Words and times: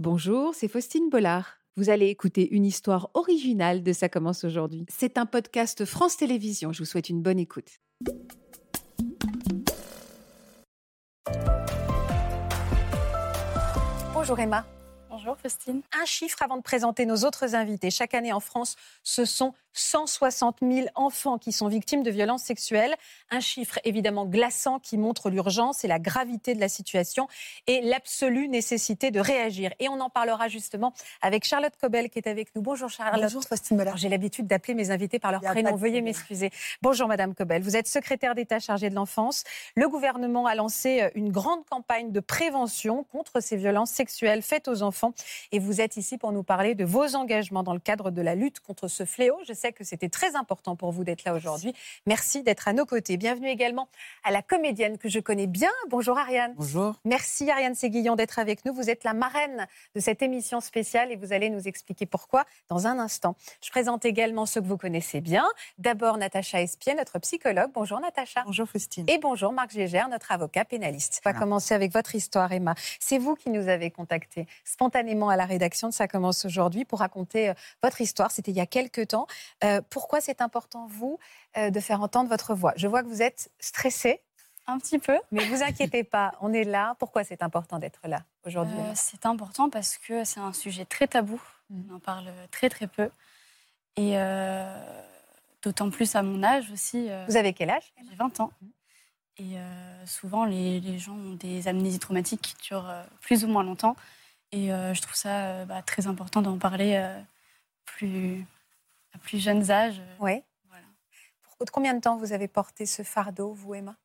Bonjour, 0.00 0.54
c'est 0.54 0.68
Faustine 0.68 1.10
Bollard. 1.10 1.58
Vous 1.76 1.90
allez 1.90 2.06
écouter 2.06 2.48
une 2.52 2.64
histoire 2.64 3.10
originale 3.14 3.82
de 3.82 3.92
Ça 3.92 4.08
commence 4.08 4.44
aujourd'hui. 4.44 4.86
C'est 4.88 5.18
un 5.18 5.26
podcast 5.26 5.84
France 5.84 6.16
Télévisions. 6.16 6.72
Je 6.72 6.78
vous 6.78 6.84
souhaite 6.84 7.08
une 7.08 7.20
bonne 7.20 7.40
écoute. 7.40 7.80
Bonjour 14.14 14.38
Emma. 14.38 14.64
Bonjour 15.10 15.36
Faustine. 15.36 15.82
Un 16.00 16.04
chiffre 16.04 16.40
avant 16.44 16.58
de 16.58 16.62
présenter 16.62 17.04
nos 17.04 17.24
autres 17.24 17.56
invités. 17.56 17.90
Chaque 17.90 18.14
année 18.14 18.32
en 18.32 18.38
France, 18.38 18.76
ce 19.02 19.24
sont 19.24 19.52
160 19.78 20.58
000 20.62 20.88
enfants 20.94 21.38
qui 21.38 21.52
sont 21.52 21.68
victimes 21.68 22.02
de 22.02 22.10
violences 22.10 22.42
sexuelles. 22.42 22.94
Un 23.30 23.40
chiffre 23.40 23.78
évidemment 23.84 24.26
glaçant 24.26 24.78
qui 24.78 24.98
montre 24.98 25.30
l'urgence 25.30 25.84
et 25.84 25.88
la 25.88 25.98
gravité 25.98 26.54
de 26.54 26.60
la 26.60 26.68
situation 26.68 27.28
et 27.66 27.80
l'absolue 27.82 28.48
nécessité 28.48 29.10
de 29.10 29.20
réagir. 29.20 29.72
Et 29.78 29.88
on 29.88 30.00
en 30.00 30.10
parlera 30.10 30.48
justement 30.48 30.92
avec 31.22 31.44
Charlotte 31.44 31.74
Cobel 31.80 32.10
qui 32.10 32.18
est 32.18 32.28
avec 32.28 32.54
nous. 32.54 32.62
Bonjour 32.62 32.90
Charlotte. 32.90 33.22
Bonjour 33.22 33.42
Faustine 33.44 33.92
J'ai 33.96 34.08
l'habitude 34.08 34.46
d'appeler 34.46 34.74
mes 34.74 34.90
invités 34.90 35.18
par 35.18 35.32
leur 35.32 35.40
prénom. 35.40 35.76
Veuillez 35.76 36.02
m'excuser. 36.02 36.50
Bonjour 36.82 37.08
Madame 37.08 37.34
Cobel. 37.34 37.62
Vous 37.62 37.76
êtes 37.76 37.86
secrétaire 37.86 38.34
d'État 38.34 38.58
chargée 38.58 38.90
de 38.90 38.94
l'enfance. 38.94 39.44
Le 39.76 39.88
gouvernement 39.88 40.46
a 40.46 40.54
lancé 40.54 41.02
euh, 41.02 41.10
une 41.14 41.30
grande 41.30 41.64
campagne 41.66 42.12
de 42.12 42.20
prévention 42.20 43.04
contre 43.04 43.40
ces 43.40 43.56
violences 43.56 43.90
sexuelles 43.90 44.42
faites 44.42 44.68
aux 44.68 44.82
enfants. 44.82 45.12
Et 45.52 45.58
vous 45.58 45.80
êtes 45.80 45.96
ici 45.96 46.18
pour 46.18 46.32
nous 46.32 46.42
parler 46.42 46.74
de 46.74 46.84
vos 46.84 47.14
engagements 47.14 47.62
dans 47.62 47.74
le 47.74 47.80
cadre 47.80 48.10
de 48.10 48.22
la 48.22 48.34
lutte 48.34 48.60
contre 48.60 48.88
ce 48.88 49.04
fléau. 49.04 49.38
Je 49.46 49.52
sais 49.52 49.67
que 49.72 49.84
c'était 49.84 50.08
très 50.08 50.36
important 50.36 50.76
pour 50.76 50.92
vous 50.92 51.04
d'être 51.04 51.24
là 51.24 51.34
aujourd'hui. 51.34 51.74
Merci 52.06 52.42
d'être 52.42 52.68
à 52.68 52.72
nos 52.72 52.86
côtés. 52.86 53.16
Bienvenue 53.16 53.48
également 53.48 53.88
à 54.24 54.30
la 54.30 54.42
comédienne 54.42 54.98
que 54.98 55.08
je 55.08 55.20
connais 55.20 55.46
bien. 55.46 55.70
Bonjour 55.88 56.18
Ariane. 56.18 56.54
Bonjour. 56.56 56.94
Merci 57.04 57.50
Ariane 57.50 57.74
Séguillon 57.74 58.16
d'être 58.16 58.38
avec 58.38 58.64
nous. 58.64 58.72
Vous 58.72 58.90
êtes 58.90 59.04
la 59.04 59.14
marraine 59.14 59.66
de 59.94 60.00
cette 60.00 60.22
émission 60.22 60.60
spéciale 60.60 61.12
et 61.12 61.16
vous 61.16 61.32
allez 61.32 61.50
nous 61.50 61.68
expliquer 61.68 62.06
pourquoi 62.06 62.44
dans 62.68 62.86
un 62.86 62.98
instant. 62.98 63.36
Je 63.64 63.70
présente 63.70 64.04
également 64.04 64.46
ceux 64.46 64.60
que 64.60 64.66
vous 64.66 64.78
connaissez 64.78 65.20
bien. 65.20 65.46
D'abord 65.78 66.18
Natacha 66.18 66.60
Espier, 66.62 66.94
notre 66.94 67.18
psychologue. 67.18 67.70
Bonjour 67.74 68.00
Natacha. 68.00 68.42
Bonjour 68.44 68.68
Faustine. 68.68 69.04
Et 69.08 69.18
bonjour 69.18 69.52
Marc 69.52 69.70
Gégère, 69.72 70.08
notre 70.08 70.32
avocat 70.32 70.64
pénaliste. 70.64 71.20
On 71.24 71.30
va 71.30 71.38
commencer 71.38 71.74
avec 71.74 71.92
votre 71.92 72.14
histoire 72.14 72.52
Emma. 72.52 72.74
C'est 73.00 73.18
vous 73.18 73.34
qui 73.34 73.50
nous 73.50 73.68
avez 73.68 73.90
contacté 73.90 74.46
spontanément 74.64 75.28
à 75.28 75.36
la 75.36 75.44
rédaction 75.44 75.88
de 75.88 75.94
Ça 75.94 76.08
commence 76.08 76.44
aujourd'hui 76.44 76.84
pour 76.84 77.00
raconter 77.00 77.50
euh, 77.50 77.54
votre 77.82 78.00
histoire. 78.00 78.30
C'était 78.30 78.50
il 78.50 78.56
y 78.56 78.60
a 78.60 78.66
quelques 78.66 79.08
temps. 79.08 79.26
Euh, 79.64 79.80
pourquoi 79.90 80.20
c'est 80.20 80.40
important, 80.40 80.86
vous, 80.86 81.18
euh, 81.56 81.70
de 81.70 81.80
faire 81.80 82.00
entendre 82.02 82.28
votre 82.28 82.54
voix? 82.54 82.72
Je 82.76 82.86
vois 82.86 83.02
que 83.02 83.08
vous 83.08 83.22
êtes 83.22 83.50
stressée. 83.58 84.22
Un 84.66 84.78
petit 84.78 84.98
peu. 84.98 85.18
Mais 85.32 85.44
vous 85.46 85.62
inquiétez 85.62 86.04
pas, 86.04 86.34
on 86.40 86.52
est 86.52 86.64
là. 86.64 86.94
Pourquoi 86.98 87.24
c'est 87.24 87.42
important 87.42 87.78
d'être 87.78 88.00
là 88.04 88.24
aujourd'hui? 88.44 88.78
Euh, 88.78 88.92
C'est 88.94 89.24
important 89.24 89.70
parce 89.70 89.96
que 89.96 90.24
c'est 90.24 90.40
un 90.40 90.52
sujet 90.52 90.84
très 90.84 91.06
tabou. 91.06 91.40
Mm. 91.70 91.90
On 91.90 91.96
en 91.96 91.98
parle 91.98 92.26
très 92.50 92.68
très 92.68 92.86
peu. 92.86 93.10
Et 93.96 94.16
d'autant 95.62 95.90
plus 95.90 96.14
à 96.14 96.22
mon 96.22 96.44
âge 96.44 96.70
aussi. 96.70 97.08
vous 97.26 97.36
avez 97.36 97.52
quel 97.52 97.70
âge? 97.70 97.92
J'ai 98.08 98.14
20 98.14 98.38
ans. 98.38 98.52
Et 99.38 99.56
souvent, 100.06 100.44
les, 100.44 100.98
gens 101.00 101.14
ont 101.14 101.32
des 101.32 101.66
amnésies 101.66 101.98
traumatiques 101.98 102.42
qui 102.42 102.54
durent 102.68 102.94
plus 103.22 103.44
ou 103.44 103.48
moins 103.48 103.64
longtemps. 103.64 103.96
Et 104.52 104.68
je 104.68 105.02
trouve 105.02 105.16
ça 105.16 105.64
bah, 105.64 105.82
très 105.82 106.06
important 106.06 106.42
d'en 106.42 106.58
parler 106.58 107.04
plus, 107.86 108.46
à 109.18 109.20
plus 109.20 109.42
jeunes 109.42 109.70
âges. 109.70 109.98
Euh, 109.98 110.16
oui. 110.20 110.42
Voilà. 110.68 110.86
Pour 111.42 111.66
combien 111.72 111.94
de 111.94 112.00
temps 112.00 112.16
vous 112.16 112.32
avez 112.32 112.48
porté 112.48 112.86
ce 112.86 113.02
fardeau, 113.02 113.52
vous, 113.52 113.74
Emma? 113.74 113.96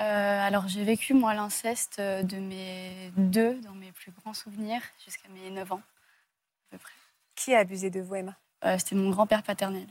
Euh, 0.00 0.40
alors 0.40 0.66
j'ai 0.68 0.82
vécu 0.82 1.12
moi 1.12 1.34
l'inceste 1.34 1.98
euh, 1.98 2.22
de 2.22 2.36
mes 2.36 3.12
deux 3.16 3.60
dans 3.60 3.74
mes 3.74 3.92
plus 3.92 4.12
grands 4.12 4.32
souvenirs 4.32 4.80
jusqu'à 5.04 5.28
mes 5.28 5.50
9 5.50 5.72
ans 5.72 5.82
à 5.82 6.70
peu 6.70 6.78
près. 6.78 6.94
Qui 7.34 7.54
a 7.54 7.58
abusé 7.58 7.90
de 7.90 8.00
vous 8.00 8.14
Emma? 8.14 8.36
C'était 8.78 8.94
mon 8.94 9.10
grand-père 9.10 9.42
paternel. 9.42 9.88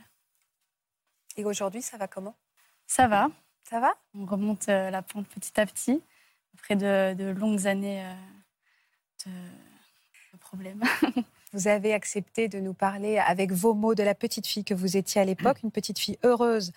Et 1.36 1.44
aujourd'hui 1.44 1.82
ça 1.82 1.96
va 1.96 2.08
comment? 2.08 2.34
Ça 2.86 3.06
va. 3.06 3.28
Ça 3.68 3.78
va? 3.78 3.92
On 4.14 4.24
remonte 4.24 4.66
la 4.66 5.02
pente 5.02 5.28
petit 5.28 5.60
à 5.60 5.66
petit 5.66 6.02
après 6.54 6.76
de, 6.76 7.30
longues 7.30 7.66
années 7.66 8.04
de, 9.26 9.30
de 9.30 10.38
problèmes. 10.38 10.82
Vous 11.52 11.66
avez 11.66 11.92
accepté 11.92 12.48
de 12.48 12.60
nous 12.60 12.74
parler 12.74 13.18
avec 13.18 13.50
vos 13.50 13.74
mots 13.74 13.94
de 13.94 14.04
la 14.04 14.14
petite 14.14 14.46
fille 14.46 14.64
que 14.64 14.74
vous 14.74 14.96
étiez 14.96 15.20
à 15.20 15.24
l'époque, 15.24 15.62
une 15.64 15.72
petite 15.72 15.98
fille 15.98 16.18
heureuse 16.24 16.72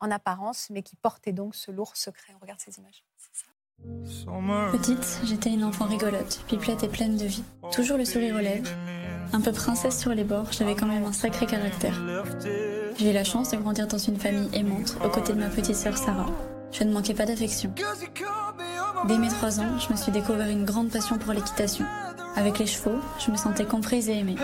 en 0.00 0.10
apparence, 0.10 0.68
mais 0.70 0.82
qui 0.82 0.96
portait 0.96 1.32
donc 1.32 1.54
ce 1.54 1.70
lourd 1.70 1.96
secret. 1.96 2.34
On 2.36 2.42
regarde 2.42 2.60
ces 2.60 2.78
images. 2.78 3.02
Petite, 4.72 5.20
j'étais 5.24 5.50
une 5.50 5.64
enfant 5.64 5.86
rigolote, 5.86 6.44
pipelette 6.46 6.82
et 6.82 6.88
pleine 6.88 7.16
de 7.16 7.24
vie. 7.24 7.44
Toujours 7.72 7.96
le 7.96 8.04
sourire 8.04 8.34
aux 8.36 8.40
lèvres. 8.40 8.70
Un 9.32 9.40
peu 9.40 9.52
princesse 9.52 9.98
sur 9.98 10.14
les 10.14 10.24
bords, 10.24 10.52
j'avais 10.52 10.74
quand 10.74 10.86
même 10.86 11.04
un 11.04 11.12
sacré 11.12 11.46
caractère. 11.46 11.94
J'ai 12.98 13.10
eu 13.10 13.14
la 13.14 13.24
chance 13.24 13.50
de 13.50 13.56
grandir 13.56 13.86
dans 13.86 13.98
une 13.98 14.18
famille 14.18 14.48
aimante, 14.52 14.96
aux 15.04 15.08
côtés 15.08 15.32
de 15.32 15.38
ma 15.38 15.48
petite 15.48 15.76
sœur 15.76 15.96
Sarah. 15.96 16.30
Je 16.72 16.84
ne 16.84 16.92
manquais 16.92 17.14
pas 17.14 17.24
d'affection. 17.24 17.72
Dès 19.06 19.18
mes 19.18 19.28
trois 19.28 19.60
ans, 19.60 19.78
je 19.78 19.92
me 19.92 19.96
suis 19.96 20.12
découvert 20.12 20.48
une 20.48 20.64
grande 20.64 20.90
passion 20.90 21.16
pour 21.16 21.32
l'équitation. 21.32 21.86
Avec 22.38 22.60
les 22.60 22.66
chevaux, 22.66 23.00
je 23.18 23.32
me 23.32 23.36
sentais 23.36 23.64
comprise 23.64 24.08
et 24.08 24.18
aimée. 24.18 24.36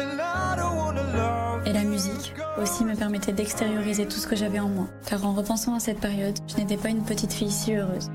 Et 1.65 1.73
la 1.73 1.85
musique 1.85 2.35
aussi 2.61 2.85
me 2.85 2.97
permettait 2.97 3.33
d'extérioriser 3.33 4.09
tout 4.09 4.17
ce 4.17 4.27
que 4.27 4.35
j'avais 4.35 4.59
en 4.59 4.69
moi. 4.69 4.89
Car 5.07 5.25
en 5.25 5.33
repensant 5.33 5.77
à 5.77 5.79
cette 5.79 6.01
période, 6.01 6.37
je 6.49 6.57
n'étais 6.57 6.77
pas 6.77 6.89
une 6.89 7.05
petite 7.05 7.33
fille 7.33 7.53
si 7.53 7.73
heureuse. 7.73 8.11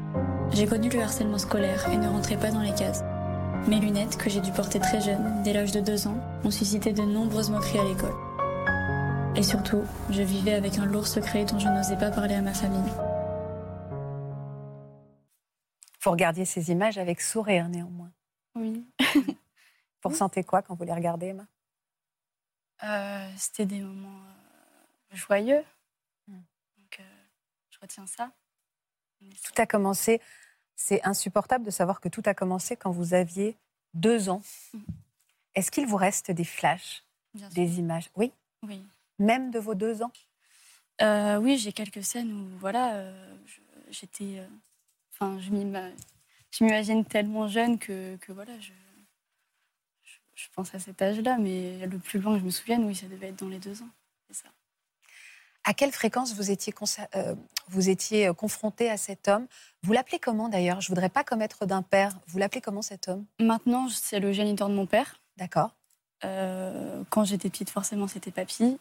J'ai 0.51 0.68
connu 0.68 0.89
le 0.89 1.01
harcèlement 1.01 1.38
scolaire 1.38 1.89
et 1.94 1.95
ne 1.95 2.09
rentrais 2.09 2.35
pas 2.35 2.51
dans 2.51 2.59
les 2.59 2.73
cases. 2.73 3.06
Mes 3.69 3.79
lunettes, 3.79 4.18
que 4.18 4.29
j'ai 4.29 4.41
dû 4.41 4.51
porter 4.51 4.79
très 4.79 5.00
jeune, 5.00 5.44
dès 5.45 5.53
l'âge 5.53 5.72
de 5.72 5.79
deux 5.79 6.07
ans, 6.07 6.18
ont 6.44 6.51
suscité 6.51 6.91
de 6.91 7.03
nombreuses 7.03 7.50
moqueries 7.50 7.79
à 7.79 7.85
l'école. 7.85 8.16
Et 9.38 9.44
surtout, 9.44 9.84
je 10.09 10.23
vivais 10.23 10.56
avec 10.56 10.78
un 10.78 10.88
lourd 10.88 11.07
secret 11.07 11.45
dont 11.45 11.57
je 11.57 11.69
n'osais 11.69 11.95
pas 11.95 12.12
parler 12.12 12.35
à 12.35 12.41
ma 12.41 12.53
famille. 12.53 12.91
Vous 16.03 16.12
regardiez 16.12 16.44
ces 16.44 16.69
images 16.69 16.97
avec 16.97 17.22
sourire 17.22 17.69
néanmoins. 17.69 18.12
Oui. 18.56 18.84
Vous 20.02 20.10
ressentez 20.10 20.44
quoi 20.44 20.62
quand 20.62 20.76
vous 20.76 20.84
les 20.86 20.94
regardez, 20.94 21.28
Emma? 21.28 21.46
Euh, 22.84 23.30
C'était 23.38 23.66
des 23.66 23.82
moments 23.82 24.22
euh, 24.22 25.16
joyeux. 25.16 25.64
Hmm. 26.28 26.40
Donc, 26.78 27.00
euh, 27.00 27.04
je 27.70 27.80
retiens 27.82 28.06
ça. 28.08 28.32
Tout 29.44 29.62
a 29.62 29.66
commencé. 29.66 30.22
C'est 30.76 31.06
insupportable 31.06 31.66
de 31.66 31.72
savoir 31.72 32.00
que 32.00 32.08
tout 32.08 32.24
a 32.26 32.34
commencé 32.34 32.78
quand 32.78 32.92
vous 32.92 33.14
aviez 33.14 33.58
deux 33.94 34.30
ans. 34.30 34.42
Hmm. 34.74 34.80
Est-ce 35.56 35.72
qu'il 35.72 35.86
vous 35.86 35.98
reste 35.98 36.31
des 36.31 36.46
flashs, 36.46 37.04
des 37.34 37.80
images? 37.80 38.10
Oui. 38.16 38.31
Oui. 38.64 38.86
Même 39.18 39.52
de 39.52 39.60
vos 39.60 39.76
deux 39.76 40.02
ans? 40.02 40.14
Oui, 41.02 41.58
j'ai 41.58 41.74
quelques 41.74 42.04
scènes 42.04 42.31
où 42.31 42.58
voilà, 42.60 43.12
j'étais. 43.90 44.42
Enfin, 45.12 45.38
je 45.40 45.50
m'imagine 46.62 47.04
tellement 47.04 47.48
jeune 47.50 47.78
que, 47.78 48.16
que 48.18 48.31
voilà, 48.31 48.58
je 48.60 48.72
je 50.39 50.47
pense 50.55 50.73
à 50.73 50.79
cet 50.79 51.01
âge-là, 51.01 51.38
mais 51.38 51.85
le 51.85 51.97
plus 51.97 52.19
loin 52.19 52.33
que 52.33 52.39
je 52.39 52.45
me 52.45 52.50
souvienne, 52.50 52.85
oui, 52.85 52.95
ça 52.95 53.07
devait 53.07 53.27
être 53.29 53.39
dans 53.39 53.50
les 53.50 53.59
deux 53.59 53.81
ans. 53.81 53.89
C'est 54.27 54.44
ça. 54.44 54.50
À 55.66 55.73
quelle 55.73 55.91
fréquence 55.91 56.33
vous 56.33 56.51
étiez, 56.51 56.73
euh, 57.16 57.35
vous 57.67 57.89
étiez 57.89 58.27
euh, 58.27 58.33
confronté 58.33 58.89
à 58.89 58.95
cet 58.95 59.27
homme? 59.27 59.45
Vous 59.83 59.91
l'appelez 59.91 60.19
comment 60.19 60.47
d'ailleurs? 60.47 60.79
Je 60.79 60.88
voudrais 60.88 61.09
pas 61.09 61.25
commettre 61.25 61.66
d'un 61.66 61.81
père. 61.81 62.13
Vous 62.27 62.38
l'appelez 62.39 62.61
comment 62.61 62.81
cet 62.81 63.09
homme? 63.09 63.25
Maintenant, 63.39 63.89
c'est 63.89 64.19
le 64.19 64.31
géniteur 64.31 64.69
de 64.69 64.73
mon 64.73 64.85
père. 64.85 65.19
D'accord. 65.38 65.75
Euh, 66.23 67.03
quand 67.09 67.25
j'étais 67.25 67.50
petite, 67.50 67.69
forcément, 67.69 68.07
c'était 68.07 68.31
papy. 68.31 68.79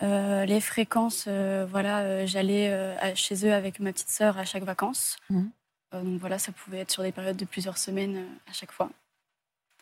les 0.00 0.60
fréquences, 0.60 1.28
voilà, 1.28 2.26
j'allais 2.26 3.14
chez 3.14 3.46
eux 3.46 3.52
avec 3.52 3.78
ma 3.80 3.92
petite 3.92 4.10
sœur 4.10 4.38
à 4.38 4.44
chaque 4.44 4.64
vacances. 4.64 5.16
Mmh. 5.30 5.44
donc 5.92 6.20
voilà, 6.20 6.38
ça 6.38 6.52
pouvait 6.52 6.80
être 6.80 6.90
sur 6.90 7.02
des 7.02 7.12
périodes 7.12 7.36
de 7.36 7.44
plusieurs 7.44 7.78
semaines 7.78 8.26
à 8.48 8.52
chaque 8.52 8.72
fois. 8.72 8.90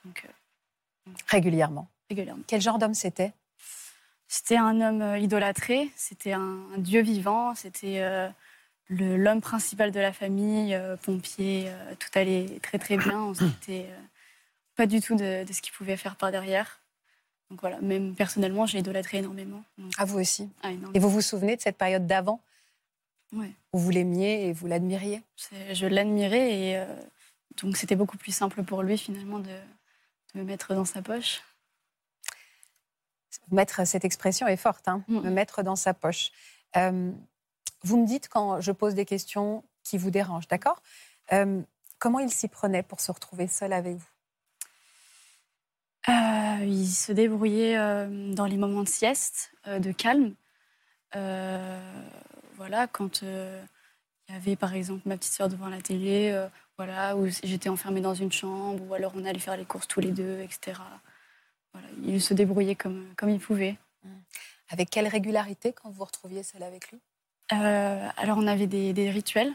Euh, 0.06 1.10
régulièrement. 1.28 1.88
Régulièrement. 2.08 2.42
Quel 2.46 2.60
genre 2.60 2.78
d'homme 2.78 2.94
c'était? 2.94 3.32
C'était 4.28 4.56
un 4.56 4.80
homme 4.80 5.02
euh, 5.02 5.18
idolâtré, 5.18 5.90
c'était 5.96 6.32
un, 6.32 6.60
dieu 6.78 7.02
vivant, 7.02 7.54
c'était 7.54 8.00
euh, 8.00 8.28
l'homme 8.88 9.40
principal 9.40 9.90
de 9.90 10.00
la 10.00 10.12
famille, 10.12 10.78
pompier, 11.02 11.70
tout 11.98 12.18
allait 12.18 12.58
très 12.62 12.78
très 12.78 12.96
bien. 12.96 13.20
On 13.20 13.34
s'était 13.34 13.86
pas 14.76 14.86
du 14.86 15.00
tout 15.00 15.14
de, 15.14 15.44
ce 15.50 15.60
qu'il 15.60 15.72
pouvait 15.72 15.96
faire 15.96 16.16
par 16.16 16.30
derrière. 16.30 16.80
Donc 17.50 17.60
voilà, 17.60 17.80
même 17.80 18.14
personnellement, 18.14 18.66
j'ai 18.66 18.78
idolâtré 18.78 19.18
énormément. 19.18 19.62
À 19.78 20.02
ah, 20.02 20.04
vous 20.04 20.18
aussi 20.18 20.48
ah, 20.62 20.70
Et 20.94 20.98
vous 20.98 21.10
vous 21.10 21.20
souvenez 21.20 21.56
de 21.56 21.60
cette 21.60 21.76
période 21.78 22.06
d'avant? 22.06 22.40
Oui. 23.32 23.52
Où 23.72 23.78
vous 23.78 23.90
l'aimiez 23.90 24.48
et 24.48 24.52
vous 24.52 24.66
l'admiriez? 24.66 25.22
Je 25.72 25.86
l'admirais 25.86 26.52
et 26.52 26.84
donc 27.62 27.76
c'était 27.76 27.96
beaucoup 27.96 28.16
plus 28.16 28.32
simple 28.32 28.62
pour 28.64 28.82
lui 28.82 28.98
finalement 28.98 29.38
de, 29.38 29.50
me 30.34 30.42
mettre 30.42 30.74
dans 30.74 30.84
sa 30.84 31.02
poche. 31.02 31.42
Mettre 33.50 33.86
cette 33.86 34.04
expression 34.04 34.46
est 34.46 34.56
forte, 34.56 34.88
hein, 34.88 35.04
mm. 35.08 35.20
me 35.20 35.30
mettre 35.30 35.62
dans 35.62 35.76
sa 35.76 35.94
poche. 35.94 36.30
Euh, 36.76 37.12
vous 37.82 37.96
me 37.98 38.06
dites 38.06 38.28
quand 38.28 38.60
je 38.60 38.72
pose 38.72 38.94
des 38.94 39.04
questions 39.04 39.64
qui 39.82 39.98
vous 39.98 40.10
dérangent, 40.10 40.48
d'accord? 40.48 40.80
Euh, 41.32 41.62
Comment 41.98 42.18
il 42.18 42.30
s'y 42.30 42.48
prenait 42.48 42.82
pour 42.82 43.00
se 43.00 43.10
retrouver 43.10 43.46
seul 43.46 43.72
avec 43.72 43.96
vous? 43.96 44.08
Il 46.06 46.86
se 46.86 47.12
débrouillait 47.12 47.76
dans 48.34 48.44
les 48.44 48.58
moments 48.58 48.82
de 48.82 48.88
sieste, 48.88 49.52
de 49.66 49.90
calme. 49.90 50.34
voilà, 51.12 52.86
quand 52.88 53.22
il 53.22 53.68
y 54.28 54.32
avait 54.36 54.56
par 54.56 54.74
exemple 54.74 55.02
ma 55.06 55.16
petite 55.16 55.32
soeur 55.32 55.48
devant 55.48 55.68
la 55.68 55.80
télé, 55.80 56.46
voilà, 56.76 57.16
où 57.16 57.26
j'étais 57.26 57.68
enfermée 57.68 58.00
dans 58.00 58.14
une 58.14 58.32
chambre, 58.32 58.82
ou 58.88 58.94
alors 58.94 59.12
on 59.14 59.24
allait 59.24 59.38
faire 59.38 59.56
les 59.56 59.64
courses 59.64 59.86
tous 59.86 60.00
les 60.00 60.10
deux, 60.10 60.40
etc. 60.40 60.80
Voilà, 61.72 61.88
il 62.04 62.20
se 62.20 62.34
débrouillait 62.34 62.74
comme, 62.74 63.06
comme 63.16 63.30
il 63.30 63.40
pouvait. 63.40 63.76
Mmh. 64.02 64.08
Avec 64.70 64.90
quelle 64.90 65.08
régularité 65.08 65.72
quand 65.72 65.88
vous 65.88 65.96
vous 65.96 66.04
retrouviez 66.04 66.42
seule 66.42 66.62
avec 66.62 66.90
lui? 66.90 67.00
Euh, 67.52 68.08
Alors 68.16 68.38
on 68.38 68.46
avait 68.46 68.66
des, 68.66 69.10
rituels, 69.10 69.52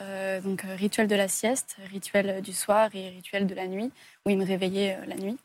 euh, 0.00 0.40
donc 0.40 0.64
euh, 0.64 0.74
rituel 0.74 1.08
de 1.08 1.14
la 1.14 1.28
sieste, 1.28 1.76
rituel 1.90 2.42
du 2.42 2.52
soir 2.52 2.94
et 2.94 3.08
rituel 3.08 3.46
de 3.46 3.54
la 3.54 3.66
nuit, 3.66 3.90
où 4.24 4.30
il 4.30 4.38
me 4.38 4.44
réveillait 4.44 5.04
la 5.06 5.16
nuit. 5.16 5.38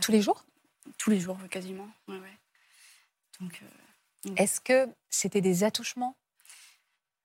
tous 0.00 0.12
les 0.12 0.20
jours? 0.20 0.44
Tous 0.98 1.10
les 1.10 1.20
jours, 1.20 1.38
quasiment. 1.48 1.88
Donc, 3.40 3.62
Est-ce 4.36 4.60
que 4.60 4.88
c'était 5.08 5.40
des 5.40 5.64
attouchements? 5.64 6.16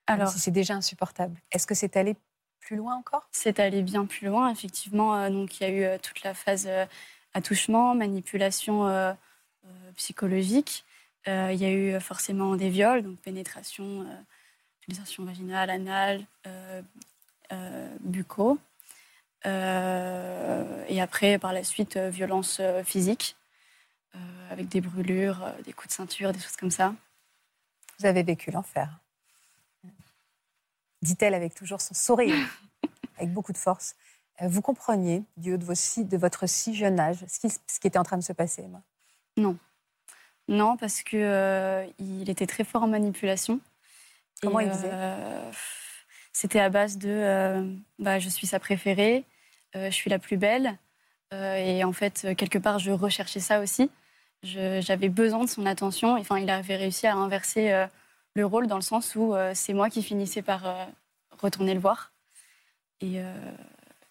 Alors, 0.05 0.29
si 0.29 0.39
c'est 0.39 0.51
déjà 0.51 0.73
insupportable, 0.75 1.37
est-ce 1.51 1.67
que 1.67 1.75
c'est 1.75 1.97
allé 1.97 2.15
plus 2.67 2.75
loin 2.75 2.95
encore? 2.95 3.25
C'est 3.31 3.61
allé 3.61 3.81
bien 3.81 4.05
plus 4.05 4.27
loin, 4.27 4.51
effectivement. 4.51 5.29
Donc, 5.29 5.59
il 5.59 5.63
y 5.63 5.65
a 5.65 5.95
eu 5.95 5.99
toute 5.99 6.21
la 6.23 6.33
phase 6.33 6.67
attouchement, 7.33 7.95
manipulation 7.95 9.15
psychologique. 9.95 10.83
il 11.25 11.55
y 11.55 11.65
a 11.65 11.71
eu 11.71 11.99
forcément 12.01 12.55
des 12.57 12.69
viols, 12.69 13.03
donc 13.03 13.17
pénétration, 13.19 14.05
utilisation 14.81 15.23
vaginale, 15.23 15.69
anale, 15.69 16.25
bucco. 18.01 18.59
et 19.45 21.01
après, 21.01 21.39
par 21.39 21.53
la 21.53 21.63
suite, 21.63 21.97
violence 21.97 22.61
physique, 22.83 23.37
avec 24.51 24.67
des 24.67 24.81
brûlures, 24.81 25.53
des 25.63 25.71
coups 25.71 25.87
de 25.87 25.93
ceinture, 25.93 26.33
des 26.33 26.39
choses 26.39 26.57
comme 26.57 26.71
ça. 26.71 26.93
Vous 27.99 28.05
avez 28.05 28.23
vécu 28.23 28.51
l'enfer. 28.51 28.99
Dit-elle 31.01 31.33
avec 31.33 31.53
toujours 31.53 31.81
son 31.81 31.93
sourire, 31.93 32.35
avec 33.17 33.31
beaucoup 33.31 33.53
de 33.53 33.57
force. 33.57 33.95
Euh, 34.41 34.47
vous 34.47 34.61
compreniez, 34.61 35.23
du 35.35 35.53
haut 35.53 35.57
de, 35.57 35.65
vos 35.65 35.73
de 35.73 36.17
votre 36.17 36.47
si 36.47 36.75
jeune 36.75 36.99
âge, 36.99 37.17
ce 37.27 37.39
qui, 37.39 37.49
ce 37.49 37.79
qui, 37.79 37.87
était 37.87 37.99
en 37.99 38.03
train 38.03 38.17
de 38.17 38.23
se 38.23 38.33
passer, 38.33 38.63
Emma? 38.63 38.81
Non. 39.35 39.57
Non, 40.47 40.77
parce 40.77 41.03
qu'il 41.03 41.19
euh, 41.21 41.85
il 41.99 42.29
était 42.29 42.47
très 42.47 42.63
fort 42.63 42.83
en 42.83 42.87
manipulation. 42.87 43.59
Comment 44.41 44.59
il 44.59 44.69
faisait 44.69 44.89
euh, 44.91 45.51
C'était 46.31 46.59
à 46.59 46.69
base 46.69 46.97
de 46.97 47.75
bah, 47.99 48.19
je 48.19 48.29
suis 48.29 48.47
sa 48.47 48.59
préférée, 48.59 49.25
je 49.73 49.89
suis 49.89 50.09
la 50.09 50.19
plus 50.19 50.37
belle. 50.37 50.77
et 51.33 51.83
en 51.83 51.91
fait, 51.91 52.27
quelque 52.37 52.59
part, 52.59 52.79
je 52.79 52.91
recherchais 52.91 53.39
ça 53.39 53.59
aussi. 53.59 53.89
J'avais 54.43 55.09
besoin 55.09 55.43
de 55.43 55.49
son 55.49 55.65
attention. 55.65 56.15
Enfin, 56.15 56.37
il 56.37 56.49
avait 56.49 56.77
réussi 56.77 57.07
à 57.07 57.15
inverser 57.15 57.87
le 58.37 58.45
rôle 58.45 58.67
dans 58.67 58.77
le 58.77 58.81
sens 58.81 59.15
où 59.15 59.33
c'est 59.53 59.73
moi 59.73 59.89
qui 59.89 60.01
finissais 60.01 60.41
par 60.41 60.87
retourner 61.39 61.73
le 61.73 61.79
voir. 61.79 62.13
Et, 63.01 63.21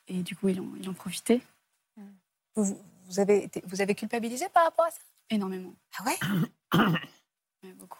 et 0.08 0.22
du 0.22 0.36
coup, 0.36 0.48
il 0.48 0.60
en, 0.60 0.68
il 0.80 0.88
en 0.88 0.92
profitait. 0.92 1.40
Vous, 2.54 2.78
vous, 3.06 3.20
avez 3.20 3.50
vous 3.64 3.80
avez 3.80 3.94
culpabilisé 3.94 4.48
par 4.50 4.64
rapport 4.64 4.86
à 4.86 4.90
ça? 4.90 4.98
Énormément. 5.30 5.74
Ah 5.98 6.04
ouais? 6.04 7.72
Beaucoup. 7.78 7.98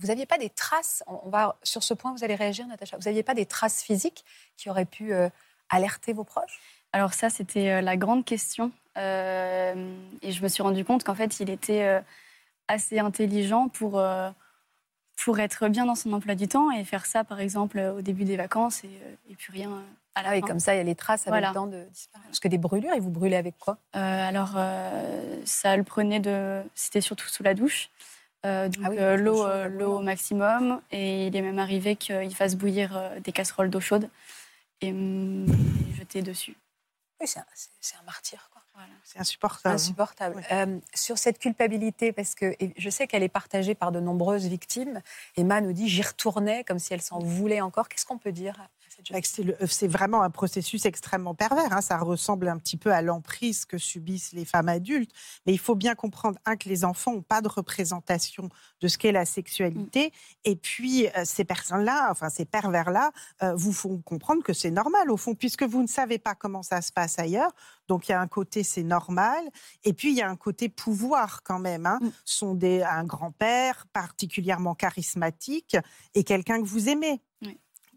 Vous 0.00 0.06
n'aviez 0.06 0.26
pas 0.26 0.38
des 0.38 0.48
traces, 0.48 1.04
on 1.06 1.28
va 1.28 1.58
sur 1.62 1.82
ce 1.82 1.92
point, 1.92 2.12
vous 2.12 2.24
allez 2.24 2.34
réagir, 2.34 2.66
Natacha, 2.66 2.96
vous 2.96 3.04
n'aviez 3.04 3.22
pas 3.22 3.34
des 3.34 3.44
traces 3.44 3.82
physiques 3.82 4.24
qui 4.56 4.70
auraient 4.70 4.86
pu 4.86 5.12
euh, 5.12 5.28
alerter 5.68 6.14
vos 6.14 6.24
proches? 6.24 6.58
Alors 6.92 7.12
ça, 7.12 7.28
c'était 7.28 7.70
euh, 7.70 7.80
la 7.82 7.98
grande 7.98 8.24
question. 8.24 8.72
Euh, 8.96 9.94
et 10.22 10.32
je 10.32 10.42
me 10.42 10.48
suis 10.48 10.62
rendu 10.62 10.86
compte 10.86 11.04
qu'en 11.04 11.14
fait, 11.14 11.38
il 11.40 11.50
était 11.50 12.02
assez 12.66 12.98
intelligent 12.98 13.68
pour, 13.68 14.02
pour 15.24 15.38
être 15.38 15.68
bien 15.68 15.86
dans 15.86 15.94
son 15.94 16.12
emploi 16.12 16.34
du 16.34 16.48
temps 16.48 16.70
et 16.70 16.84
faire 16.84 17.06
ça, 17.06 17.24
par 17.24 17.40
exemple, 17.40 17.78
au 17.78 18.02
début 18.02 18.24
des 18.24 18.36
vacances 18.36 18.84
et, 18.84 18.90
et 19.30 19.34
plus 19.34 19.52
rien 19.52 19.82
ah 20.14 20.30
oui, 20.32 20.40
comme 20.40 20.58
ça, 20.58 20.74
il 20.74 20.78
y 20.78 20.80
a 20.80 20.84
les 20.84 20.94
traces 20.94 21.26
avec 21.28 21.46
le 21.46 21.54
temps 21.54 21.66
de 21.66 21.84
disparaître. 21.84 22.28
Parce 22.28 22.40
que 22.40 22.48
des 22.48 22.58
brûlures, 22.58 22.92
et 22.94 23.00
vous 23.00 23.10
brûlez 23.10 23.36
avec 23.36 23.56
quoi? 23.58 23.78
Euh, 23.96 24.28
Alors, 24.28 24.54
euh, 24.56 25.40
ça 25.44 25.76
le 25.76 25.84
prenait 25.84 26.20
de. 26.20 26.62
C'était 26.74 27.00
surtout 27.00 27.28
sous 27.28 27.42
la 27.42 27.54
douche. 27.54 27.90
Euh, 28.46 28.68
donc 28.68 28.96
ah 28.98 29.16
l'eau, 29.16 29.46
l'eau 29.68 29.98
au 29.98 30.00
maximum. 30.00 30.80
Et 30.90 31.26
il 31.26 31.36
est 31.36 31.42
même 31.42 31.58
arrivé 31.58 31.96
qu'il 31.96 32.34
fasse 32.34 32.56
bouillir 32.56 33.00
des 33.22 33.32
casseroles 33.32 33.70
d'eau 33.70 33.80
chaude 33.80 34.08
et 34.80 34.92
me 34.92 35.46
jeter 35.94 36.22
dessus. 36.22 36.56
Oui, 37.20 37.26
c'est 37.26 37.38
un, 37.40 38.04
martyr. 38.04 38.48
Quoi. 38.52 38.59
C'est 39.04 39.18
insupportable. 39.18 39.74
Insupportable. 39.74 40.42
sur 40.94 41.18
cette 41.18 41.38
culpabilité, 41.38 42.12
parce 42.12 42.34
que 42.34 42.54
je 42.76 42.90
sais 42.90 43.06
qu'elle 43.06 43.22
est 43.22 43.28
partagée 43.28 43.74
par 43.74 43.92
de 43.92 44.00
nombreuses 44.00 44.46
victimes, 44.46 45.00
Emma 45.36 45.60
nous 45.60 45.72
dit 45.72 45.88
j'y 45.88 46.02
retournais 46.02 46.64
comme 46.64 46.78
si 46.78 46.94
elle 46.94 47.02
s'en 47.02 47.18
voulait 47.18 47.60
encore. 47.60 47.88
Qu'est-ce 47.88 48.06
qu'on 48.06 48.18
peut 48.18 48.32
dire 48.32 48.56
c'est 49.22 49.88
vraiment 49.88 50.22
un 50.22 50.30
processus 50.30 50.84
extrêmement 50.84 51.34
pervers. 51.34 51.72
Hein. 51.72 51.80
Ça 51.80 51.98
ressemble 51.98 52.48
un 52.48 52.58
petit 52.58 52.76
peu 52.76 52.92
à 52.92 53.02
l'emprise 53.02 53.64
que 53.64 53.78
subissent 53.78 54.32
les 54.32 54.44
femmes 54.44 54.68
adultes. 54.68 55.10
Mais 55.46 55.52
il 55.52 55.58
faut 55.58 55.74
bien 55.74 55.94
comprendre, 55.94 56.38
un, 56.44 56.56
que 56.56 56.68
les 56.68 56.84
enfants 56.84 57.14
n'ont 57.14 57.22
pas 57.22 57.40
de 57.40 57.48
représentation 57.48 58.48
de 58.80 58.88
ce 58.88 58.98
qu'est 58.98 59.12
la 59.12 59.24
sexualité. 59.24 60.08
Mm. 60.08 60.10
Et 60.44 60.56
puis, 60.56 61.08
euh, 61.08 61.22
ces 61.24 61.44
personnes-là, 61.44 62.08
enfin, 62.10 62.28
ces 62.28 62.44
pervers-là, 62.44 63.12
euh, 63.42 63.54
vous 63.54 63.72
font 63.72 63.98
comprendre 63.98 64.42
que 64.42 64.52
c'est 64.52 64.70
normal, 64.70 65.10
au 65.10 65.16
fond, 65.16 65.34
puisque 65.34 65.62
vous 65.62 65.82
ne 65.82 65.88
savez 65.88 66.18
pas 66.18 66.34
comment 66.34 66.62
ça 66.62 66.82
se 66.82 66.92
passe 66.92 67.18
ailleurs. 67.18 67.52
Donc, 67.88 68.08
il 68.08 68.12
y 68.12 68.14
a 68.14 68.20
un 68.20 68.28
côté, 68.28 68.62
c'est 68.62 68.82
normal. 68.82 69.42
Et 69.84 69.92
puis, 69.92 70.10
il 70.10 70.16
y 70.16 70.22
a 70.22 70.28
un 70.28 70.36
côté 70.36 70.68
pouvoir 70.68 71.42
quand 71.42 71.58
même. 71.58 71.86
Hein. 71.86 71.98
Mm. 72.00 72.10
Sont 72.24 72.54
des, 72.54 72.82
un 72.82 73.04
grand-père 73.04 73.86
particulièrement 73.92 74.74
charismatique 74.74 75.76
et 76.14 76.24
quelqu'un 76.24 76.60
que 76.60 76.66
vous 76.66 76.88
aimez. 76.88 77.20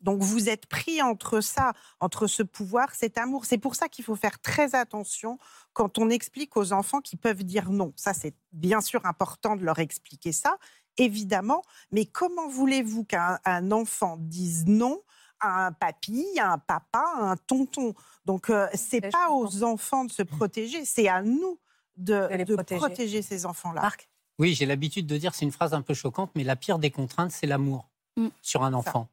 Donc 0.03 0.21
vous 0.21 0.49
êtes 0.49 0.67
pris 0.67 1.01
entre 1.01 1.39
ça, 1.39 1.73
entre 1.99 2.27
ce 2.27 2.43
pouvoir, 2.43 2.93
cet 2.93 3.17
amour. 3.17 3.45
C'est 3.45 3.57
pour 3.57 3.75
ça 3.75 3.87
qu'il 3.87 4.05
faut 4.05 4.15
faire 4.15 4.39
très 4.39 4.75
attention 4.75 5.39
quand 5.71 5.97
on 5.97 6.09
explique 6.09 6.55
aux 6.57 6.73
enfants 6.73 6.99
qui 7.01 7.15
peuvent 7.15 7.43
dire 7.43 7.71
non. 7.71 7.93
Ça, 7.95 8.13
c'est 8.13 8.35
bien 8.51 8.81
sûr 8.81 9.05
important 9.05 9.55
de 9.55 9.63
leur 9.63 9.79
expliquer 9.79 10.33
ça, 10.33 10.57
évidemment. 10.97 11.63
Mais 11.91 12.05
comment 12.05 12.47
voulez-vous 12.47 13.05
qu'un 13.05 13.71
enfant 13.71 14.17
dise 14.19 14.65
non 14.67 15.01
à 15.39 15.67
un 15.67 15.71
papy, 15.71 16.25
à 16.37 16.51
un 16.51 16.57
papa, 16.57 17.03
à 17.17 17.31
un 17.31 17.37
tonton? 17.37 17.93
Donc 18.25 18.49
euh, 18.49 18.67
c'est 18.73 19.09
pas 19.09 19.31
aux 19.31 19.63
enfants 19.63 20.03
de 20.03 20.11
se 20.11 20.21
protéger, 20.21 20.85
c'est 20.85 21.07
à 21.07 21.21
nous 21.21 21.59
de, 21.97 22.55
protéger. 22.75 23.21
ces 23.21 23.45
enfants-là. 23.45 23.81
Marc? 23.81 24.09
Oui, 24.39 24.53
j'ai 24.53 24.65
l'habitude 24.65 25.05
de 25.05 25.17
dire, 25.17 25.35
c'est 25.35 25.45
une 25.45 25.51
phrase 25.51 25.73
un 25.73 25.81
peu 25.81 25.93
choquante, 25.93 26.31
mais 26.35 26.43
la 26.43 26.55
pire 26.55 26.79
des 26.79 26.89
contraintes, 26.89 27.31
c'est 27.31 27.45
l'amour 27.45 27.89
mm. 28.17 28.27
sur 28.41 28.63
un 28.63 28.73
enfant. 28.73 29.07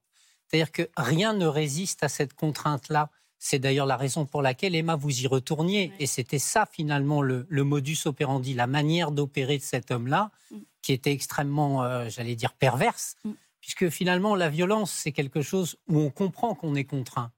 C'est-à-dire 0.51 0.73
que 0.73 0.89
rien 0.97 1.33
ne 1.33 1.47
résiste 1.47 2.03
à 2.03 2.09
cette 2.09 2.35
contrainte-là. 2.35 3.11
C'est 3.39 3.61
d'ailleurs 3.61 3.87
la 3.87 3.97
raison 3.97 4.27
pour 4.27 4.43
laquelle, 4.43 4.75
Emma, 4.75 4.97
vous 4.97 5.23
y 5.23 5.27
retourniez. 5.27 5.93
Et 6.01 6.07
c'était 6.07 6.41
ça, 6.41 6.67
finalement, 6.71 7.23
le, 7.23 7.47
modus 7.51 7.99
operandi, 8.07 8.55
la 8.55 8.67
manière 8.67 9.13
d'opérer 9.13 9.59
de 9.59 9.63
cet 9.63 9.91
homme-là, 9.93 10.31
mm. 10.51 10.57
qui 10.83 10.93
était 10.93 11.13
extrêmement, 11.13 11.85
euh, 11.85 12.09
j'allais 12.09 12.35
dire, 12.35 12.53
perverse. 12.53 13.17
Mm. 13.25 13.31
Puisque 13.61 13.89
finalement, 13.91 14.35
la 14.35 14.49
violence, 14.49 14.91
c'est 14.91 15.13
quelque 15.13 15.41
chose 15.41 15.77
où 15.89 16.01
on 16.01 16.11
comprend 16.11 16.55
qu'on 16.55 16.75
est 16.75 16.85
contraint. 16.85 17.31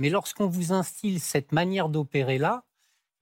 Mais 0.00 0.10
lorsqu'on 0.10 0.48
vous 0.48 0.72
instille 0.72 1.20
cette 1.20 1.52
manière 1.52 1.88
d'opérer-là, 1.88 2.64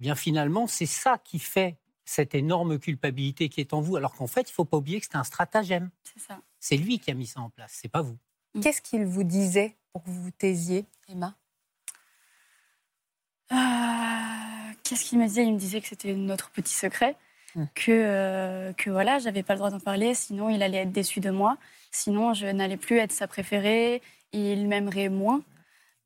eh 0.00 0.04
bien 0.04 0.14
finalement, 0.14 0.66
c'est 0.66 0.86
ça 0.86 1.18
qui 1.18 1.38
fait 1.38 1.76
cette 2.04 2.34
énorme 2.34 2.78
culpabilité 2.78 3.48
qui 3.48 3.60
est 3.60 3.74
en 3.74 3.80
vous. 3.80 3.96
Alors 3.96 4.14
qu'en 4.14 4.26
fait, 4.26 4.42
il 4.42 4.52
ne 4.52 4.54
faut 4.54 4.64
pas 4.64 4.78
oublier 4.78 5.00
que 5.00 5.06
c'est 5.06 5.16
un 5.16 5.24
stratagème. 5.24 5.90
C'est 6.02 6.34
C'est 6.60 6.76
lui 6.76 6.98
qui 6.98 7.10
a 7.10 7.14
mis 7.14 7.26
ça 7.26 7.40
en 7.40 7.50
place, 7.50 7.78
c'est 7.80 7.88
pas 7.88 8.02
vous. 8.02 8.18
Mm. 8.54 8.60
Qu'est-ce 8.60 8.82
qu'il 8.82 9.04
vous 9.04 9.24
disait 9.24 9.76
pour 9.92 10.02
que 10.02 10.10
vous 10.10 10.22
vous 10.22 10.30
taisiez, 10.30 10.86
Emma? 11.08 11.34
Euh, 13.52 13.56
Qu'est-ce 14.82 15.04
qu'il 15.04 15.18
me 15.18 15.26
disait? 15.26 15.44
Il 15.44 15.54
me 15.54 15.58
disait 15.58 15.80
que 15.80 15.88
c'était 15.88 16.14
notre 16.14 16.50
petit 16.50 16.74
secret, 16.74 17.16
mm. 17.54 17.64
que, 17.74 17.90
euh, 17.90 18.72
que 18.74 18.90
voilà, 18.90 19.18
j'avais 19.18 19.42
pas 19.42 19.54
le 19.54 19.58
droit 19.58 19.70
d'en 19.70 19.80
parler, 19.80 20.14
sinon 20.14 20.48
il 20.50 20.62
allait 20.62 20.78
être 20.78 20.92
déçu 20.92 21.20
de 21.20 21.30
moi, 21.30 21.56
sinon 21.90 22.34
je 22.34 22.46
n'allais 22.46 22.76
plus 22.76 22.98
être 22.98 23.12
sa 23.12 23.26
préférée, 23.26 24.02
il 24.32 24.66
m'aimerait 24.68 25.08
moins. 25.08 25.42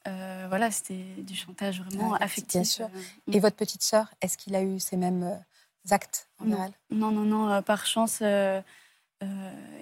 Euh, 0.06 0.46
voilà, 0.48 0.70
c'était 0.70 1.04
du 1.18 1.34
chantage 1.34 1.82
vraiment 1.82 2.14
affectif. 2.14 2.60
Bien 2.60 2.64
sûr. 2.64 2.88
Mm. 3.26 3.34
Et 3.34 3.40
votre 3.40 3.56
petite 3.56 3.82
sœur, 3.82 4.12
est-ce 4.20 4.38
qu'il 4.38 4.54
a 4.54 4.62
eu 4.62 4.80
ces 4.80 4.96
mêmes 4.96 5.38
actes 5.90 6.28
non. 6.44 6.70
non, 6.90 7.10
non, 7.10 7.24
non, 7.24 7.62
par 7.62 7.86
chance, 7.86 8.18
euh, 8.22 8.60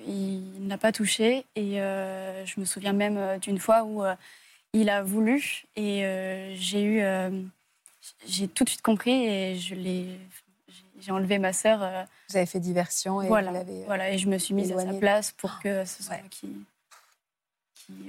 il 0.07 0.67
n'a 0.67 0.79
pas 0.79 0.93
touché. 0.93 1.45
Et 1.55 1.81
euh, 1.81 2.45
je 2.47 2.61
me 2.61 2.65
souviens 2.65 2.93
même 2.93 3.17
euh, 3.17 3.39
d'une 3.39 3.59
fois 3.59 3.85
où 3.85 4.03
il 4.73 4.91
a 4.91 5.03
voulu 5.03 5.65
et 5.77 6.55
j'ai 6.57 6.83
eu, 6.83 7.03
j'ai 8.27 8.49
tout 8.49 8.65
de 8.65 8.69
suite 8.69 8.83
compris 8.83 9.27
et 9.27 9.57
je 9.57 9.75
l'ai, 9.75 10.19
j'ai 11.01 11.13
enlevé 11.13 11.39
ma 11.39 11.53
sœur. 11.53 12.07
Vous 12.29 12.37
avez 12.37 12.47
fait 12.47 12.61
diversion 12.61 13.23
et 13.23 13.29
voilà, 13.29 13.53
voilà 13.87 14.11
et 14.11 14.19
je 14.19 14.29
me 14.29 14.39
suis 14.39 14.55
mise 14.55 14.73
à 14.73 14.79
sa 14.81 14.93
place 14.95 15.33
pour 15.33 15.61
que 15.61 15.85
ce 15.85 16.03
soit 16.03 16.17
qui, 16.31 16.53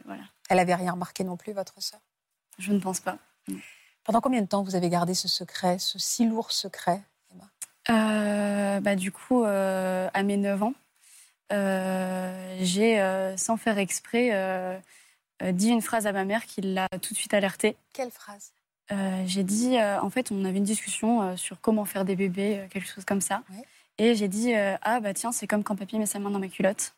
voilà. 0.05 0.24
Elle 0.50 0.60
avait 0.60 0.75
rien 0.75 0.93
remarqué 0.93 1.24
non 1.24 1.38
plus, 1.38 1.53
votre 1.53 1.81
sœur? 1.81 2.00
Je 2.57 2.72
ne 2.74 2.79
pense 2.79 3.00
pas. 3.00 3.17
Pendant 4.03 4.22
combien 4.22 4.41
de 4.41 4.48
temps 4.48 4.63
vous 4.63 4.75
avez 4.75 4.89
gardé 4.89 5.13
ce 5.13 5.27
secret, 5.27 5.77
ce 5.77 6.00
si 6.00 6.25
lourd 6.25 6.51
secret, 6.51 7.01
Emma? 7.31 8.79
Bah, 8.81 8.96
Du 8.96 9.12
coup, 9.12 9.43
à 9.43 10.24
mes 10.24 10.38
9 10.38 10.63
ans, 10.63 10.74
j'ai, 11.49 13.33
sans 13.37 13.57
faire 13.57 13.77
exprès, 13.77 14.81
dit 15.41 15.69
une 15.69 15.81
phrase 15.81 16.07
à 16.07 16.11
ma 16.11 16.25
mère 16.25 16.45
qui 16.45 16.61
l'a 16.61 16.87
tout 17.01 17.13
de 17.13 17.17
suite 17.17 17.33
alertée. 17.33 17.75
Quelle 17.93 18.11
phrase? 18.11 18.53
J'ai 19.25 19.43
dit, 19.43 19.77
en 19.79 20.09
fait, 20.09 20.31
on 20.31 20.45
avait 20.45 20.57
une 20.57 20.63
discussion 20.63 21.35
sur 21.37 21.59
comment 21.61 21.85
faire 21.85 22.05
des 22.05 22.15
bébés, 22.15 22.67
quelque 22.69 22.87
chose 22.87 23.05
comme 23.05 23.21
ça. 23.21 23.43
Et 23.97 24.15
j'ai 24.15 24.27
dit, 24.27 24.53
ah 24.55 24.99
bah 24.99 25.13
tiens, 25.13 25.31
c'est 25.31 25.47
comme 25.47 25.63
quand 25.63 25.75
papy 25.75 25.99
met 25.99 26.05
sa 26.05 26.19
main 26.19 26.29
dans 26.29 26.39
ma 26.39 26.47
culotte. 26.47 26.93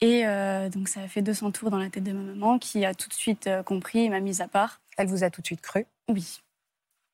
Et 0.00 0.26
euh, 0.26 0.68
donc 0.68 0.88
ça 0.88 1.00
a 1.00 1.08
fait 1.08 1.22
200 1.22 1.52
tours 1.52 1.70
dans 1.70 1.78
la 1.78 1.88
tête 1.88 2.04
de 2.04 2.12
ma 2.12 2.22
maman 2.22 2.58
qui 2.58 2.84
a 2.84 2.94
tout 2.94 3.08
de 3.08 3.14
suite 3.14 3.46
euh, 3.46 3.62
compris 3.62 4.08
m'a 4.10 4.20
mise 4.20 4.40
à 4.40 4.48
part. 4.48 4.80
Elle 4.96 5.06
vous 5.06 5.24
a 5.24 5.30
tout 5.30 5.40
de 5.40 5.46
suite 5.46 5.60
cru? 5.60 5.86
Oui. 6.08 6.40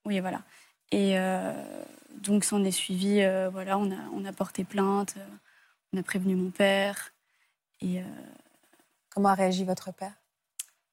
Oui, 0.05 0.19
voilà. 0.21 0.43
Et 0.91 1.19
euh, 1.19 1.53
donc 2.17 2.45
s'en 2.45 2.65
est 2.65 2.73
suivi, 2.73 3.23
voilà, 3.53 3.79
on 3.79 3.93
a, 3.93 3.97
on 4.13 4.25
a 4.25 4.33
porté 4.33 4.65
plainte, 4.65 5.15
on 5.93 5.99
a 5.99 6.03
prévenu 6.03 6.35
mon 6.37 6.51
père. 6.51 7.13
Et, 7.81 8.03
Comment 9.11 9.31
a 9.31 9.35
réagi 9.35 9.65
votre 9.65 9.93
père? 9.93 10.13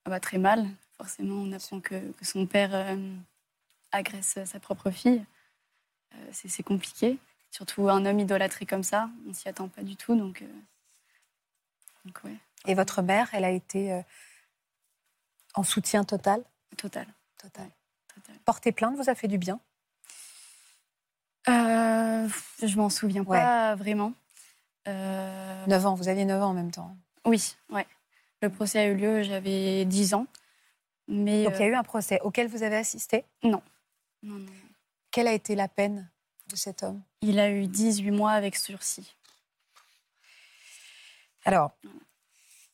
Ah 0.05 0.09
bah, 0.09 0.19
Très 0.19 0.39
mal. 0.39 0.67
Forcément, 0.97 1.35
on 1.35 1.51
apprend 1.51 1.79
que, 1.79 2.11
que 2.13 2.25
son 2.25 2.47
père 2.47 2.97
agresse 3.91 4.39
sa 4.45 4.59
propre 4.59 4.89
fille. 4.89 5.23
c'est 6.31 6.63
compliqué. 6.63 7.19
Surtout 7.51 7.89
un 7.89 8.05
homme 8.05 8.19
idolâtré 8.19 8.65
comme 8.65 8.83
ça, 8.83 9.09
on 9.27 9.33
s'y 9.33 9.47
attend 9.47 9.67
pas 9.67 9.83
du 9.83 9.95
tout. 9.95 10.15
Donc 10.15 10.43
et 12.65 12.73
votre 12.73 13.01
mère, 13.01 13.29
elle 13.33 13.45
a 13.45 13.51
été 13.51 13.93
euh, 13.93 14.01
en 15.53 15.63
soutien 15.63 16.03
total? 16.03 16.43
Total. 16.77 17.07
Total. 17.37 17.69
Porter 18.45 18.71
plainte 18.71 18.95
vous 18.95 19.09
a 19.09 19.15
fait 19.15 19.27
du 19.27 19.37
bien? 19.37 19.59
Euh, 21.47 22.27
Je 22.61 22.75
m'en 22.77 22.89
souviens 22.89 23.23
pas 23.23 23.75
vraiment. 23.75 24.13
9 24.87 24.93
euh, 25.69 25.85
ans, 25.85 25.95
vous 25.95 26.07
aviez 26.07 26.25
9 26.25 26.41
ans 26.41 26.49
en 26.49 26.53
même 26.53 26.71
temps 26.71 26.95
Oui, 27.25 27.55
ouais. 27.69 27.85
Le 28.41 28.49
procès 28.49 28.79
a 28.79 28.85
eu 28.85 28.95
lieu, 28.95 29.23
j'avais 29.23 29.85
10 29.85 30.13
ans. 30.13 30.27
Mais 31.07 31.43
Donc 31.43 31.53
il 31.55 31.61
y 31.61 31.63
a 31.63 31.67
eu 31.67 31.75
un 31.75 31.83
procès 31.83 32.19
auquel 32.21 32.47
vous 32.47 32.63
avez 32.63 32.75
assisté? 32.75 33.25
Non. 33.43 33.61
non. 34.23 34.35
Non, 34.39 34.45
Quelle 35.11 35.27
a 35.27 35.33
été 35.33 35.55
la 35.55 35.67
peine 35.67 36.09
de 36.49 36.55
cet 36.55 36.83
homme? 36.83 37.01
Il 37.21 37.39
a 37.39 37.49
eu 37.49 37.67
18 37.67 38.11
mois 38.11 38.31
avec 38.31 38.55
sursis. 38.55 39.15
Alors, 41.45 41.71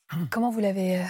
comment 0.32 0.50
vous 0.50 0.60
l'avez. 0.60 1.00
Euh, 1.00 1.06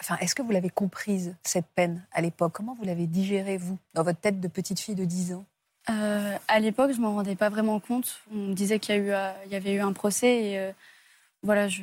enfin, 0.00 0.16
est-ce 0.18 0.34
que 0.34 0.42
vous 0.42 0.50
l'avez 0.50 0.70
comprise, 0.70 1.36
cette 1.44 1.68
peine, 1.74 2.06
à 2.12 2.20
l'époque? 2.20 2.52
Comment 2.52 2.74
vous 2.74 2.84
l'avez 2.84 3.06
digérée, 3.06 3.56
vous, 3.56 3.78
dans 3.94 4.02
votre 4.02 4.20
tête 4.20 4.40
de 4.40 4.48
petite 4.48 4.80
fille 4.80 4.96
de 4.96 5.04
10 5.04 5.34
ans? 5.34 5.46
Euh, 5.90 6.36
À 6.48 6.60
l'époque, 6.60 6.92
je 6.92 6.98
ne 6.98 7.02
m'en 7.02 7.14
rendais 7.14 7.36
pas 7.36 7.48
vraiment 7.48 7.80
compte. 7.80 8.20
On 8.32 8.48
me 8.48 8.54
disait 8.54 8.78
qu'il 8.78 8.94
y, 8.96 9.10
euh, 9.10 9.32
avait 9.52 9.74
eu 9.74 9.80
un 9.80 9.92
procès 9.92 10.44
et 10.44 10.72
voilà, 11.42 11.68
je 11.68 11.82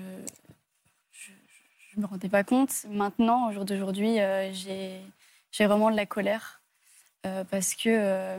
ne 1.96 2.02
me 2.02 2.06
rendais 2.08 2.30
pas 2.30 2.44
compte. 2.44 2.86
Maintenant, 2.90 3.50
au 3.50 3.54
jour 3.54 3.66
d'aujourd'hui, 3.66 4.18
j'ai 4.54 5.66
vraiment 5.66 5.92
de 5.92 5.96
la 5.96 6.06
colère 6.06 6.62
parce 7.50 7.76
que 7.76 8.38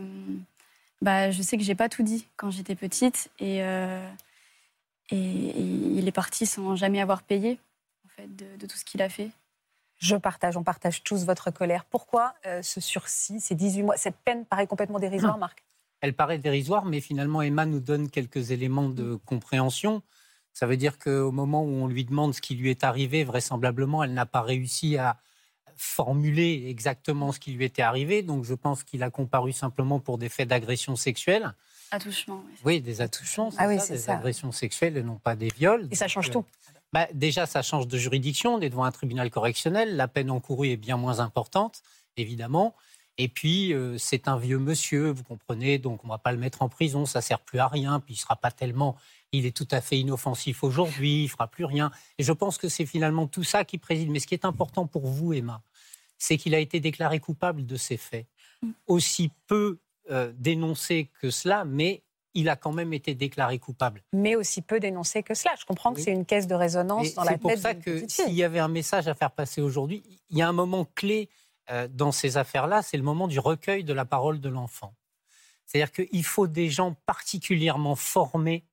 bah, 1.00 1.30
je 1.30 1.42
sais 1.42 1.56
que 1.56 1.62
j'ai 1.62 1.74
pas 1.74 1.88
tout 1.88 2.02
dit 2.02 2.26
quand 2.36 2.50
j'étais 2.50 2.74
petite 2.74 3.30
et 3.38 3.62
et, 5.10 5.16
il 5.16 6.06
est 6.06 6.12
parti 6.12 6.46
sans 6.46 6.76
jamais 6.76 7.00
avoir 7.00 7.22
payé 7.22 7.58
en 8.04 8.08
fait, 8.08 8.36
de, 8.36 8.66
tout 8.66 8.76
ce 8.76 8.84
qu'il 8.84 9.02
a 9.02 9.08
fait. 9.08 9.30
Je 10.04 10.16
partage, 10.16 10.58
on 10.58 10.62
partage 10.62 11.02
tous 11.02 11.24
votre 11.24 11.50
colère. 11.50 11.86
Pourquoi 11.86 12.34
euh, 12.44 12.60
ce 12.60 12.78
sursis, 12.78 13.40
ces 13.40 13.54
18 13.54 13.82
mois? 13.84 13.96
Cette 13.96 14.18
peine 14.18 14.44
paraît 14.44 14.66
complètement 14.66 14.98
dérisoire, 14.98 15.38
Marc 15.38 15.64
Elle 16.02 16.12
paraît 16.12 16.36
dérisoire, 16.36 16.84
mais 16.84 17.00
finalement, 17.00 17.40
Emma 17.40 17.64
nous 17.64 17.80
donne 17.80 18.10
quelques 18.10 18.50
éléments 18.50 18.90
de 18.90 19.14
compréhension. 19.14 20.02
Ça 20.52 20.66
veut 20.66 20.76
dire 20.76 20.98
qu'au 20.98 21.32
moment 21.32 21.62
où 21.62 21.68
on 21.68 21.86
lui 21.86 22.04
demande 22.04 22.34
ce 22.34 22.42
qui 22.42 22.54
lui 22.54 22.68
est 22.68 22.84
arrivé, 22.84 23.24
vraisemblablement, 23.24 24.04
elle 24.04 24.12
n'a 24.12 24.26
pas 24.26 24.42
réussi 24.42 24.98
à 24.98 25.16
formuler 25.74 26.66
exactement 26.68 27.32
ce 27.32 27.40
qui 27.40 27.52
lui 27.52 27.64
était 27.64 27.80
arrivé. 27.80 28.22
Donc 28.22 28.44
je 28.44 28.52
pense 28.52 28.84
qu'il 28.84 29.02
a 29.02 29.08
comparu 29.08 29.52
simplement 29.52 30.00
pour 30.00 30.18
des 30.18 30.28
faits 30.28 30.48
d'agression 30.48 30.96
sexuelle. 30.96 31.54
Attouchement. 31.90 32.44
Oui, 32.62 32.82
des 32.82 33.00
attouchements, 33.00 33.48
ah 33.56 33.68
oui, 33.68 33.78
des 33.88 34.10
agressions 34.10 34.52
sexuelles 34.52 34.98
et 34.98 35.02
non 35.02 35.16
pas 35.16 35.34
des 35.34 35.48
viols. 35.48 35.88
Et 35.90 35.94
ça 35.94 36.08
change 36.08 36.30
tout. 36.30 36.44
Bah, 36.94 37.08
déjà, 37.12 37.44
ça 37.44 37.60
change 37.60 37.88
de 37.88 37.98
juridiction. 37.98 38.54
On 38.54 38.60
est 38.60 38.70
devant 38.70 38.84
un 38.84 38.92
tribunal 38.92 39.28
correctionnel. 39.28 39.96
La 39.96 40.06
peine 40.06 40.30
encourue 40.30 40.68
est 40.68 40.76
bien 40.76 40.96
moins 40.96 41.18
importante, 41.18 41.82
évidemment. 42.16 42.76
Et 43.18 43.26
puis, 43.26 43.74
euh, 43.74 43.98
c'est 43.98 44.28
un 44.28 44.36
vieux 44.36 44.60
monsieur, 44.60 45.10
vous 45.10 45.24
comprenez, 45.24 45.78
donc 45.78 46.04
on 46.04 46.06
ne 46.06 46.12
va 46.12 46.18
pas 46.18 46.30
le 46.30 46.38
mettre 46.38 46.62
en 46.62 46.68
prison, 46.68 47.04
ça 47.04 47.18
ne 47.18 47.24
sert 47.24 47.40
plus 47.40 47.58
à 47.58 47.66
rien, 47.66 47.98
puis 47.98 48.14
il 48.14 48.18
ne 48.18 48.20
sera 48.20 48.36
pas 48.36 48.52
tellement. 48.52 48.94
Il 49.32 49.44
est 49.44 49.56
tout 49.56 49.66
à 49.72 49.80
fait 49.80 49.98
inoffensif 49.98 50.62
aujourd'hui, 50.62 51.22
il 51.22 51.24
ne 51.24 51.28
fera 51.30 51.48
plus 51.48 51.64
rien. 51.64 51.90
Et 52.18 52.22
je 52.22 52.30
pense 52.30 52.58
que 52.58 52.68
c'est 52.68 52.86
finalement 52.86 53.26
tout 53.26 53.42
ça 53.42 53.64
qui 53.64 53.76
préside. 53.78 54.08
Mais 54.10 54.20
ce 54.20 54.28
qui 54.28 54.34
est 54.34 54.44
important 54.44 54.86
pour 54.86 55.08
vous, 55.08 55.32
Emma, 55.32 55.62
c'est 56.16 56.36
qu'il 56.36 56.54
a 56.54 56.60
été 56.60 56.78
déclaré 56.78 57.18
coupable 57.18 57.66
de 57.66 57.74
ces 57.74 57.96
faits. 57.96 58.28
Mm. 58.62 58.70
Aussi 58.86 59.32
peu 59.48 59.80
euh, 60.12 60.32
dénoncé 60.36 61.10
que 61.20 61.30
cela, 61.30 61.64
mais 61.64 62.04
il 62.34 62.48
a 62.48 62.56
quand 62.56 62.72
même 62.72 62.92
été 62.92 63.14
déclaré 63.14 63.58
coupable. 63.58 64.02
Mais 64.12 64.36
aussi 64.36 64.60
peu 64.60 64.80
dénoncé 64.80 65.22
que 65.22 65.34
cela. 65.34 65.54
Je 65.58 65.64
comprends 65.64 65.92
que 65.92 66.00
c'est 66.00 66.12
une 66.12 66.26
caisse 66.26 66.46
de 66.46 66.54
résonance 66.54 67.14
dans 67.14 67.24
la 67.24 67.32
tête. 67.32 67.40
C'est 67.42 67.54
pour 67.54 67.58
ça 67.58 67.74
que 67.74 68.08
s'il 68.08 68.34
y 68.34 68.42
avait 68.42 68.58
un 68.58 68.68
message 68.68 69.08
à 69.08 69.14
faire 69.14 69.30
passer 69.30 69.60
aujourd'hui, 69.60 70.02
il 70.30 70.38
y 70.38 70.42
a 70.42 70.48
un 70.48 70.52
moment 70.52 70.84
clé 70.84 71.28
euh, 71.70 71.88
dans 71.90 72.12
ces 72.12 72.36
affaires-là, 72.36 72.82
c'est 72.82 72.96
le 72.96 73.02
moment 73.02 73.28
du 73.28 73.38
recueil 73.38 73.84
de 73.84 73.92
la 73.92 74.04
parole 74.04 74.40
de 74.40 74.48
l'enfant. 74.48 74.94
C'est-à-dire 75.64 75.92
qu'il 75.92 76.24
faut 76.24 76.46
des 76.46 76.68
gens 76.68 76.94
particulièrement 77.06 77.96
formés 77.96 78.64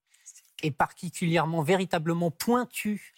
et 0.61 0.71
particulièrement 0.71 1.61
véritablement 1.61 2.31
pointus 2.31 3.13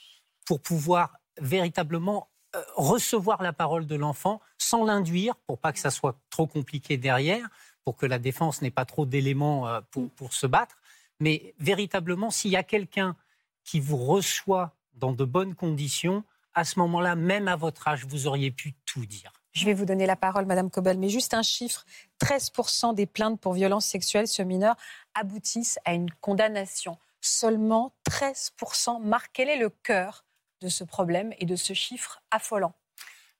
pour 0.46 0.62
pouvoir 0.62 1.18
véritablement 1.40 2.30
euh, 2.56 2.62
recevoir 2.76 3.42
la 3.42 3.54
parole 3.54 3.88
de 3.88 3.96
l'enfant 3.96 4.40
sans 4.60 4.86
l'induire, 4.86 5.36
pour 5.48 5.58
pas 5.58 5.74
que 5.74 5.80
ça 5.80 5.90
soit 5.90 6.20
trop 6.30 6.46
compliqué 6.46 6.98
derrière, 6.98 7.48
pour 7.86 7.98
que 7.98 8.06
la 8.06 8.20
défense 8.20 8.62
n'ait 8.62 8.72
pas 8.72 8.86
trop 8.86 9.06
d'éléments 9.06 9.68
euh, 9.68 9.82
pour, 9.92 10.34
se 10.34 10.48
battre. 10.48 10.78
Mais 11.20 11.54
véritablement, 11.60 12.32
s'il 12.32 12.52
y 12.52 12.56
a 12.56 12.64
quelqu'un 12.64 13.16
qui 13.64 13.80
vous 13.80 13.98
reçoit 13.98 14.76
dans 14.96 15.12
de 15.12 15.26
bonnes 15.26 15.56
conditions, 15.56 16.24
à 16.54 16.64
ce 16.66 16.80
moment-là, 16.80 17.16
même 17.16 17.48
à 17.48 17.56
votre 17.56 17.88
âge, 17.88 18.06
vous 18.06 18.28
auriez 18.28 18.52
pu 18.52 18.74
tout 18.86 19.06
dire. 19.06 19.32
Je 19.54 19.66
vais 19.66 19.74
vous 19.74 19.86
donner 19.86 20.06
la 20.06 20.16
parole, 20.16 20.46
Madame 20.46 20.70
Cobel, 20.70 20.98
mais 20.98 21.10
juste 21.10 21.34
un 21.34 21.44
chiffre 21.44 21.86
13% 22.22 22.96
des 22.96 23.06
plaintes 23.06 23.40
pour 23.40 23.54
violences 23.54 23.86
sexuelles 23.86 24.28
sur 24.28 24.46
mineurs 24.46 24.76
aboutissent 25.14 25.80
à 25.86 25.94
une 25.94 26.10
condamnation. 26.22 26.98
Seulement 27.22 27.94
13%. 28.10 29.02
Marc, 29.02 29.32
quel 29.34 29.50
est 29.50 29.58
le 29.58 29.70
cœur 29.70 30.26
de 30.62 30.70
ce 30.70 30.84
problème 30.84 31.34
et 31.40 31.46
de 31.46 31.56
ce 31.56 31.74
chiffre 31.74 32.22
affolant 32.32 32.74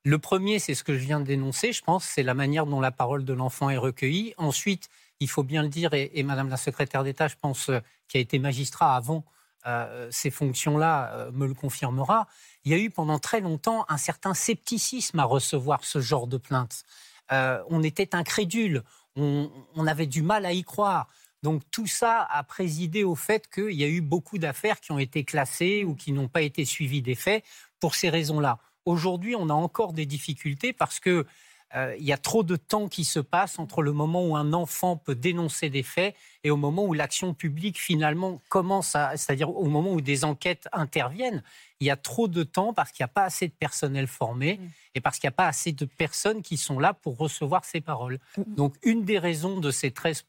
le 0.06 0.18
premier, 0.18 0.58
c'est 0.58 0.74
ce 0.74 0.84
que 0.84 0.98
je 0.98 1.02
viens 1.04 1.18
de 1.18 1.24
dénoncer, 1.24 1.72
je 1.72 1.82
pense, 1.82 2.04
c'est 2.04 2.22
la 2.22 2.34
manière 2.34 2.66
dont 2.66 2.80
la 2.80 2.90
parole 2.90 3.24
de 3.24 3.32
l'enfant 3.32 3.70
est 3.70 3.78
recueillie. 3.78 4.34
Ensuite, 4.36 4.90
il 5.20 5.30
faut 5.30 5.42
bien 5.42 5.62
le 5.62 5.70
dire, 5.70 5.94
et, 5.94 6.22
Madame 6.22 6.50
la 6.50 6.58
secrétaire 6.58 7.04
d'État, 7.04 7.26
je 7.26 7.36
pense, 7.40 7.70
euh, 7.70 7.80
qui 8.06 8.18
a 8.18 8.20
été 8.20 8.38
magistrat 8.38 8.96
avant 8.96 9.24
euh, 9.66 10.06
ces 10.10 10.30
fonctions-là, 10.30 11.10
euh, 11.14 11.30
me 11.32 11.46
le 11.46 11.54
confirmera, 11.54 12.26
il 12.64 12.72
y 12.72 12.74
a 12.74 12.78
eu 12.78 12.90
pendant 12.90 13.18
très 13.18 13.40
longtemps 13.40 13.86
un 13.88 13.96
certain 13.96 14.34
scepticisme 14.34 15.18
à 15.20 15.24
recevoir 15.24 15.84
ce 15.84 16.02
genre 16.02 16.26
de 16.26 16.36
plainte. 16.36 16.84
on 17.30 17.82
était 17.82 18.14
incrédule, 18.14 18.82
on, 19.16 19.50
on, 19.74 19.86
avait 19.86 20.06
du 20.06 20.22
mal 20.22 20.44
à 20.44 20.52
y 20.52 20.64
croire. 20.64 21.08
Donc 21.42 21.62
tout 21.70 21.86
ça 21.86 22.26
a 22.30 22.42
présidé 22.42 23.04
au 23.04 23.14
fait 23.14 23.48
qu'il 23.48 23.72
y 23.72 23.84
a 23.84 23.88
eu 23.88 24.02
beaucoup 24.02 24.36
d'affaires 24.36 24.80
qui 24.80 24.92
ont 24.92 24.98
été 24.98 25.24
classées 25.24 25.84
ou 25.84 25.94
qui 25.94 26.12
n'ont 26.12 26.28
pas 26.28 26.42
été 26.42 26.66
suivies 26.66 27.02
des 27.02 27.14
faits 27.14 27.42
pour 27.80 27.94
ces 27.94 28.10
raisons-là. 28.10 28.58
Aujourd'hui, 28.84 29.34
on 29.36 29.48
a 29.48 29.54
encore 29.54 29.92
des 29.92 30.06
difficultés 30.06 30.72
parce 30.72 31.00
que 31.00 31.26
euh, 31.74 31.96
il 31.98 32.04
y 32.04 32.12
a 32.12 32.18
trop 32.18 32.44
de 32.44 32.54
temps 32.56 32.88
qui 32.88 33.04
se 33.04 33.18
passe 33.18 33.58
entre 33.58 33.82
le 33.82 33.92
moment 33.92 34.24
où 34.24 34.36
un 34.36 34.52
enfant 34.52 34.96
peut 34.96 35.14
dénoncer 35.14 35.70
des 35.70 35.82
faits 35.82 36.14
et 36.44 36.50
au 36.50 36.56
moment 36.56 36.84
où 36.84 36.92
l'action 36.92 37.34
publique 37.34 37.80
finalement 37.80 38.40
commence 38.48 38.94
à, 38.94 39.16
c'est-à-dire 39.16 39.50
au 39.50 39.64
moment 39.64 39.92
où 39.92 40.00
des 40.00 40.24
enquêtes 40.24 40.68
interviennent. 40.72 41.42
Il 41.80 41.86
y 41.86 41.90
a 41.90 41.96
trop 41.96 42.28
de 42.28 42.44
temps 42.44 42.72
parce 42.72 42.92
qu'il 42.92 43.02
n'y 43.02 43.10
a 43.10 43.12
pas 43.12 43.24
assez 43.24 43.48
de 43.48 43.52
personnel 43.52 44.06
formé 44.06 44.58
mm. 44.58 44.68
et 44.94 45.00
parce 45.00 45.18
qu'il 45.18 45.26
n'y 45.26 45.34
a 45.34 45.36
pas 45.36 45.48
assez 45.48 45.72
de 45.72 45.84
personnes 45.84 46.42
qui 46.42 46.56
sont 46.58 46.78
là 46.78 46.94
pour 46.94 47.16
recevoir 47.16 47.64
ces 47.64 47.80
paroles. 47.80 48.20
Mm. 48.36 48.54
Donc 48.54 48.76
une 48.84 49.04
des 49.04 49.18
raisons 49.18 49.58
de 49.58 49.70
ces 49.72 49.90
13 49.90 50.24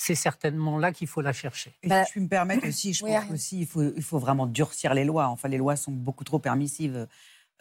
c'est 0.00 0.14
certainement 0.14 0.78
là 0.78 0.92
qu'il 0.92 1.08
faut 1.08 1.22
la 1.22 1.32
chercher. 1.32 1.72
Et 1.82 1.88
si 1.88 2.12
je 2.14 2.20
me 2.20 2.28
permettre 2.28 2.68
aussi, 2.68 2.92
je 2.92 3.04
pense 3.04 3.30
aussi 3.32 3.60
il 3.60 3.66
faut, 3.66 3.82
il 3.82 4.02
faut 4.02 4.18
vraiment 4.18 4.46
durcir 4.46 4.94
les 4.94 5.04
lois. 5.04 5.26
Enfin, 5.28 5.48
les 5.48 5.58
lois 5.58 5.74
sont 5.74 5.90
beaucoup 5.90 6.24
trop 6.24 6.38
permissives. 6.38 7.08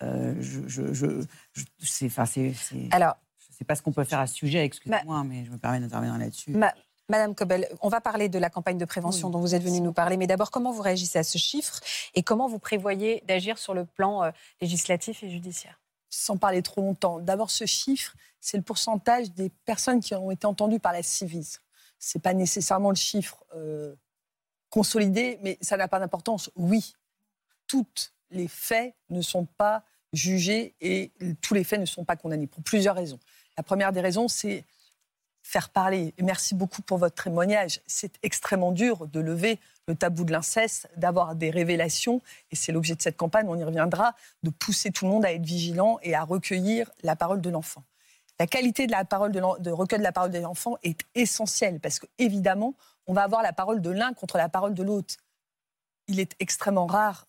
Euh, 0.01 0.35
je, 0.39 0.67
je, 0.67 1.23
c'est, 1.81 2.09
Alors, 2.91 3.17
je 3.39 3.51
ne 3.51 3.55
sais 3.55 3.65
pas 3.65 3.75
ce 3.75 3.81
qu'on 3.81 3.91
peut 3.91 4.03
faire 4.03 4.19
à 4.19 4.27
ce 4.27 4.35
sujet, 4.35 4.63
excusez-moi, 4.63 5.23
mais 5.23 5.45
je 5.45 5.51
me 5.51 5.57
permets 5.57 5.79
d'intervenir 5.79 6.17
là-dessus. 6.17 6.55
Madame 7.09 7.35
Cobel, 7.35 7.69
on 7.81 7.87
va 7.87 8.01
parler 8.01 8.27
de 8.27 8.37
la 8.37 8.49
campagne 8.49 8.77
de 8.77 8.83
prévention 8.83 9.29
dont 9.29 9.39
vous 9.39 9.55
êtes 9.55 9.63
venue 9.63 9.79
nous 9.79 9.93
parler, 9.93 10.17
mais 10.17 10.27
d'abord, 10.27 10.51
comment 10.51 10.73
vous 10.73 10.81
réagissez 10.81 11.17
à 11.17 11.23
ce 11.23 11.37
chiffre 11.37 11.79
et 12.15 12.21
comment 12.21 12.49
vous 12.49 12.59
prévoyez 12.59 13.23
d'agir 13.25 13.57
sur 13.57 13.73
le 13.73 13.85
plan 13.85 14.23
euh, 14.23 14.31
législatif 14.59 15.23
et 15.23 15.29
judiciaire? 15.29 15.79
Sans 16.09 16.37
parler 16.37 16.61
trop 16.61 16.81
longtemps. 16.81 17.19
D'abord, 17.19 17.49
ce 17.49 17.65
chiffre, 17.65 18.13
c'est 18.41 18.57
le 18.57 18.63
pourcentage 18.63 19.31
des 19.31 19.49
personnes 19.65 20.01
qui 20.01 20.15
ont 20.15 20.31
été 20.31 20.45
entendues 20.45 20.79
par 20.81 20.91
la 20.91 21.01
Civis. 21.01 21.59
Ce 21.97 22.17
n'est 22.17 22.21
pas 22.21 22.33
nécessairement 22.33 22.89
le 22.89 22.95
chiffre 22.95 23.43
euh, 23.55 23.95
consolidé, 24.69 25.39
mais 25.41 25.57
ça 25.61 25.77
n'a 25.77 25.87
pas 25.87 25.99
d'importance. 25.99 26.51
Oui, 26.55 26.93
tous 27.67 28.13
les 28.31 28.47
faits 28.47 28.95
ne 29.09 29.21
sont 29.21 29.45
pas 29.45 29.83
jugés 30.13 30.75
et 30.81 31.11
tous 31.41 31.53
les 31.53 31.63
faits 31.63 31.79
ne 31.79 31.85
sont 31.85 32.05
pas 32.05 32.15
condamnés 32.15 32.47
pour 32.47 32.63
plusieurs 32.63 32.95
raisons. 32.95 33.19
La 33.57 33.63
première 33.63 33.91
des 33.91 34.01
raisons, 34.01 34.27
c'est 34.27 34.65
faire 35.43 35.69
parler. 35.69 36.13
Merci 36.21 36.55
beaucoup 36.55 36.81
pour 36.81 36.97
votre 36.97 37.23
témoignage. 37.23 37.81
C'est 37.87 38.19
extrêmement 38.21 38.71
dur 38.71 39.07
de 39.07 39.19
lever 39.19 39.59
le 39.87 39.95
tabou 39.95 40.25
de 40.25 40.31
l'inceste, 40.33 40.89
d'avoir 40.97 41.35
des 41.35 41.49
révélations, 41.49 42.21
et 42.51 42.57
c'est 42.57 42.73
l'objet 42.73 42.95
de 42.95 43.01
cette 43.01 43.15
campagne, 43.15 43.47
on 43.47 43.55
y 43.55 43.63
reviendra, 43.63 44.13
de 44.43 44.49
pousser 44.49 44.91
tout 44.91 45.05
le 45.05 45.11
monde 45.11 45.25
à 45.25 45.31
être 45.31 45.45
vigilant 45.45 45.97
et 46.03 46.13
à 46.13 46.23
recueillir 46.23 46.91
la 47.03 47.15
parole 47.15 47.39
de 47.39 47.49
l'enfant. 47.49 47.83
La 48.39 48.47
qualité 48.47 48.85
de 48.85 48.91
la 48.91 49.05
parole 49.05 49.31
de, 49.31 49.41
de 49.59 49.71
recueil 49.71 49.99
de 49.99 50.03
la 50.03 50.11
parole 50.11 50.31
de 50.31 50.39
l'enfant 50.39 50.77
est 50.83 50.99
essentielle 51.15 51.79
parce 51.79 51.99
qu'évidemment, 51.99 52.73
on 53.07 53.13
va 53.13 53.23
avoir 53.23 53.41
la 53.41 53.53
parole 53.53 53.81
de 53.81 53.89
l'un 53.89 54.13
contre 54.13 54.37
la 54.37 54.49
parole 54.49 54.73
de 54.73 54.83
l'autre. 54.83 55.15
Il 56.07 56.19
est 56.19 56.35
extrêmement 56.39 56.85
rare, 56.85 57.26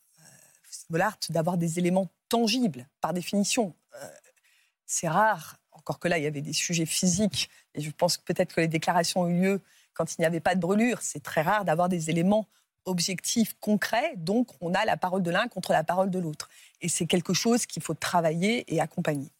d'avoir 1.30 1.58
des 1.58 1.78
éléments 1.78 2.08
tangibles, 2.28 2.88
par 3.00 3.12
définition. 3.12 3.74
Euh, 3.94 4.08
c'est 4.86 5.08
rare, 5.08 5.58
encore 5.72 5.98
que 5.98 6.08
là, 6.08 6.18
il 6.18 6.24
y 6.24 6.26
avait 6.26 6.40
des 6.40 6.52
sujets 6.52 6.86
physiques, 6.86 7.50
et 7.74 7.80
je 7.80 7.90
pense 7.90 8.18
peut-être 8.18 8.54
que 8.54 8.60
les 8.60 8.68
déclarations 8.68 9.22
ont 9.22 9.28
eu 9.28 9.40
lieu 9.40 9.60
quand 9.94 10.16
il 10.16 10.20
n'y 10.20 10.26
avait 10.26 10.40
pas 10.40 10.54
de 10.54 10.60
brûlure. 10.60 10.98
C'est 11.02 11.22
très 11.22 11.42
rare 11.42 11.64
d'avoir 11.64 11.88
des 11.88 12.10
éléments 12.10 12.46
objectifs, 12.84 13.54
concrets, 13.60 14.14
donc 14.16 14.48
on 14.60 14.72
a 14.72 14.84
la 14.84 14.96
parole 14.96 15.22
de 15.22 15.30
l'un 15.30 15.48
contre 15.48 15.72
la 15.72 15.84
parole 15.84 16.10
de 16.10 16.18
l'autre. 16.18 16.48
Et 16.80 16.88
c'est 16.88 17.06
quelque 17.06 17.34
chose 17.34 17.66
qu'il 17.66 17.82
faut 17.82 17.94
travailler 17.94 18.72
et 18.74 18.80
accompagner. 18.80 19.30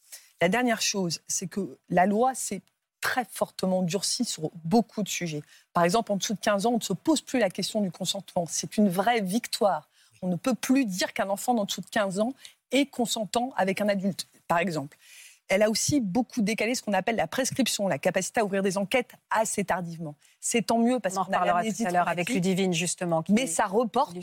La 0.41 0.49
dernière 0.49 0.83
chose, 0.83 1.21
c'est 1.27 1.47
que 1.47 1.79
la 1.89 2.07
loi 2.07 2.35
s'est 2.35 2.63
très 3.01 3.25
fortement 3.31 3.83
durcie 3.83 4.25
sur 4.25 4.51
beaucoup 4.65 5.03
de 5.03 5.09
sujets. 5.09 5.43
Par 5.73 5.85
exemple, 5.85 6.13
en 6.13 6.17
dessous 6.17 6.35
de 6.35 6.41
15 6.41 6.67
ans, 6.67 6.73
on 6.73 6.79
ne 6.79 6.83
se 6.83 6.93
pose 6.93 7.23
plus 7.23 7.39
la 7.39 7.49
question 7.49 7.81
du 7.81 7.91
consentement. 7.91 8.45
C'est 8.49 8.77
une 8.77 8.89
vraie 8.89 9.21
victoire. 9.21 9.89
On 10.23 10.29
ne 10.29 10.37
peut 10.37 10.55
plus 10.55 10.85
dire 10.85 11.13
qu'un 11.13 11.29
enfant 11.29 11.55
d'en 11.55 11.65
dessous 11.65 11.81
de 11.81 11.91
15 11.91 12.21
ans 12.21 12.33
est 12.71 12.87
consentant 12.87 13.53
avec 13.57 13.81
un 13.81 13.89
adulte, 13.89 14.29
par 14.47 14.59
exemple 14.59 14.99
elle 15.49 15.63
a 15.63 15.71
aussi 15.71 16.01
beaucoup 16.01 16.43
décalé 16.43 16.75
ce 16.75 16.83
qu'on 16.83 16.93
appelle 16.93 17.17
la 17.17 17.27
prescription, 17.27 17.89
la 17.89 17.99
capacité 17.99 18.41
à 18.41 18.45
ouvrir 18.45 18.63
des 18.63 18.77
enquêtes 18.79 19.13
assez 19.31 19.65
tardivement. 19.65 20.15
C'est 20.41 20.63
tant 20.63 20.79
mieux 20.79 21.01
parce 21.01 21.15
qu'on 21.15 21.23
en 21.23 21.25
reparlera 21.25 21.65
tout 21.65 21.85
à 21.85 21.91
l'heure 21.91 22.09
avec 22.09 22.29
Ludivine 22.29 22.73
justement. 22.73 23.25
mais 23.29 23.47
ça 23.47 23.67
reporte 23.67 24.17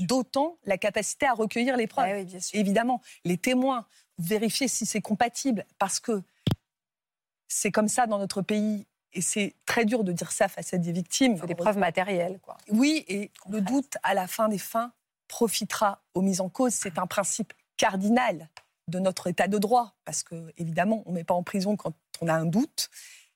d'autant 0.00 0.56
la 0.64 0.78
capacité 0.78 1.26
à 1.26 1.32
recueillir 1.32 1.76
les 1.76 1.86
preuves. 1.86 2.26
Ah 2.34 2.38
Évidemment, 2.52 3.00
les 3.24 3.38
témoins, 3.38 3.86
vérifier 4.18 4.68
si 4.68 4.86
c'est 4.86 5.00
compatible 5.00 5.64
parce 5.78 5.98
que 5.98 6.22
c'est 7.48 7.70
comme 7.70 7.88
ça 7.88 8.06
dans 8.06 8.18
notre 8.18 8.42
pays 8.42 8.86
et 9.12 9.22
c'est 9.22 9.54
très 9.64 9.86
dur 9.86 10.04
de 10.04 10.12
dire 10.12 10.30
ça 10.30 10.46
face 10.46 10.74
à 10.74 10.78
des 10.78 10.92
victimes. 10.92 11.32
Il 11.32 11.38
faut 11.38 11.46
des 11.46 11.54
preuves 11.54 11.78
matérielles, 11.78 12.38
quoi. 12.42 12.58
Oui, 12.70 13.04
et 13.08 13.30
le 13.48 13.62
doute 13.62 13.96
à 14.02 14.12
la 14.12 14.26
fin 14.26 14.48
des 14.48 14.58
fins 14.58 14.92
profitera 15.28 16.02
aux 16.14 16.22
mises 16.22 16.40
en 16.40 16.48
cause. 16.48 16.72
C'est 16.72 16.98
un 16.98 17.06
principe 17.06 17.52
cardinal 17.76 18.48
de 18.88 18.98
notre 18.98 19.26
état 19.26 19.48
de 19.48 19.58
droit, 19.58 19.96
parce 20.04 20.22
que 20.22 20.52
évidemment, 20.56 21.02
on 21.06 21.10
ne 21.10 21.16
met 21.16 21.24
pas 21.24 21.34
en 21.34 21.42
prison 21.42 21.76
quand 21.76 21.92
on 22.20 22.28
a 22.28 22.34
un 22.34 22.46
doute. 22.46 22.88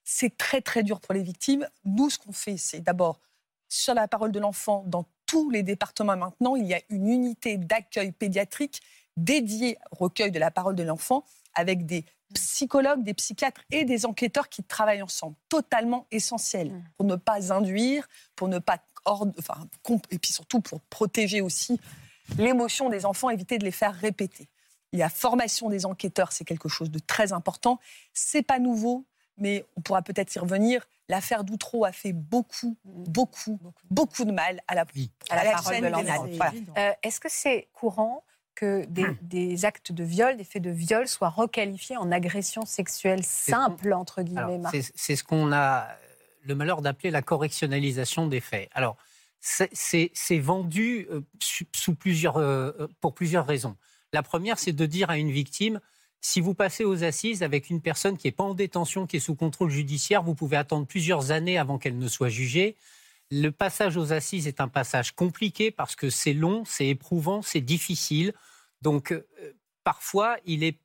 C'est 0.04 0.37
très 0.37 0.61
très 0.61 0.82
dur 0.82 1.00
pour 1.00 1.14
les 1.14 1.23
victimes. 1.23 1.68
Nous, 1.85 2.11
ce 2.11 2.18
qu'on 2.18 2.32
fait, 2.32 2.56
c'est 2.56 2.80
d'abord 2.80 3.20
sur 3.68 3.94
la 3.94 4.09
parole 4.09 4.32
de 4.32 4.40
l'enfant, 4.40 4.85
dans 4.87 5.06
tous 5.26 5.50
les 5.50 5.62
départements 5.62 6.16
maintenant, 6.16 6.56
il 6.56 6.66
y 6.66 6.75
a 6.75 6.80
une 6.88 7.06
unité 7.09 7.56
d'accueil 7.56 8.11
pédiatrique 8.11 8.82
dédiée 9.16 9.78
au 9.92 10.04
recueil 10.04 10.32
de 10.32 10.38
la 10.38 10.50
parole 10.50 10.75
de 10.75 10.82
l'enfant, 10.82 11.25
avec 11.54 11.87
des 11.87 12.04
psychologues, 12.35 13.02
des 13.02 13.14
psychiatres 13.14 13.61
et 13.70 13.85
des 13.85 14.06
enquêteurs 14.06 14.49
qui 14.49 14.62
travaillent 14.62 15.02
ensemble, 15.02 15.37
totalement 15.49 16.06
essentiel 16.11 16.73
mmh. 16.73 16.85
pour 16.97 17.06
ne 17.06 17.16
pas 17.16 17.52
induire, 17.52 18.08
pour 18.36 18.49
ne 18.49 18.58
pas 18.58 18.78
enfin, 19.04 19.67
et 20.10 20.19
puis 20.19 20.32
surtout 20.32 20.60
pour 20.60 20.80
protéger 20.82 21.41
aussi 21.41 21.80
l'émotion 22.39 22.89
des 22.89 23.06
enfants, 23.06 23.30
éviter 23.30 23.58
de 23.58 23.65
les 23.65 23.71
faire 23.71 23.95
répéter. 23.95 24.49
La 24.93 25.08
formation 25.08 25.69
des 25.69 25.86
enquêteurs, 25.86 26.32
c'est 26.32 26.45
quelque 26.45 26.69
chose 26.69 26.91
de 26.91 26.99
très 26.99 27.32
important. 27.32 27.78
C'est 28.13 28.43
pas 28.43 28.58
nouveau, 28.58 29.04
mais 29.36 29.65
on 29.76 29.80
pourra 29.80 30.02
peut-être 30.02 30.34
y 30.34 30.39
revenir. 30.39 30.86
L'affaire 31.08 31.45
Doutreau 31.45 31.84
a 31.84 31.93
fait 31.93 32.13
beaucoup, 32.13 32.76
beaucoup, 32.84 33.58
beaucoup. 33.91 34.25
de 34.25 34.32
mal 34.32 34.60
à 34.69 34.75
la, 34.75 34.84
à 35.30 35.45
la, 35.45 35.52
parole 35.52 35.80
de 35.80 35.86
l'enfant. 35.86 36.26
Euh, 36.76 36.93
est-ce 37.02 37.21
que 37.21 37.28
c'est 37.30 37.69
courant 37.73 38.25
que 38.54 38.84
des, 38.86 39.65
actes 39.65 39.91
de 39.91 40.04
viol, 40.04 40.36
des 40.36 40.45
faits 40.45 40.63
de 40.63 40.71
viol 40.71 41.08
soient 41.08 41.30
requalifiés 41.30 41.97
en 41.97 42.13
agression 42.13 42.67
sexuelle 42.67 43.25
simple, 43.25 43.93
entre 43.93 44.23
guillemets 44.23 44.60
C'est 44.95 45.17
ce 45.17 45.25
qu'on 45.25 45.52
a 45.52 45.89
le 46.43 46.55
malheur 46.55 46.83
d'appeler 46.83 47.11
la 47.11 47.23
correctionnalisation 47.23 48.26
des 48.26 48.41
faits. 48.41 48.69
Alors, 48.73 48.97
c'est 49.41 50.39
vendu 50.39 51.07
euh, 51.11 51.23
sous 51.41 51.95
plusieurs, 51.95 52.37
euh, 52.37 52.73
pour 53.00 53.15
plusieurs 53.15 53.47
raisons. 53.47 53.76
La 54.13 54.23
première, 54.23 54.59
c'est 54.59 54.73
de 54.73 54.87
dire 54.87 55.11
à 55.11 55.19
une 55.19 55.31
victime, 55.31 55.81
si 56.21 56.41
vous 56.41 56.55
passez 56.55 56.85
aux 56.85 57.05
assises 57.05 57.43
avec 57.43 57.71
une 57.71 57.81
personne 57.81 58.19
qui 58.19 58.26
n'est 58.26 58.33
pas 58.33 58.45
en 58.45 58.55
détention, 58.55 59.07
qui 59.07 59.17
est 59.17 59.21
sous 59.21 59.35
contrôle 59.35 59.71
judiciaire, 59.71 60.23
vous 60.23 60.35
pouvez 60.35 60.57
attendre 60.57 60.87
plusieurs 60.87 61.31
années 61.31 61.57
avant 61.57 61.79
qu'elle 61.79 61.97
ne 61.97 62.09
soit 62.09 62.29
jugée. 62.29 62.76
Le 63.31 63.50
passage 63.50 63.97
aux 63.97 64.13
assises 64.13 64.47
est 64.47 64.61
un 64.61 64.69
passage 64.69 65.13
compliqué 65.13 65.71
parce 65.71 65.97
que 65.97 66.11
c'est 66.11 66.35
long, 66.35 66.65
c'est 66.67 66.89
éprouvant, 66.89 67.41
c'est 67.43 67.61
difficile. 67.61 68.35
Donc, 68.83 69.13
euh, 69.13 69.25
parfois, 69.85 70.37
il 70.45 70.65
est 70.65 70.79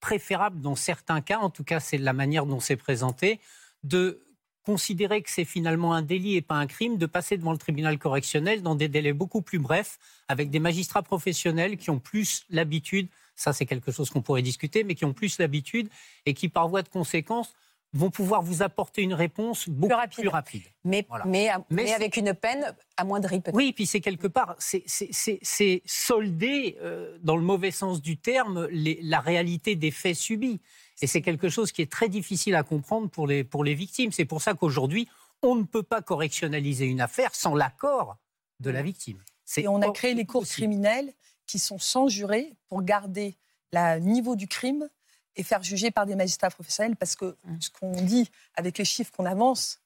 préférable, 0.00 0.60
dans 0.60 0.74
certains 0.74 1.20
cas, 1.20 1.38
en 1.38 1.50
tout 1.50 1.64
cas, 1.64 1.78
c'est 1.78 1.98
la 1.98 2.12
manière 2.12 2.46
dont 2.46 2.58
c'est 2.58 2.76
présenté, 2.76 3.38
de 3.84 4.20
considérer 4.64 5.22
que 5.22 5.30
c'est 5.30 5.44
finalement 5.44 5.92
un 5.92 6.02
délit 6.02 6.36
et 6.36 6.42
pas 6.42 6.54
un 6.54 6.66
crime, 6.66 6.96
de 6.96 7.06
passer 7.06 7.36
devant 7.36 7.52
le 7.52 7.58
tribunal 7.58 7.98
correctionnel 7.98 8.62
dans 8.62 8.74
des 8.74 8.88
délais 8.88 9.12
beaucoup 9.12 9.42
plus 9.42 9.58
brefs, 9.58 9.98
avec 10.28 10.50
des 10.50 10.60
magistrats 10.60 11.02
professionnels 11.02 11.76
qui 11.76 11.90
ont 11.90 11.98
plus 11.98 12.44
l'habitude, 12.50 13.08
ça 13.34 13.52
c'est 13.52 13.66
quelque 13.66 13.90
chose 13.90 14.10
qu'on 14.10 14.22
pourrait 14.22 14.42
discuter, 14.42 14.84
mais 14.84 14.94
qui 14.94 15.04
ont 15.04 15.12
plus 15.12 15.38
l'habitude 15.38 15.88
et 16.26 16.34
qui 16.34 16.48
par 16.48 16.68
voie 16.68 16.82
de 16.82 16.88
conséquence 16.88 17.54
vont 17.94 18.10
pouvoir 18.10 18.42
vous 18.42 18.62
apporter 18.62 19.02
une 19.02 19.14
réponse 19.14 19.68
beaucoup 19.68 19.94
plus 20.10 20.28
rapide. 20.28 20.62
Mais, 20.84 21.06
mais, 21.26 21.92
avec 21.92 22.16
une 22.16 22.32
peine 22.34 22.74
amoindrie 22.96 23.40
peut-être. 23.40 23.54
Oui, 23.54 23.72
puis 23.72 23.86
c'est 23.86 24.00
quelque 24.00 24.26
part, 24.26 24.56
c'est 24.58 25.82
solder, 25.84 26.78
euh, 26.80 27.18
dans 27.22 27.36
le 27.36 27.42
mauvais 27.42 27.70
sens 27.70 28.00
du 28.00 28.16
terme, 28.16 28.66
la 28.70 29.20
réalité 29.20 29.76
des 29.76 29.90
faits 29.90 30.16
subis. 30.16 30.60
Et 31.02 31.06
c'est 31.06 31.20
quelque 31.20 31.48
chose 31.48 31.72
qui 31.72 31.82
est 31.82 31.90
très 31.90 32.08
difficile 32.08 32.54
à 32.54 32.62
comprendre 32.62 33.10
pour 33.10 33.26
les, 33.26 33.44
pour 33.44 33.64
les 33.64 33.74
victimes. 33.74 34.12
C'est 34.12 34.24
pour 34.24 34.40
ça 34.40 34.54
qu'aujourd'hui, 34.54 35.08
on 35.42 35.56
ne 35.56 35.64
peut 35.64 35.82
pas 35.82 36.00
correctionnaliser 36.00 36.86
une 36.86 37.00
affaire 37.00 37.34
sans 37.34 37.54
l'accord 37.54 38.16
de 38.60 38.70
la 38.70 38.82
victime. 38.82 39.18
Et 39.56 39.68
on 39.68 39.82
a 39.82 39.90
créé 39.90 40.14
les 40.14 40.24
cours 40.24 40.46
criminelles 40.46 41.12
qui 41.46 41.58
sont 41.58 41.78
sans 41.78 42.08
juré 42.08 42.54
pour 42.68 42.82
garder 42.82 43.36
le 43.72 43.98
niveau 43.98 44.36
du 44.36 44.48
crime 44.48 44.88
et 45.36 45.42
faire 45.42 45.62
juger 45.62 45.90
par 45.90 46.06
des 46.06 46.16
magistrats 46.16 46.50
professionnels 46.50 46.96
parce 46.96 47.16
que 47.16 47.36
mmh. 47.44 47.60
ce 47.60 47.70
qu'on 47.70 47.92
dit 47.92 48.30
avec 48.54 48.78
les 48.78 48.84
chiffres 48.84 49.12
qu'on 49.12 49.26
avance, 49.26 49.80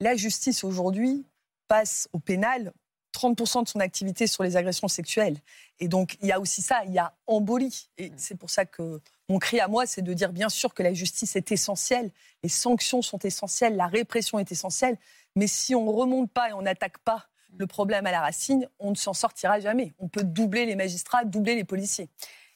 la 0.00 0.16
justice 0.16 0.64
aujourd'hui 0.64 1.26
passe 1.68 2.08
au 2.12 2.18
pénal 2.18 2.72
30% 3.16 3.64
de 3.64 3.68
son 3.68 3.80
activité 3.80 4.26
sur 4.26 4.42
les 4.42 4.56
agressions 4.56 4.88
sexuelles. 4.88 5.38
Et 5.80 5.88
donc, 5.88 6.18
il 6.20 6.28
y 6.28 6.32
a 6.32 6.38
aussi 6.38 6.60
ça, 6.60 6.84
il 6.84 6.92
y 6.92 6.98
a 6.98 7.14
embolie. 7.26 7.88
Et 7.96 8.10
mmh. 8.10 8.14
c'est 8.16 8.34
pour 8.34 8.50
ça 8.50 8.66
que 8.66 9.00
mon 9.28 9.38
cri 9.38 9.58
à 9.58 9.68
moi, 9.68 9.86
c'est 9.86 10.02
de 10.02 10.12
dire 10.12 10.32
bien 10.32 10.48
sûr 10.48 10.74
que 10.74 10.82
la 10.82 10.92
justice 10.92 11.34
est 11.34 11.50
essentielle, 11.50 12.10
les 12.42 12.48
sanctions 12.48 13.02
sont 13.02 13.18
essentielles, 13.18 13.76
la 13.76 13.86
répression 13.86 14.38
est 14.38 14.52
essentielle, 14.52 14.98
mais 15.34 15.46
si 15.46 15.74
on 15.74 15.84
ne 15.84 15.90
remonte 15.90 16.30
pas 16.30 16.50
et 16.50 16.52
on 16.52 16.62
n'attaque 16.62 16.98
pas 16.98 17.26
le 17.58 17.66
problème 17.66 18.06
à 18.06 18.10
la 18.10 18.20
racine, 18.20 18.68
on 18.78 18.90
ne 18.90 18.96
s'en 18.96 19.14
sortira 19.14 19.60
jamais. 19.60 19.94
On 19.98 20.08
peut 20.08 20.24
doubler 20.24 20.66
les 20.66 20.76
magistrats, 20.76 21.24
doubler 21.24 21.54
les 21.54 21.64
policiers. 21.64 22.08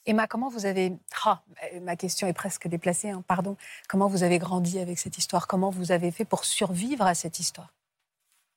Emma, 0.06 0.26
comment 0.26 0.48
vous 0.48 0.66
avez... 0.66 0.92
Ah, 1.24 1.42
ma 1.82 1.96
question 1.96 2.26
est 2.26 2.32
presque 2.32 2.68
déplacée, 2.68 3.10
hein, 3.10 3.22
pardon. 3.26 3.56
Comment 3.88 4.08
vous 4.08 4.22
avez 4.22 4.38
grandi 4.38 4.78
avec 4.78 4.98
cette 4.98 5.18
histoire? 5.18 5.46
Comment 5.46 5.70
vous 5.70 5.92
avez 5.92 6.10
fait 6.10 6.24
pour 6.24 6.44
survivre 6.44 7.06
à 7.06 7.14
cette 7.14 7.38
histoire? 7.38 7.72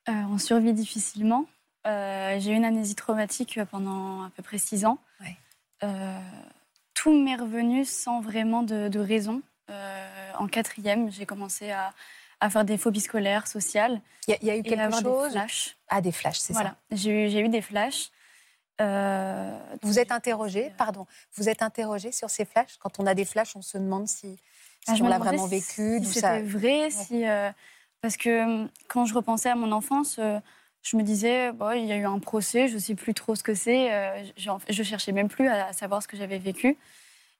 Euh, 0.09 0.11
On 0.29 0.37
survit 0.37 0.73
difficilement. 0.73 1.45
Euh, 1.85 2.39
j'ai 2.39 2.51
eu 2.51 2.55
une 2.55 2.65
amnésie 2.65 2.95
traumatique 2.95 3.59
pendant 3.71 4.23
à 4.23 4.29
peu 4.29 4.43
près 4.43 4.57
six 4.57 4.85
ans. 4.85 4.99
Euh, 5.83 6.19
tout 6.93 7.11
m'est 7.11 7.35
revenu 7.35 7.83
sans 7.83 8.21
vraiment 8.21 8.63
de, 8.63 8.99
raison. 8.99 9.41
Euh, 9.69 10.31
en 10.37 10.47
quatrième, 10.47 11.11
j'ai 11.11 11.25
commencé 11.25 11.71
à, 11.71 11.93
faire 12.49 12.65
des 12.65 12.77
phobies 12.77 13.01
scolaires, 13.01 13.47
sociales. 13.47 14.01
Il 14.27 14.37
y, 14.41 14.49
a 14.49 14.57
eu 14.57 14.63
quelque 14.63 14.91
chose 14.91 15.33
des 15.33 15.39
flashs. 15.39 15.77
Ah, 15.89 16.01
des 16.01 16.11
flashs, 16.11 16.39
c'est 16.39 16.53
voilà. 16.53 16.69
ça. 16.69 16.75
J'ai 16.91 17.39
eu, 17.39 17.49
des 17.49 17.61
flashs. 17.61 18.11
Euh, 18.81 19.59
vous 19.83 19.99
êtes 19.99 20.11
interrogé, 20.11 20.71
pardon, 20.77 21.05
vous 21.35 21.47
êtes 21.47 21.61
interrogé 21.61 22.11
sur 22.11 22.29
ces 22.29 22.45
flashs? 22.45 22.77
Quand 22.79 22.99
on 22.99 23.05
a 23.05 23.13
des 23.13 23.25
flashs, 23.25 23.55
on 23.55 23.61
se 23.61 23.77
demande 23.77 24.07
si, 24.07 24.39
ah, 24.87 24.93
on 24.99 25.07
l'a 25.07 25.19
vraiment 25.19 25.45
vécu. 25.45 25.99
Si, 26.03 26.05
c'était 26.05 26.41
vrai, 26.41 26.89
si, 26.89 27.27
euh, 27.27 27.51
parce 28.01 28.17
que 28.17 28.67
quand 28.87 29.05
je 29.05 29.13
repensais 29.13 29.49
à 29.49 29.55
mon 29.55 29.71
enfance, 29.71 30.19
je 30.81 30.97
me 30.97 31.03
disais, 31.03 31.51
bon, 31.51 31.71
il 31.71 31.85
y 31.85 31.91
a 31.91 31.97
eu 31.97 32.05
un 32.05 32.19
procès, 32.19 32.67
je 32.67 32.75
ne 32.75 32.79
sais 32.79 32.95
plus 32.95 33.13
trop 33.13 33.35
ce 33.35 33.43
que 33.43 33.53
c'est. 33.53 33.93
Euh, 33.93 34.23
je 34.37 34.83
cherchais 34.83 35.11
même 35.11 35.29
plus 35.29 35.47
à 35.47 35.71
savoir 35.71 36.01
ce 36.01 36.07
que 36.07 36.17
j'avais 36.17 36.39
vécu. 36.39 36.75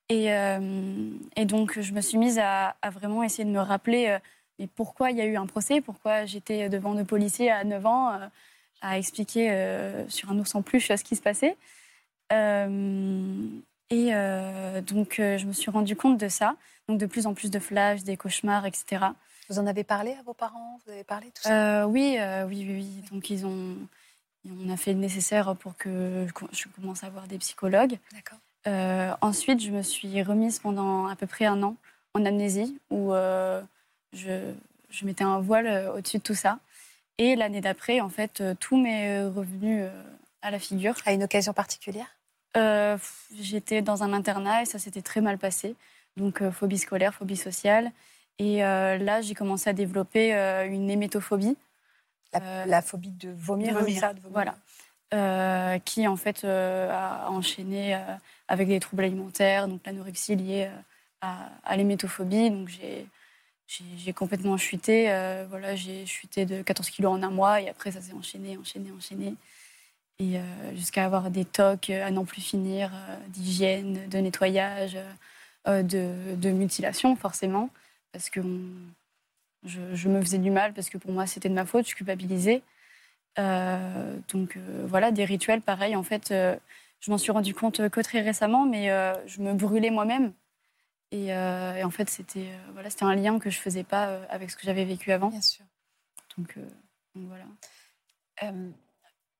Et, 0.10 0.28
et, 0.28 1.46
donc, 1.46 1.80
je 1.80 1.94
me 1.94 2.02
suis 2.02 2.18
mise 2.18 2.38
à, 2.38 2.76
vraiment 2.92 3.24
essayer 3.24 3.46
de 3.46 3.50
me 3.50 3.62
rappeler 3.62 4.18
mais 4.60 4.68
pourquoi 4.68 5.10
il 5.10 5.18
y 5.18 5.22
a 5.22 5.26
eu 5.26 5.36
un 5.36 5.48
procès, 5.48 5.82
pourquoi 5.82 6.26
j'étais 6.26 6.70
devant 6.70 6.94
deux 6.94 7.04
policiers 7.04 7.50
à 7.50 7.64
9 7.64 7.86
ans 7.88 8.20
à 8.84 9.00
expliquer 9.00 9.50
sur 10.08 10.30
un 10.30 10.38
ours 10.38 10.54
en 10.54 10.62
plus 10.62 10.82
ce 10.82 11.04
qui 11.04 11.16
se 11.16 11.22
passait. 11.22 11.58
et 12.32 12.36
donc, 14.82 15.16
je 15.18 15.46
me 15.46 15.54
suis 15.54 15.72
rendu 15.72 15.96
compte 15.96 16.20
de 16.20 16.28
ça. 16.28 16.56
Donc, 16.88 17.00
de 17.00 17.06
plus 17.06 17.26
en 17.26 17.34
plus 17.34 17.50
de 17.50 17.60
flashs, 17.60 18.04
des 18.04 18.18
cauchemars, 18.18 18.66
etc. 18.66 19.06
Vous 19.50 19.58
en 19.58 19.66
avez 19.66 19.84
parlé 19.84 20.12
à 20.12 20.22
vos 20.24 20.34
parents? 20.34 20.80
Vous 20.86 20.92
avez 20.92 21.04
parlé 21.04 21.28
tout 21.28 21.42
ça? 21.44 21.88
Oui, 21.88 22.18
oui, 22.20 22.66
oui, 22.68 22.76
oui. 22.76 23.04
Donc, 23.12 23.30
ils 23.30 23.46
ont 23.46 23.78
on 24.46 24.70
a 24.70 24.78
fait 24.78 24.94
le 24.94 25.00
nécessaire 25.00 25.56
pour 25.56 25.78
que 25.78 26.28
je 26.52 26.68
commence 26.76 27.04
à 27.04 27.08
avoir 27.08 27.28
des 27.28 27.38
psychologues. 27.38 27.98
Euh, 28.68 29.14
ensuite, 29.22 29.62
je 29.62 29.72
me 29.72 29.82
suis 29.82 30.22
remise 30.24 30.60
pendant 30.60 31.08
à 31.08 31.16
peu 31.16 31.28
près 31.28 31.46
un 31.46 31.62
an 31.64 31.76
en 32.14 32.26
amnésie, 32.26 32.78
où 32.90 33.14
euh, 33.14 33.62
je, 34.14 34.54
je, 34.90 35.06
mettais 35.06 35.24
un 35.24 35.40
voile 35.40 35.68
euh, 35.68 35.94
au-dessus 35.94 36.18
de 36.18 36.24
tout 36.24 36.36
ça. 36.36 36.60
Et 37.18 37.36
l'année 37.36 37.62
d'après, 37.62 38.02
en 38.02 38.10
fait, 38.10 38.44
tout 38.60 38.78
m'est 38.78 39.24
revenu 39.24 39.86
à 40.42 40.52
la 40.52 40.60
figure. 40.60 40.96
À 41.06 41.14
une 41.14 41.24
occasion 41.24 41.54
particulière? 41.54 42.08
J'étais 43.40 43.82
dans 43.82 44.04
un 44.04 44.14
internat 44.14 44.64
et 44.64 44.66
ça 44.66 44.80
s'était 44.80 45.02
très 45.02 45.22
mal 45.22 45.38
passé. 45.38 45.76
Donc, 46.18 46.48
phobie 46.50 46.78
scolaire, 46.78 47.14
phobie 47.14 47.38
sociale. 47.38 47.92
Et 48.40 48.60
là, 48.60 49.22
j'ai 49.22 49.36
commencé 49.36 49.70
à 49.70 49.74
développer 49.74 50.34
une 50.68 50.90
hémétophobie. 50.90 51.56
Euh, 52.42 52.66
la, 52.66 52.82
phobie 52.82 53.12
de 53.12 53.30
vomir, 53.32 53.78
Voilà. 54.32 54.56
Euh, 55.14 55.78
qui 55.80 56.08
en 56.08 56.16
fait 56.16 56.44
euh, 56.44 56.90
a 56.92 57.30
enchaîné 57.30 57.96
avec 58.48 58.68
des 58.68 58.80
troubles 58.80 59.04
alimentaires, 59.04 59.68
donc 59.68 59.82
l'anorexie 59.86 60.36
liée 60.36 60.70
à, 61.22 61.50
à 61.64 61.78
l'hémétophobie. 61.78 62.50
Donc 62.50 62.70
j'ai 62.70 63.06
j'ai 63.98 64.14
complètement 64.14 64.58
chuté. 64.58 65.06
voilà, 65.50 65.76
j'ai 65.76 66.06
chuté 66.06 66.46
de 66.46 66.62
14 66.62 66.90
kilos 66.90 67.12
en 67.12 67.24
un 67.24 67.32
mois 67.32 67.62
et 67.62 67.70
après 67.70 67.92
ça 67.92 68.02
s'est 68.02 68.14
enchaîné, 68.14 68.58
enchaîné, 68.58 68.92
enchaîné. 68.92 69.36
Et 70.20 70.38
jusqu'à 70.76 71.06
avoir 71.06 71.32
des 71.32 71.46
tocs 71.46 71.90
à 71.90 72.12
n'en 72.12 72.26
plus 72.26 72.42
finir, 72.42 72.92
d'hygiène, 73.30 74.08
de 74.10 74.18
nettoyage, 74.20 74.98
de, 75.66 76.52
mutilation 76.52 77.16
forcément, 77.16 77.70
parce 78.12 78.30
que 78.30 78.42
je, 79.66 80.10
me 80.10 80.22
faisais 80.22 80.38
du 80.38 80.52
mal 80.52 80.74
parce 80.74 80.90
que 80.90 80.98
pour 80.98 81.12
moi, 81.12 81.26
c'était 81.28 81.50
de 81.50 81.54
ma 81.54 81.66
faute, 81.66 81.88
je 81.88 81.96
culpabilisais. 81.96 82.62
Euh, 83.40 84.18
donc 84.32 84.58
euh, 84.58 84.86
voilà, 84.88 85.12
des 85.12 85.26
rituels 85.26 85.62
pareils. 85.62 85.96
En 85.96 86.04
fait, 86.04 86.32
euh, 86.32 86.56
je 87.00 87.12
m'en 87.12 87.18
suis 87.18 87.32
rendu 87.32 87.54
compte 87.54 87.90
que 87.90 88.02
très 88.02 88.22
récemment, 88.22 88.66
mais 88.66 88.88
je 89.28 89.42
me 89.42 89.54
brûlais 89.54 89.90
moi-même. 89.90 90.34
Et, 91.14 91.34
en 91.34 91.90
fait, 91.92 92.10
c'était 92.10 92.50
voilà, 92.74 92.90
c'était 92.90 93.06
un 93.06 93.16
lien 93.16 93.40
que 93.40 93.50
je 93.50 93.60
faisais 93.60 93.84
pas 93.84 94.22
avec 94.30 94.50
ce 94.50 94.58
que 94.58 94.64
j'avais 94.64 94.86
vécu 94.86 95.12
avant. 95.12 95.30
Bien 95.30 95.42
sûr. 95.42 95.66
Donc, 96.38 96.58
donc 97.16 97.28
voilà 97.28 97.46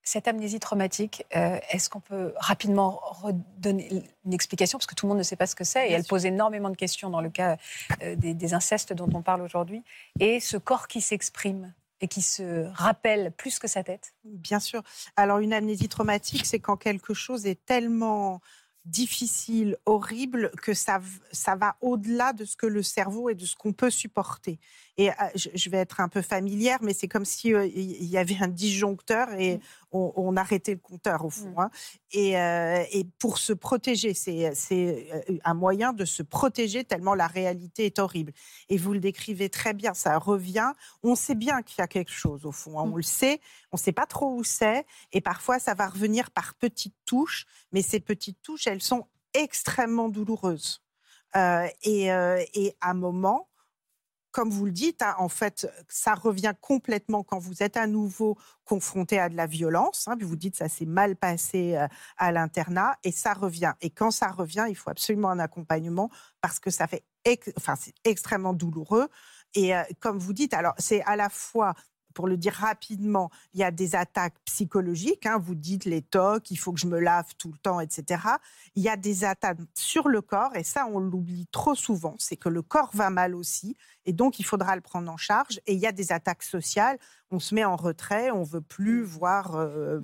cette 0.04 0.28
amnésie 0.28 0.60
traumatique, 0.60 1.26
euh, 1.36 1.58
est-ce 1.72 1.90
qu'on 1.90 2.02
peut 2.02 2.34
rapidement 2.36 3.00
redonner 3.04 4.04
une 4.26 4.34
explication? 4.34 4.78
Parce 4.78 4.86
que 4.86 4.96
tout 4.96 5.06
le 5.06 5.10
monde 5.10 5.18
ne 5.18 5.24
sait 5.24 5.38
pas 5.38 5.48
ce 5.48 5.56
que 5.56 5.64
c'est 5.64 5.90
et 5.90 5.94
elle 5.94 6.04
pose 6.04 6.26
énormément 6.26 6.70
de 6.70 6.76
questions 6.76 7.10
dans 7.10 7.22
le 7.22 7.30
cas 7.30 7.58
euh, 8.04 8.16
des, 8.16 8.54
incestes 8.54 8.94
dont 8.94 9.10
on 9.14 9.22
parle 9.22 9.42
aujourd'hui. 9.42 9.84
Et 10.20 10.40
ce 10.40 10.58
corps 10.58 10.88
qui 10.88 11.00
s'exprime 11.00 11.74
et 12.02 12.10
qui 12.10 12.22
se 12.22 12.68
rappelle 12.74 13.32
plus 13.32 13.60
que 13.60 13.68
sa 13.68 13.82
tête? 13.84 14.14
Bien 14.26 14.60
sûr. 14.60 14.84
Alors 15.16 15.40
une 15.40 15.54
amnésie 15.54 15.88
traumatique, 15.88 16.46
c'est 16.46 16.60
quand 16.60 16.76
quelque 16.76 17.14
chose 17.14 17.46
est 17.46 17.64
tellement 17.66 18.42
difficile, 18.86 19.78
horrible, 19.86 20.52
que 20.62 20.74
ça, 20.74 21.00
va 21.56 21.76
au-delà 21.82 22.34
de 22.34 22.46
ce 22.46 22.58
que 22.58 22.66
le 22.66 22.84
cerveau 22.84 23.30
et 23.30 23.36
de 23.36 23.46
ce 23.46 23.56
qu'on 23.56 23.74
peut 23.74 23.90
supporter. 23.90 24.60
Et 24.98 25.10
euh, 25.10 25.14
je 25.36 25.70
vais 25.70 25.78
être 25.78 26.00
un 26.00 26.10
peu 26.10 26.22
familière, 26.22 26.80
mais 26.82 26.94
c'est 26.94 27.08
comme 27.08 27.26
si 27.26 27.50
il 27.50 28.06
y 28.06 28.18
avait 28.18 28.38
un 28.42 28.48
disjoncteur 28.48 29.32
et 29.34 29.58
mmh 29.58 29.62
on, 29.94 30.36
arrêtait 30.38 30.74
le 30.74 30.80
compteur 30.80 31.26
au 31.26 31.30
fond. 31.30 31.54
Mmh. 31.56 31.60
Hein. 31.60 31.70
Euh, 32.16 32.84
et, 32.92 33.06
pour 33.20 33.38
se 33.38 33.54
protéger, 33.54 34.14
c'est 34.14 34.54
euh, 34.72 35.38
un 35.44 35.54
moyen 35.54 35.94
de 35.94 36.06
se 36.06 36.24
protéger 36.24 36.84
tellement 36.84 37.16
la 37.16 37.28
réalité 37.28 37.86
est 37.86 38.00
horrible. 38.00 38.34
Et 38.70 38.78
vous 38.78 38.94
le 38.94 39.00
décrivez 39.00 39.50
très 39.50 39.74
bien, 39.74 39.94
ça 39.94 40.18
revient. 40.18 40.72
On 41.04 41.16
sait 41.16 41.36
bien 41.36 41.62
qu'il 41.62 41.80
y 41.80 41.82
a 41.82 41.88
quelque 41.88 42.12
chose 42.12 42.46
au 42.46 42.52
fond, 42.52 42.80
hein. 42.80 42.84
on 42.86 42.94
mmh. 42.94 42.98
le 42.98 43.04
sait, 43.04 43.42
on 43.72 43.78
ne 43.78 43.82
sait 43.82 43.92
pas 43.92 44.06
trop 44.06 44.34
où 44.36 44.44
c'est. 44.44 44.86
Et 45.12 45.22
parfois, 45.22 45.60
ça 45.60 45.74
va 45.74 45.88
revenir 45.88 46.32
par 46.32 46.56
petites 46.56 46.96
touches, 47.06 47.46
mais 47.72 47.82
ces 47.82 48.00
petites 48.00 48.42
touches, 48.42 48.68
elles 48.68 48.82
sont 48.82 49.06
extrêmement 49.34 50.10
douloureuses. 50.10 50.82
Euh, 51.36 51.68
et, 51.84 52.06
et, 52.54 52.76
à 52.82 52.92
un 52.92 52.94
moment, 52.94 53.48
comme 54.34 54.50
vous 54.50 54.66
le 54.66 54.72
dites, 54.72 55.04
hein, 55.04 55.16
en 55.20 55.30
fait, 55.30 55.72
ça 55.88 56.16
revient 56.16 56.54
complètement 56.60 57.24
quand 57.24 57.38
vous 57.38 57.62
êtes 57.62 57.78
à 57.78 57.86
nouveau 57.86 58.36
confronté 58.66 59.20
à 59.20 59.30
de 59.30 59.36
la 59.36 59.46
violence. 59.46 60.08
Hein, 60.08 60.18
vous 60.20 60.36
dites 60.36 60.56
ça 60.56 60.68
s'est 60.68 60.88
mal 60.88 61.16
passé 61.16 61.76
euh, 61.76 61.88
à 62.18 62.32
l'internat 62.32 62.98
et 63.04 63.12
ça 63.12 63.34
revient. 63.34 63.74
Et 63.82 63.92
quand 63.92 64.10
ça 64.10 64.28
revient, 64.28 64.66
il 64.68 64.76
faut 64.76 64.90
absolument 64.90 65.30
un 65.30 65.38
accompagnement 65.38 66.10
parce 66.42 66.60
que 66.60 66.72
ça 66.72 66.88
fait, 66.88 67.06
enfin, 67.58 67.76
c'est 67.80 67.94
extrêmement 68.04 68.54
douloureux. 68.54 69.08
Et 69.54 69.76
euh, 69.76 69.84
comme 70.00 70.18
vous 70.18 70.34
dites, 70.34 70.56
alors 70.56 70.74
c'est 70.80 71.04
à 71.04 71.16
la 71.16 71.30
fois 71.30 71.76
pour 72.14 72.28
le 72.28 72.38
dire 72.38 72.54
rapidement, 72.54 73.30
il 73.54 73.60
y 73.60 73.64
a 73.64 73.72
des 73.72 73.96
attaques 73.96 74.36
psychologiques. 74.46 75.26
Hein, 75.26 75.38
vous 75.38 75.56
dites 75.56 75.86
les 75.86 76.02
tocs, 76.02 76.52
il 76.52 76.56
faut 76.58 76.72
que 76.72 76.80
je 76.80 76.88
me 76.88 77.00
lave 77.00 77.34
tout 77.38 77.52
le 77.52 77.58
temps, 77.58 77.80
etc. 77.80 78.22
Il 78.76 78.84
y 78.84 78.90
a 78.90 78.96
des 78.96 79.24
attaques 79.24 79.60
sur 79.74 80.08
le 80.08 80.22
corps, 80.22 80.56
et 80.56 80.64
ça, 80.64 80.88
on 80.92 81.00
l'oublie 81.00 81.48
trop 81.52 81.76
souvent. 81.76 82.16
C'est 82.20 82.38
que 82.38 82.50
le 82.50 82.62
corps 82.62 82.92
va 82.94 83.10
mal 83.10 83.36
aussi, 83.36 83.76
et 84.06 84.14
donc 84.14 84.40
il 84.40 84.44
faudra 84.44 84.76
le 84.76 84.82
prendre 84.82 85.12
en 85.12 85.18
charge. 85.18 85.60
Et 85.66 85.74
il 85.74 85.80
y 85.80 85.88
a 85.88 85.92
des 85.92 86.12
attaques 86.12 86.44
sociales. 86.44 86.98
On 87.32 87.40
se 87.40 87.56
met 87.56 87.66
en 87.66 87.76
retrait, 87.76 88.32
on 88.32 88.44
veut 88.44 88.62
plus 88.62 89.02
mmh. 89.02 89.06
voir 89.06 89.56
euh, 89.56 90.00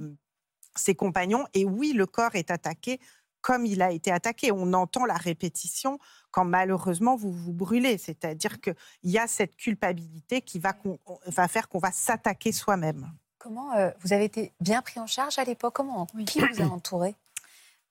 ses 0.76 0.96
compagnons. 0.96 1.46
Et 1.54 1.66
oui, 1.66 1.94
le 1.94 2.06
corps 2.06 2.36
est 2.36 2.52
attaqué 2.52 3.00
comme 3.42 3.66
il 3.66 3.82
a 3.82 3.92
été 3.92 4.12
attaqué. 4.12 4.52
On 4.52 4.74
entend 4.74 5.06
la 5.06 5.16
répétition 5.16 6.00
quand 6.32 6.46
malheureusement 6.46 7.16
vous 7.16 7.32
vous 7.32 7.54
brûlez. 7.54 7.98
C'est-à-dire 7.98 8.60
qu'il 8.62 8.76
y 9.04 9.18
a 9.18 9.28
cette 9.28 9.56
culpabilité 9.56 10.42
qui 10.42 10.60
va, 10.60 10.76
va 11.28 11.48
faire 11.48 11.70
qu'on 11.70 11.80
va 11.80 11.92
s'attaquer 11.92 12.52
soi-même. 12.52 13.12
Comment 13.40 13.74
euh, 13.74 13.90
vous 14.02 14.14
avez 14.14 14.26
été 14.26 14.52
bien 14.60 14.82
pris 14.82 15.00
en 15.00 15.08
charge 15.08 15.40
à 15.40 15.46
l'époque? 15.46 15.74
Comment 15.74 16.06
Qui 16.28 16.42
vous 16.42 16.62
a 16.62 16.66
entouré? 16.72 17.16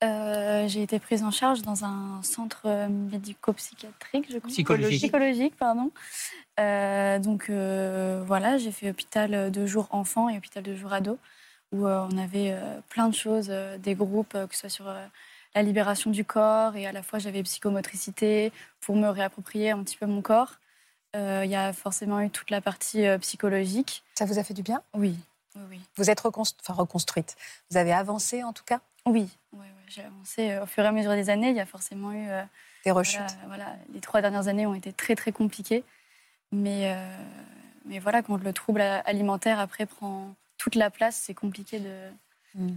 Euh, 0.05 0.69
J'ai 0.69 0.83
été 0.83 1.01
prise 1.01 1.25
en 1.25 1.33
charge 1.33 1.63
dans 1.63 1.85
un 1.85 2.23
centre 2.23 2.63
euh, 2.67 2.89
médico-psychiatrique, 2.89 4.27
je 4.31 4.39
crois. 4.39 4.51
Psychologique. 4.51 5.01
Psychologique, 5.01 5.57
pardon. 5.57 5.91
donc 6.59 7.51
voilà, 7.51 8.59
j'ai 8.59 8.71
fait 8.71 8.91
hôpital 8.91 9.51
de 9.51 9.67
jour 9.67 9.89
enfant 9.91 10.29
et 10.29 10.37
hôpital 10.37 10.63
de 10.63 10.75
jour 10.77 10.93
ado, 10.93 11.19
où 11.73 11.87
on 11.89 12.19
avait 12.19 12.57
plein 12.91 13.09
de 13.09 13.15
choses, 13.15 13.51
des 13.79 13.95
groupes, 13.95 14.35
que 14.35 14.55
ce 14.55 14.61
soit 14.61 14.69
sur 14.69 14.95
la 15.59 15.65
libération 15.65 16.11
du 16.13 16.25
corps 16.25 16.77
et 16.77 16.87
à 16.87 16.93
la 16.93 17.03
fois 17.03 17.19
j'avais 17.19 17.43
psychomotricité 17.43 18.53
pour 18.81 18.95
me 18.95 19.09
réapproprier 19.09 19.73
un 19.73 19.83
petit 19.83 19.97
peu 19.97 20.07
mon 20.07 20.23
corps. 20.23 20.55
Euh, 21.17 21.43
il 21.45 21.51
y 21.51 21.57
a 21.57 21.73
forcément 21.73 22.21
eu 22.21 22.31
toute 22.31 22.51
la 22.51 22.61
partie 22.61 23.05
euh, 23.05 23.19
psychologique. 23.19 24.05
Ça 24.15 24.25
vous 24.25 24.39
a 24.39 24.45
fait 24.45 24.55
du 24.55 24.63
bien? 24.63 24.83
Oui. 24.95 25.19
oui. 25.69 25.81
Vous 25.97 26.11
êtes 26.11 26.21
reconstruite. 26.21 27.35
Vous 27.71 27.77
avez 27.77 27.93
avancé 27.93 28.45
en 28.45 28.53
tout 28.53 28.63
cas? 28.63 28.81
Oui, 29.05 29.29
oui, 29.53 29.67
j'ai 29.89 30.05
avancé. 30.05 30.51
Euh, 30.53 30.63
au 30.63 30.67
fur 30.67 30.85
et 30.85 30.87
à 30.87 30.93
mesure 30.93 31.13
des 31.13 31.29
années, 31.29 31.51
il 31.51 31.57
y 31.57 31.61
a 31.61 31.67
forcément 31.67 32.13
eu... 32.13 32.29
des 32.85 32.93
rechutes. 32.93 33.37
Voilà, 33.49 33.75
les 33.93 34.01
trois 34.01 34.21
dernières 34.21 34.47
années 34.47 34.67
ont 34.67 34.75
été 34.75 34.93
très 34.93 35.17
très 35.17 35.33
compliquées. 35.33 35.83
Mais, 36.53 36.97
mais 37.85 37.99
voilà, 37.99 38.23
quand 38.23 38.37
le 38.37 38.53
trouble 38.53 38.81
alimentaire 38.81 39.59
après 39.59 39.87
prend 39.87 40.35
toute 40.57 40.77
la 40.77 40.91
place, 40.91 41.17
c'est 41.17 41.35
compliqué 41.35 41.81
de... 41.81 42.11
Hmm. 42.55 42.77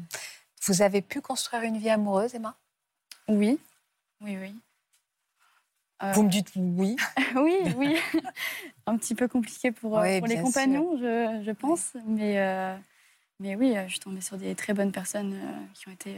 Vous 0.63 0.81
avez 0.81 1.01
pu 1.01 1.21
construire 1.21 1.63
une 1.63 1.77
vie 1.77 1.89
amoureuse, 1.89 2.33
Emma? 2.33 2.55
Oui, 3.27 3.59
oui, 4.21 4.37
oui. 4.37 4.55
Vous 6.13 6.23
me 6.23 6.29
dites 6.29 6.51
oui 6.55 6.95
Oui, 7.35 7.57
oui. 7.77 7.97
un 8.87 8.97
petit 8.97 9.15
peu 9.15 9.27
compliqué 9.27 9.71
pour, 9.71 9.99
euh, 9.99 10.19
pour 10.19 10.27
les 10.27 10.41
compagnons, 10.41 10.97
je, 10.97 11.41
je, 11.45 11.51
pense. 11.51 11.93
Mais, 12.07 12.39
euh, 12.39 12.75
mais 13.39 13.55
oui, 13.55 13.75
je 13.85 13.91
suis 13.91 13.99
tombée 13.99 14.21
sur 14.21 14.37
des 14.37 14.55
très 14.55 14.73
bonnes 14.73 14.91
personnes 14.91 15.33
euh, 15.33 15.65
qui 15.73 15.87
ont 15.87 15.91
été 15.91 16.15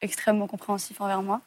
extrêmement 0.00 0.46
compréhensifs 0.46 1.00
envers 1.00 1.22
moi. 1.22 1.42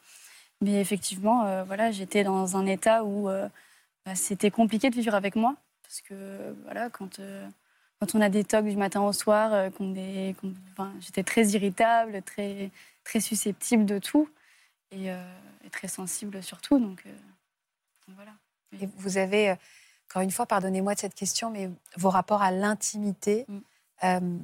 Mais 0.60 0.80
effectivement, 0.80 1.64
voilà, 1.64 1.90
j'étais 1.90 2.24
dans 2.24 2.56
un 2.56 2.64
état 2.64 3.04
où 3.04 3.24
bah, 3.26 4.14
c'était 4.14 4.50
compliqué 4.50 4.88
de 4.88 4.94
vivre 4.94 5.14
avec 5.14 5.36
moi. 5.36 5.56
Parce 5.82 6.00
que 6.00 6.54
voilà, 6.62 6.88
quand, 6.88 7.20
quand 8.00 8.14
on 8.14 8.20
a 8.20 8.28
des 8.30 8.44
tocs 8.44 8.64
du 8.64 8.76
matin 8.76 9.02
au 9.02 9.12
soir, 9.12 9.70
j'étais 11.00 11.22
très 11.22 11.48
irritable, 11.48 12.22
très, 12.22 12.70
très 13.02 13.20
susceptible 13.20 13.84
de 13.84 13.98
tout. 13.98 14.28
Euh, 14.94 15.22
et, 15.64 15.70
très 15.70 15.88
sensible 15.88 16.42
surtout. 16.42 16.78
Donc, 16.78 17.02
euh, 17.06 17.10
voilà. 18.08 18.32
Et 18.80 18.88
vous 18.98 19.16
avez, 19.16 19.50
euh, 19.50 19.54
encore 20.08 20.22
une 20.22 20.30
fois, 20.30 20.46
pardonnez-moi 20.46 20.94
de 20.94 21.00
cette 21.00 21.14
question, 21.14 21.50
mais 21.50 21.70
vos 21.96 22.10
rapports 22.10 22.42
à 22.42 22.50
l'intimité, 22.50 23.46
mm. 23.48 24.40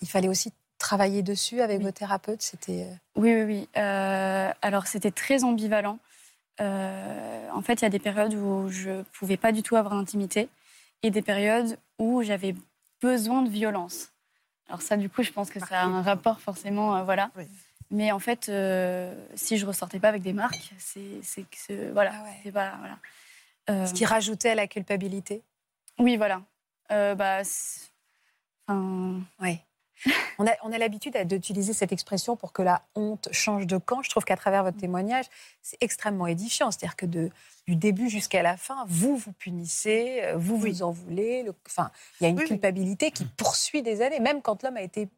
il 0.00 0.08
fallait 0.08 0.28
aussi 0.28 0.52
travailler 0.78 1.22
dessus 1.22 1.60
avec 1.60 1.80
vos 1.82 1.90
thérapeutes 1.90 2.42
C'était 2.42 2.86
Oui, 3.16 3.34
oui, 3.34 3.42
oui. 3.44 3.68
alors, 3.74 4.86
c'était 4.86 5.10
très 5.10 5.44
ambivalent. 5.44 5.98
en 6.58 7.62
fait, 7.62 7.74
il 7.74 7.82
y 7.82 7.86
a 7.86 7.90
des 7.90 7.98
périodes 7.98 8.34
où 8.34 8.68
je 8.70 8.90
ne 8.90 9.02
pouvais 9.02 9.36
pas 9.36 9.52
du 9.52 9.62
tout 9.62 9.76
avoir 9.76 9.94
d'intimité 9.94 10.48
et 11.02 11.10
des 11.10 11.22
périodes 11.22 11.78
où 11.98 12.22
j'avais 12.22 12.54
besoin 13.02 13.42
de 13.42 13.50
violence. 13.50 14.12
Alors 14.68 14.80
ça, 14.80 14.96
du 14.96 15.10
coup, 15.10 15.22
je 15.22 15.32
pense 15.32 15.50
que 15.50 15.60
ça 15.60 15.82
a 15.82 15.84
un 15.84 16.02
rapport 16.02 16.40
forcément, 16.40 17.04
voilà. 17.04 17.30
Mais 17.90 18.12
en 18.12 18.18
fait, 18.18 18.50
si 19.34 19.58
je 19.58 19.66
ressortais 19.66 20.00
pas 20.00 20.08
avec 20.08 20.22
des 20.22 20.32
marques, 20.32 20.72
c'est 20.78 21.44
que 21.44 21.92
voilà, 21.92 22.12
ah 22.14 22.28
c'est 22.42 22.52
pas 22.52 22.74
voilà. 22.78 23.86
Ce 23.86 23.92
qui 23.92 24.04
rajoutait 24.04 24.50
à 24.50 24.54
la 24.54 24.66
culpabilité. 24.66 25.42
Oui, 25.98 26.16
voilà. 26.16 26.42
bah, 26.88 27.42
enfin... 28.68 29.20
Oui. 29.40 29.58
On 30.38 30.46
a, 30.46 30.52
on 30.62 30.72
a 30.72 30.78
l'habitude 30.78 31.16
d'utiliser 31.26 31.72
cette 31.72 31.92
expression 31.92 32.36
pour 32.36 32.52
que 32.52 32.62
la 32.62 32.82
honte 32.94 33.28
change 33.32 33.66
de 33.66 33.78
camp. 33.78 34.02
Je 34.02 34.10
trouve 34.10 34.24
qu'à 34.24 34.36
travers 34.36 34.62
votre 34.62 34.76
témoignage, 34.76 35.24
c'est 35.62 35.78
extrêmement 35.80 36.26
édifiant. 36.26 36.70
C'est-à-dire 36.70 36.96
que 36.96 37.06
de, 37.06 37.30
du 37.66 37.76
début 37.76 38.10
jusqu'à 38.10 38.42
la 38.42 38.56
fin, 38.56 38.84
vous 38.88 39.16
vous 39.16 39.32
punissez, 39.32 40.20
euh, 40.22 40.36
vous 40.36 40.58
vous 40.58 40.82
en 40.82 40.90
voulez. 40.90 41.46
enfin, 41.66 41.90
il 42.20 42.24
y 42.24 42.26
a 42.26 42.30
une 42.30 42.44
culpabilité 42.44 43.10
qui 43.10 43.24
poursuit 43.24 43.82
des 43.82 44.02
années, 44.02 44.20
même 44.20 44.42
quand 44.42 44.62
l'homme 44.62 44.76
a 44.76 44.82
été 44.82 45.08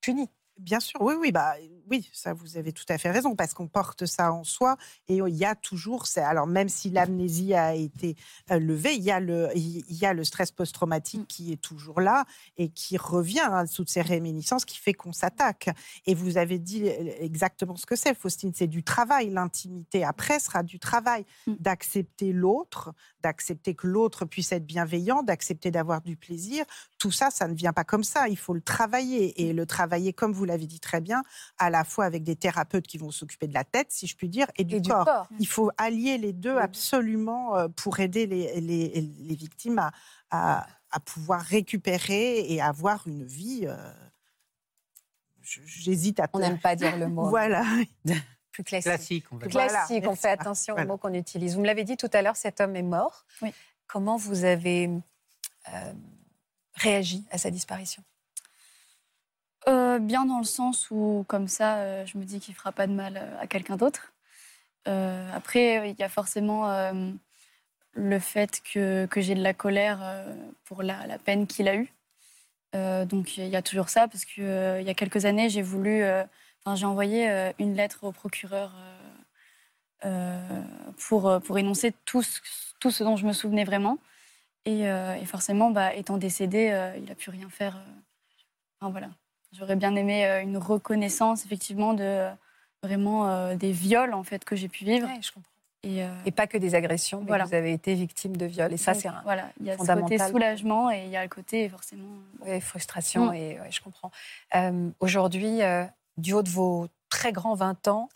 puni. 0.00 0.28
Bien 0.58 0.80
sûr, 0.80 1.00
oui, 1.02 1.14
oui, 1.20 1.32
bah, 1.32 1.54
oui, 1.90 2.08
ça 2.14 2.32
vous 2.32 2.56
avez 2.56 2.72
tout 2.72 2.84
à 2.88 2.96
fait 2.96 3.10
raison, 3.10 3.36
parce 3.36 3.52
qu'on 3.52 3.68
porte 3.68 4.06
ça 4.06 4.32
en 4.32 4.42
soi 4.42 4.76
et 5.06 5.16
il 5.16 5.36
y 5.36 5.44
a 5.44 5.54
toujours, 5.54 6.06
alors 6.16 6.46
même 6.46 6.70
si 6.70 6.88
l'amnésie 6.88 7.52
a 7.52 7.74
été 7.74 8.16
euh, 8.50 8.58
levée, 8.58 8.94
il 8.94 9.02
y 9.02 9.10
a 9.10 9.20
le, 9.20 9.50
il 9.54 9.84
y 9.90 10.06
a 10.06 10.14
le 10.14 10.24
stress 10.24 10.50
post-traumatique 10.52 11.20
mm. 11.20 11.26
qui 11.26 11.52
est 11.52 11.60
toujours 11.60 12.00
là 12.00 12.24
et 12.56 12.70
qui 12.70 12.96
revient, 12.96 13.40
hein, 13.40 13.66
toutes 13.66 13.90
ces 13.90 14.00
réminiscences, 14.00 14.64
qui 14.64 14.78
fait 14.78 14.94
qu'on 14.94 15.12
s'attaque. 15.12 15.68
Et 16.06 16.14
vous 16.14 16.38
avez 16.38 16.58
dit 16.58 16.86
exactement 16.86 17.76
ce 17.76 17.84
que 17.84 17.96
c'est, 17.96 18.16
Faustine, 18.16 18.52
c'est 18.54 18.66
du 18.66 18.82
travail. 18.82 19.28
L'intimité 19.28 20.04
après 20.04 20.38
sera 20.38 20.62
du 20.62 20.78
travail, 20.78 21.26
mm. 21.46 21.54
d'accepter 21.60 22.32
l'autre, 22.32 22.94
d'accepter 23.22 23.74
que 23.74 23.86
l'autre 23.86 24.24
puisse 24.24 24.52
être 24.52 24.64
bienveillant, 24.64 25.22
d'accepter 25.22 25.70
d'avoir 25.70 26.00
du 26.00 26.16
plaisir. 26.16 26.64
Tout 26.96 27.10
ça, 27.10 27.30
ça 27.30 27.46
ne 27.46 27.54
vient 27.54 27.74
pas 27.74 27.84
comme 27.84 28.04
ça. 28.04 28.28
Il 28.28 28.38
faut 28.38 28.54
le 28.54 28.62
travailler 28.62 29.46
et 29.46 29.52
le 29.52 29.66
travailler, 29.66 30.14
comme 30.14 30.32
vous 30.32 30.45
l'avez 30.46 30.66
dit 30.66 30.80
très 30.80 31.00
bien, 31.00 31.22
à 31.58 31.70
la 31.70 31.84
fois 31.84 32.04
avec 32.04 32.22
des 32.22 32.36
thérapeutes 32.36 32.86
qui 32.86 32.98
vont 32.98 33.10
s'occuper 33.10 33.46
de 33.46 33.54
la 33.54 33.64
tête, 33.64 33.90
si 33.90 34.06
je 34.06 34.16
puis 34.16 34.28
dire, 34.28 34.46
et 34.56 34.64
du, 34.64 34.80
corps. 34.80 35.26
Il 35.38 35.46
faut 35.46 35.70
allier 35.76 36.18
les 36.18 36.32
deux 36.32 36.56
absolument 36.56 37.56
euh, 37.56 37.68
pour 37.68 38.00
aider 38.00 38.26
les, 38.26 38.60
les, 38.60 39.34
victimes 39.34 39.78
à, 40.30 40.66
à, 40.90 41.00
pouvoir 41.00 41.42
récupérer 41.42 42.52
et 42.52 42.60
avoir 42.60 43.06
une 43.06 43.24
vie. 43.24 43.64
Euh, 43.66 43.76
j'hésite 45.42 46.20
à. 46.20 46.28
On 46.32 46.38
n'aime 46.38 46.58
pas 46.58 46.76
dire 46.76 46.96
le 46.96 47.08
mot. 47.08 47.28
voilà. 47.28 47.64
plus 48.52 48.64
classique. 48.64 49.26
on, 49.30 49.38
classique, 49.38 50.04
on 50.06 50.16
fait 50.16 50.30
attention 50.30 50.74
aux 50.74 50.86
mots 50.86 50.96
qu'on 50.96 51.12
utilise. 51.12 51.54
Vous 51.54 51.60
me 51.60 51.66
l'avez 51.66 51.84
dit 51.84 51.96
tout 51.96 52.08
à 52.12 52.22
l'heure, 52.22 52.36
cet 52.36 52.60
homme 52.60 52.74
est 52.74 52.82
mort. 52.82 53.26
Oui. 53.42 53.52
Comment 53.86 54.16
vous 54.16 54.44
avez 54.44 54.90
euh, 55.72 55.92
réagi 56.74 57.24
à 57.30 57.38
sa 57.38 57.50
disparition? 57.50 58.02
Euh, 59.68 59.98
Bien 59.98 60.24
dans 60.26 60.38
le 60.38 60.44
sens 60.44 60.90
où, 60.90 61.24
comme 61.28 61.48
ça, 61.48 61.76
euh, 61.78 62.06
je 62.06 62.18
me 62.18 62.24
dis 62.24 62.40
qu'il 62.40 62.54
ne 62.54 62.58
fera 62.58 62.72
pas 62.72 62.86
de 62.86 62.92
mal 62.92 63.16
à 63.40 63.46
quelqu'un 63.46 63.76
d'autre. 63.76 64.12
après, 64.86 65.90
il 65.90 65.96
y 65.98 66.02
a 66.02 66.08
forcément 66.08 66.66
le 67.94 68.18
fait 68.20 68.62
que, 68.62 69.06
que 69.06 69.20
j'ai 69.20 69.34
de 69.34 69.42
la 69.42 69.54
colère 69.54 70.00
pour 70.64 70.82
la, 70.82 71.18
peine 71.18 71.46
qu'il 71.46 71.68
a 71.68 71.76
eue. 71.76 71.92
donc 73.06 73.36
il 73.38 73.48
y 73.48 73.56
a 73.56 73.62
toujours 73.62 73.88
ça, 73.88 74.08
parce 74.08 74.24
qu'il 74.24 74.44
il 74.44 74.86
y 74.86 74.90
a 74.90 74.94
quelques 74.94 75.24
années, 75.24 75.48
j'ai 75.48 75.62
voulu 75.62 76.04
j'ai 76.74 76.86
envoyé 76.86 77.30
euh, 77.30 77.52
une 77.58 77.74
lettre 77.74 78.02
au 78.02 78.12
procureur 78.12 78.74
euh, 78.76 80.06
euh, 80.06 80.62
pour, 80.98 81.40
pour 81.42 81.58
énoncer 81.58 81.94
tout 82.04 82.22
ce, 82.22 82.40
tout 82.80 82.90
ce 82.90 83.04
dont 83.04 83.16
je 83.16 83.26
me 83.26 83.32
souvenais 83.32 83.64
vraiment. 83.64 83.98
Et, 84.64 84.84
forcément, 85.26 85.70
bah, 85.70 85.94
étant 85.94 86.18
décédé, 86.18 86.92
il 86.98 87.04
n'a 87.04 87.14
pu 87.14 87.30
rien 87.30 87.48
faire. 87.48 87.80
voilà. 88.80 89.10
J'aurais 89.52 89.76
bien 89.76 89.94
aimé 89.96 90.24
une 90.42 90.58
reconnaissance, 90.58 91.44
effectivement, 91.44 91.94
de 91.94 92.26
vraiment 92.82 93.54
des 93.54 93.72
viols 93.72 94.14
en 94.14 94.22
fait 94.22 94.44
que 94.44 94.54
j'ai 94.54 94.68
pu 94.68 94.84
vivre. 94.84 95.08
je 95.20 95.32
comprends. 95.32 95.50
Et, 95.82 96.32
pas 96.32 96.48
que 96.48 96.58
des 96.58 96.74
agressions, 96.74 97.22
mais 97.22 97.38
vous 97.44 97.54
avez 97.54 97.72
été 97.72 97.94
victime 97.94 98.36
de 98.36 98.46
viols. 98.46 98.72
Et 98.72 98.76
ça, 98.76 98.92
c'est 98.94 99.08
un 99.08 99.20
voilà, 99.22 99.50
il 99.60 99.66
y 99.66 99.70
a 99.70 99.78
ce 99.78 100.00
côté 100.00 100.18
soulagement 100.18 100.90
et 100.90 101.04
il 101.04 101.10
y 101.10 101.16
a 101.16 101.22
le 101.22 101.28
côté 101.28 101.68
forcément 101.68 102.18
frustration. 102.60 103.30
Mm. 103.30 103.34
Et 103.34 103.58
je 103.70 103.80
comprends. 103.80 104.10
Aujourd'hui, 105.00 105.60
du 106.16 106.32
haut 106.32 106.42
de 106.42 106.48
vos 106.48 106.88
très 107.08 107.32
grands 107.32 107.54
20 107.54 107.88
ans. 107.88 108.08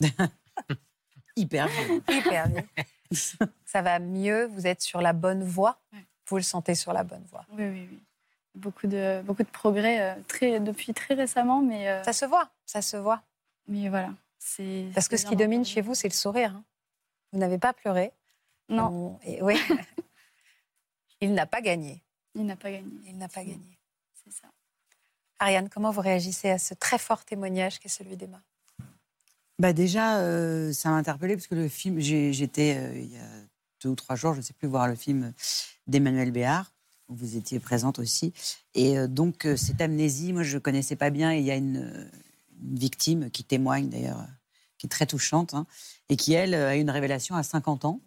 Hyper 1.36 1.68
bien. 1.68 2.16
Hyper 2.16 2.48
bien. 2.48 2.64
Ça 3.64 3.82
va 3.82 3.98
mieux, 3.98 4.46
vous 4.46 4.66
êtes 4.66 4.82
sur 4.82 5.00
la 5.00 5.12
bonne 5.12 5.42
voie? 5.42 5.80
Vous 6.26 6.36
le 6.36 6.42
sentez 6.42 6.74
sur 6.74 6.92
la 6.92 7.04
bonne 7.04 7.24
voie? 7.30 7.44
Oui, 7.50 7.64
oui, 7.64 7.88
oui. 7.90 8.00
Beaucoup 8.58 8.86
de, 8.86 9.22
beaucoup 9.22 9.42
de 9.42 9.48
progrès 9.48 10.00
euh, 10.00 10.14
très, 10.26 10.60
depuis 10.60 10.92
très 10.92 11.14
récemment. 11.14 11.62
mais 11.62 11.88
euh, 11.88 12.02
Ça 12.02 12.12
se 12.12 12.24
voit, 12.24 12.50
ça 12.66 12.82
se 12.82 12.96
voit. 12.96 13.22
Mais 13.68 13.88
voilà. 13.88 14.10
Parce 14.94 15.08
que 15.08 15.16
ce 15.16 15.26
qui 15.26 15.36
domine 15.36 15.64
chez 15.64 15.80
vous, 15.80 15.94
c'est 15.94 16.08
le 16.08 16.14
sourire. 16.14 16.54
Hein. 16.56 16.64
Vous 17.32 17.38
n'avez 17.38 17.58
pas 17.58 17.72
pleuré. 17.72 18.12
Non. 18.68 19.18
Et 19.24 19.42
oui. 19.42 19.56
Il 21.20 21.34
n'a 21.34 21.46
pas 21.46 21.60
gagné. 21.60 22.02
Il 22.34 22.46
n'a 22.46 22.56
pas 22.56 22.70
gagné. 22.70 22.90
Il 23.06 23.18
n'a 23.18 23.28
pas 23.28 23.42
gagné. 23.42 23.78
C'est 24.24 24.32
ça. 24.32 24.48
Ariane, 25.38 25.68
comment 25.68 25.90
vous 25.90 26.00
réagissez 26.00 26.50
à 26.50 26.58
ce 26.58 26.74
très 26.74 26.98
fort 26.98 27.24
témoignage 27.24 27.78
qu'est 27.78 27.88
celui 27.88 28.16
d'Emma? 28.16 28.40
Bah 29.58 29.72
déjà, 29.72 30.18
euh, 30.18 30.72
ça 30.72 30.90
m'a 30.90 30.96
interpellée 30.96 31.34
parce 31.34 31.48
que 31.48 31.56
le 31.56 31.68
film, 31.68 31.98
j'étais 31.98 32.76
euh, 32.76 32.96
il 32.96 33.12
y 33.12 33.18
a 33.18 33.26
deux 33.82 33.88
ou 33.88 33.96
trois 33.96 34.14
jours, 34.14 34.32
je 34.32 34.38
ne 34.38 34.42
sais 34.42 34.52
plus, 34.52 34.68
voir 34.68 34.86
le 34.86 34.94
film 34.94 35.32
d'Emmanuel 35.88 36.30
Béard, 36.30 36.72
vous 37.08 37.36
étiez 37.36 37.58
présente 37.58 37.98
aussi. 37.98 38.32
Et 38.74 38.98
euh, 38.98 39.06
donc, 39.06 39.46
cette 39.56 39.80
amnésie, 39.80 40.32
moi, 40.32 40.42
je 40.42 40.56
ne 40.56 40.60
connaissais 40.60 40.96
pas 40.96 41.10
bien. 41.10 41.32
il 41.32 41.44
y 41.44 41.50
a 41.50 41.56
une, 41.56 42.10
victime 42.60 43.30
qui 43.30 43.44
témoigne 43.44 43.88
d'ailleurs, 43.88 44.26
qui 44.78 44.88
est 44.88 44.90
très 44.90 45.06
touchante, 45.06 45.54
hein, 45.54 45.64
et 46.08 46.16
qui, 46.16 46.32
elle, 46.32 46.54
a 46.54 46.76
eu 46.76 46.80
une 46.80 46.90
révélation 46.90 47.36
à 47.36 47.44
50 47.44 47.84
ans. 47.84 48.00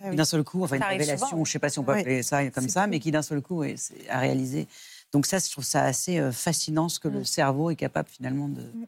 Ah 0.00 0.14
d'un 0.14 0.24
seul 0.24 0.42
coup, 0.42 0.64
enfin, 0.64 0.76
une 0.76 0.82
révélation, 0.82 1.36
je 1.36 1.40
ne 1.40 1.44
sais 1.44 1.58
pas 1.58 1.68
si 1.68 1.78
on 1.78 1.84
peut 1.84 1.92
appeler 1.92 2.22
ça 2.22 2.48
comme 2.50 2.68
ça, 2.68 2.86
mais 2.86 2.98
qui 2.98 3.10
d'un 3.10 3.22
seul 3.22 3.42
coup 3.42 3.62
a 3.62 4.18
réalisé 4.18 4.66
donc 5.14 5.26
ça, 5.26 5.38
je 5.38 5.48
trouve 5.48 5.64
ça 5.64 5.84
assez 5.84 6.18
euh, 6.18 6.32
fascinant 6.32 6.88
ce 6.88 6.98
que 6.98 7.06
le 7.06 7.20
mm. 7.20 7.24
cerveau 7.24 7.70
est 7.70 7.76
capable 7.76 8.08
finalement 8.08 8.48
de, 8.48 8.62
mm. 8.62 8.86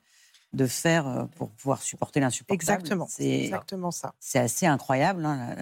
de 0.55 0.67
faire 0.67 1.07
euh, 1.07 1.25
pour 1.37 1.51
pouvoir 1.51 1.81
supporter 1.83 2.19
l'insupportable. 2.19 2.61
Exactement, 2.61 3.07
c'est 3.09 3.45
exactement 3.45 3.93
ça. 3.93 4.13
C'est 4.19 4.41
assez 4.41 4.67
incroyable. 4.67 5.25
Hein, 5.25 5.55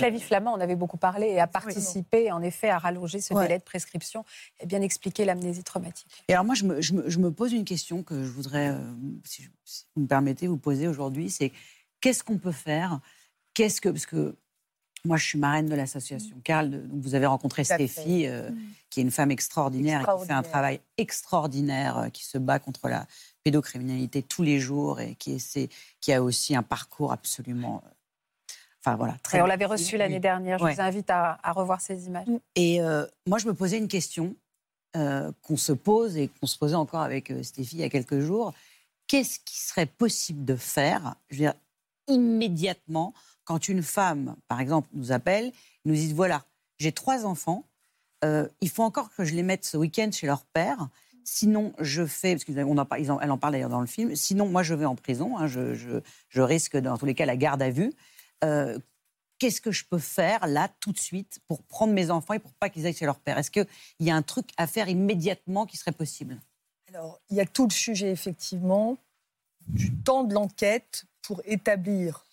Flavie 0.00 0.20
Flamand 0.20 0.52
en 0.52 0.60
avait 0.60 0.76
beaucoup 0.76 0.96
parlé 0.96 1.28
et 1.28 1.40
a 1.40 1.46
participé 1.46 2.32
en 2.32 2.42
effet 2.42 2.70
à 2.70 2.78
rallonger 2.78 3.20
ce 3.20 3.34
délai 3.34 3.58
de 3.58 3.64
prescription 3.64 4.24
et 4.60 4.66
bien 4.66 4.82
expliquer 4.82 5.24
l'amnésie 5.24 5.64
traumatique. 5.64 6.24
Et 6.28 6.32
alors 6.32 6.44
moi, 6.44 6.54
je 6.54 6.64
me, 6.64 6.80
je, 6.80 7.18
me, 7.18 7.30
pose 7.30 7.52
une 7.52 7.64
question 7.64 8.02
que 8.02 8.22
je 8.22 8.30
voudrais, 8.30 8.70
euh, 8.70 8.78
si, 9.24 9.48
vous 9.94 10.02
me 10.02 10.06
permettez, 10.06 10.46
vous 10.46 10.56
poser 10.56 10.88
aujourd'hui, 10.88 11.30
c'est 11.30 11.52
qu'est-ce 12.00 12.24
qu'on 12.24 12.38
peut 12.38 12.52
faire? 12.52 13.00
Qu'est-ce 13.54 13.80
que 13.80 13.88
parce 13.88 14.06
que 14.06 14.36
moi, 15.04 15.16
je 15.16 15.24
suis 15.24 15.38
marraine 15.38 15.66
de 15.66 15.74
l'association 15.74 16.36
mmh. 16.36 16.42
Carl. 16.42 16.70
Donc 16.70 17.00
vous 17.00 17.14
avez 17.14 17.26
rencontré 17.26 17.64
Stéphie, 17.64 18.26
euh, 18.26 18.50
mmh. 18.50 18.58
qui 18.90 19.00
est 19.00 19.02
une 19.02 19.10
femme 19.10 19.30
extraordinaire, 19.30 20.02
et 20.02 20.20
qui 20.20 20.26
fait 20.26 20.32
un 20.32 20.42
travail 20.42 20.80
extraordinaire, 20.98 21.98
euh, 21.98 22.08
qui 22.08 22.24
se 22.24 22.38
bat 22.38 22.58
contre 22.58 22.88
la 22.88 23.06
pédocriminalité 23.42 24.22
tous 24.22 24.42
les 24.42 24.60
jours 24.60 25.00
et 25.00 25.14
qui, 25.14 25.38
qui 26.00 26.12
a 26.12 26.22
aussi 26.22 26.54
un 26.54 26.62
parcours 26.62 27.12
absolument. 27.12 27.82
Euh, 28.86 28.90
enfin 28.90 28.96
voilà, 28.96 29.16
très. 29.22 29.38
Et 29.38 29.42
on 29.42 29.46
l'avait 29.46 29.66
reçu 29.66 29.96
l'année 29.96 30.20
dernière. 30.20 30.58
Je 30.58 30.64
vous 30.64 30.80
invite 30.80 31.10
à, 31.10 31.38
revoir 31.52 31.80
ces 31.80 32.06
images. 32.06 32.26
Et 32.56 32.80
moi, 33.26 33.38
je 33.38 33.46
me 33.46 33.54
posais 33.54 33.78
une 33.78 33.88
question 33.88 34.34
qu'on 34.94 35.56
se 35.56 35.72
pose 35.72 36.16
et 36.16 36.28
qu'on 36.28 36.46
se 36.46 36.58
posait 36.58 36.74
encore 36.74 37.00
avec 37.00 37.32
Stéphie 37.42 37.76
il 37.76 37.80
y 37.80 37.84
a 37.84 37.88
quelques 37.88 38.20
jours. 38.20 38.52
Qu'est-ce 39.06 39.40
qui 39.40 39.58
serait 39.58 39.86
possible 39.86 40.44
de 40.44 40.54
faire, 40.54 41.16
je 41.30 41.36
veux 41.36 41.40
dire, 41.40 41.54
immédiatement 42.06 43.12
quand 43.44 43.68
une 43.68 43.82
femme, 43.82 44.36
par 44.46 44.60
exemple, 44.60 44.88
nous 44.92 45.10
appelle, 45.10 45.50
nous 45.84 45.94
dit 45.94 46.12
voilà, 46.12 46.44
j'ai 46.78 46.92
trois 46.92 47.26
enfants, 47.26 47.64
euh, 48.24 48.46
il 48.60 48.70
faut 48.70 48.82
encore 48.82 49.12
que 49.14 49.24
je 49.24 49.34
les 49.34 49.42
mette 49.42 49.64
ce 49.64 49.76
week-end 49.76 50.10
chez 50.12 50.26
leur 50.26 50.44
père. 50.44 50.88
Sinon, 51.24 51.72
je 51.78 52.06
fais, 52.06 52.34
parce 52.34 52.44
qu'elle 52.44 52.64
en, 52.64 52.84
parle 53.38 53.52
d'ailleurs 53.52 53.68
dans 53.68 53.80
le 53.80 53.86
film, 53.86 54.14
sinon, 54.16 54.48
moi, 54.48 54.62
je 54.62 54.74
vais 54.74 54.84
en 54.84 54.94
prison, 54.94 55.36
hein, 55.36 55.46
je, 55.46 56.40
risque 56.40 56.76
dans 56.76 56.96
tous 56.96 57.06
les 57.06 57.14
cas 57.14 57.26
la 57.26 57.36
garde 57.36 57.62
à 57.62 57.70
vue. 57.70 57.92
Euh, 58.44 58.78
qu'est-ce 59.38 59.60
que 59.60 59.72
je 59.72 59.84
peux 59.84 59.98
faire 59.98 60.46
là, 60.46 60.68
tout 60.80 60.92
de 60.92 60.98
suite, 60.98 61.40
pour 61.48 61.62
prendre 61.62 61.92
mes 61.92 62.10
enfants 62.10 62.34
et 62.34 62.38
pour 62.38 62.52
pas 62.54 62.68
qu'ils 62.68 62.86
aillent 62.86 62.94
chez 62.94 63.06
leur 63.06 63.18
père? 63.18 63.38
Est-ce 63.38 63.50
qu'il 63.50 63.66
y 64.00 64.10
a 64.10 64.14
un 64.14 64.22
truc 64.22 64.50
à 64.56 64.66
faire 64.66 64.88
immédiatement 64.88 65.66
qui 65.66 65.76
serait 65.76 65.92
possible? 65.92 66.38
Alors, 66.88 67.20
il 67.30 67.36
y 67.36 67.40
a 67.40 67.46
tout 67.46 67.64
le 67.64 67.72
sujet, 67.72 68.10
effectivement, 68.10 68.98
du 69.66 69.94
temps 69.94 70.24
de 70.24 70.34
l'enquête 70.34 71.04
pour 71.22 71.40
établir 71.44 72.26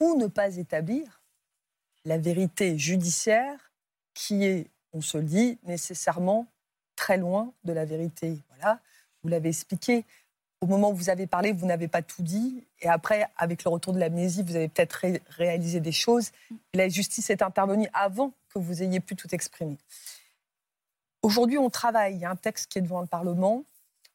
ou 0.00 0.16
ne 0.16 0.26
pas 0.26 0.56
établir 0.56 1.22
la 2.04 2.18
vérité 2.18 2.78
judiciaire 2.78 3.72
qui 4.14 4.44
est, 4.44 4.66
on 4.92 5.00
se 5.00 5.18
le 5.18 5.24
dit, 5.24 5.58
nécessairement 5.62 6.46
très 6.96 7.16
loin 7.16 7.52
de 7.64 7.72
la 7.72 7.84
vérité. 7.84 8.38
Voilà, 8.50 8.80
vous 9.22 9.28
l'avez 9.28 9.48
expliqué. 9.48 10.04
Au 10.62 10.66
moment 10.66 10.90
où 10.90 10.94
vous 10.94 11.10
avez 11.10 11.26
parlé, 11.26 11.50
vous 11.50 11.66
n'avez 11.66 11.88
pas 11.88 12.02
tout 12.02 12.22
dit. 12.22 12.64
Et 12.80 12.88
après, 12.88 13.26
avec 13.36 13.64
le 13.64 13.70
retour 13.70 13.92
de 13.92 13.98
l'amnésie, 13.98 14.44
vous 14.44 14.54
avez 14.54 14.68
peut-être 14.68 15.02
réalisé 15.30 15.80
des 15.80 15.90
choses. 15.90 16.30
La 16.72 16.88
justice 16.88 17.30
est 17.30 17.42
intervenue 17.42 17.88
avant 17.92 18.32
que 18.48 18.60
vous 18.60 18.80
ayez 18.80 19.00
pu 19.00 19.16
tout 19.16 19.34
exprimer. 19.34 19.76
Aujourd'hui, 21.22 21.58
on 21.58 21.68
travaille. 21.68 22.14
Il 22.14 22.20
y 22.20 22.24
a 22.24 22.30
un 22.30 22.36
texte 22.36 22.70
qui 22.70 22.78
est 22.78 22.82
devant 22.82 23.00
le 23.00 23.08
Parlement 23.08 23.64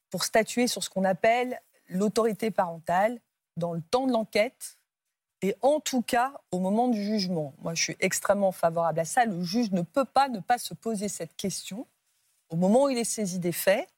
pour 0.09 0.23
statuer 0.23 0.67
sur 0.67 0.81
ce 0.81 0.89
qu'on 0.89 1.03
appelle 1.03 1.59
l'autorité 1.89 2.49
parentale 2.49 3.19
dans 3.57 3.73
le 3.73 3.81
temps 3.81 4.07
de 4.07 4.13
l'enquête 4.13 4.77
et 5.41 5.53
en 5.61 5.81
tout 5.81 6.01
cas 6.01 6.31
au 6.51 6.59
moment 6.59 6.87
du 6.87 7.03
jugement. 7.03 7.53
Moi, 7.61 7.73
je 7.73 7.83
suis 7.83 7.97
extrêmement 7.99 8.53
favorable 8.53 9.01
à 9.01 9.05
ça. 9.05 9.25
Le 9.25 9.43
juge 9.43 9.71
ne 9.71 9.81
peut 9.81 10.05
pas 10.05 10.29
ne 10.29 10.39
pas 10.39 10.57
se 10.57 10.73
poser 10.73 11.09
cette 11.09 11.35
question 11.35 11.85
au 12.49 12.55
moment 12.55 12.85
où 12.85 12.89
il 12.89 12.97
est 12.97 13.03
saisi 13.03 13.37
des 13.37 13.51
faits 13.51 13.89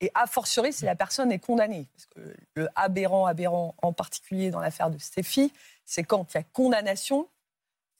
et 0.00 0.10
a 0.14 0.26
fortiori 0.26 0.72
si 0.72 0.84
la 0.84 0.94
personne 0.94 1.32
est 1.32 1.38
condamnée. 1.38 1.86
Parce 1.94 2.06
que 2.06 2.36
le 2.54 2.68
aberrant, 2.74 3.26
aberrant 3.26 3.74
en 3.82 3.92
particulier 3.92 4.50
dans 4.50 4.60
l'affaire 4.60 4.90
de 4.90 4.98
Stéphie, 4.98 5.52
c'est 5.84 6.04
quand 6.04 6.34
il 6.34 6.36
y 6.36 6.40
a 6.40 6.44
condamnation 6.44 7.28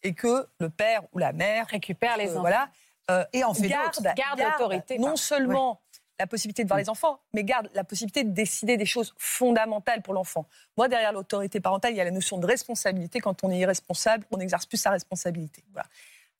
et 0.02 0.14
que 0.14 0.46
le 0.60 0.70
père 0.70 1.02
ou 1.12 1.18
la 1.18 1.32
mère 1.32 1.66
récupère 1.66 2.16
les 2.16 2.28
euh, 2.28 2.32
enfants. 2.32 2.40
Voilà, 2.40 2.68
euh, 3.10 3.24
et 3.32 3.42
en 3.44 3.54
fait 3.54 3.68
garde, 3.68 4.12
garde, 4.16 4.40
l'autorité. 4.40 4.98
Non 4.98 5.16
seulement 5.16 5.80
la 6.18 6.26
possibilité 6.26 6.64
de 6.64 6.68
voir 6.68 6.78
les 6.78 6.90
enfants, 6.90 7.20
mais 7.32 7.44
garde 7.44 7.70
la 7.74 7.84
possibilité 7.84 8.24
de 8.24 8.30
décider 8.30 8.76
des 8.76 8.86
choses 8.86 9.14
fondamentales 9.18 10.02
pour 10.02 10.14
l'enfant. 10.14 10.46
Moi, 10.76 10.88
derrière 10.88 11.12
l'autorité 11.12 11.60
parentale, 11.60 11.92
il 11.92 11.96
y 11.96 12.00
a 12.00 12.04
la 12.04 12.10
notion 12.10 12.38
de 12.38 12.46
responsabilité. 12.46 13.20
Quand 13.20 13.44
on 13.44 13.50
est 13.50 13.58
irresponsable, 13.58 14.24
on 14.30 14.38
n'exerce 14.38 14.66
plus 14.66 14.78
sa 14.78 14.90
responsabilité. 14.90 15.64
Voilà. 15.72 15.88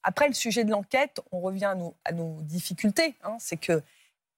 Après, 0.03 0.27
le 0.27 0.35
sujet 0.35 0.65
de 0.65 0.71
l'enquête, 0.71 1.21
on 1.31 1.41
revient 1.41 1.67
à 1.67 1.75
nos, 1.75 1.95
à 2.05 2.13
nos 2.13 2.41
difficultés. 2.43 3.15
Hein. 3.23 3.37
c'est 3.39 3.57
que 3.57 3.83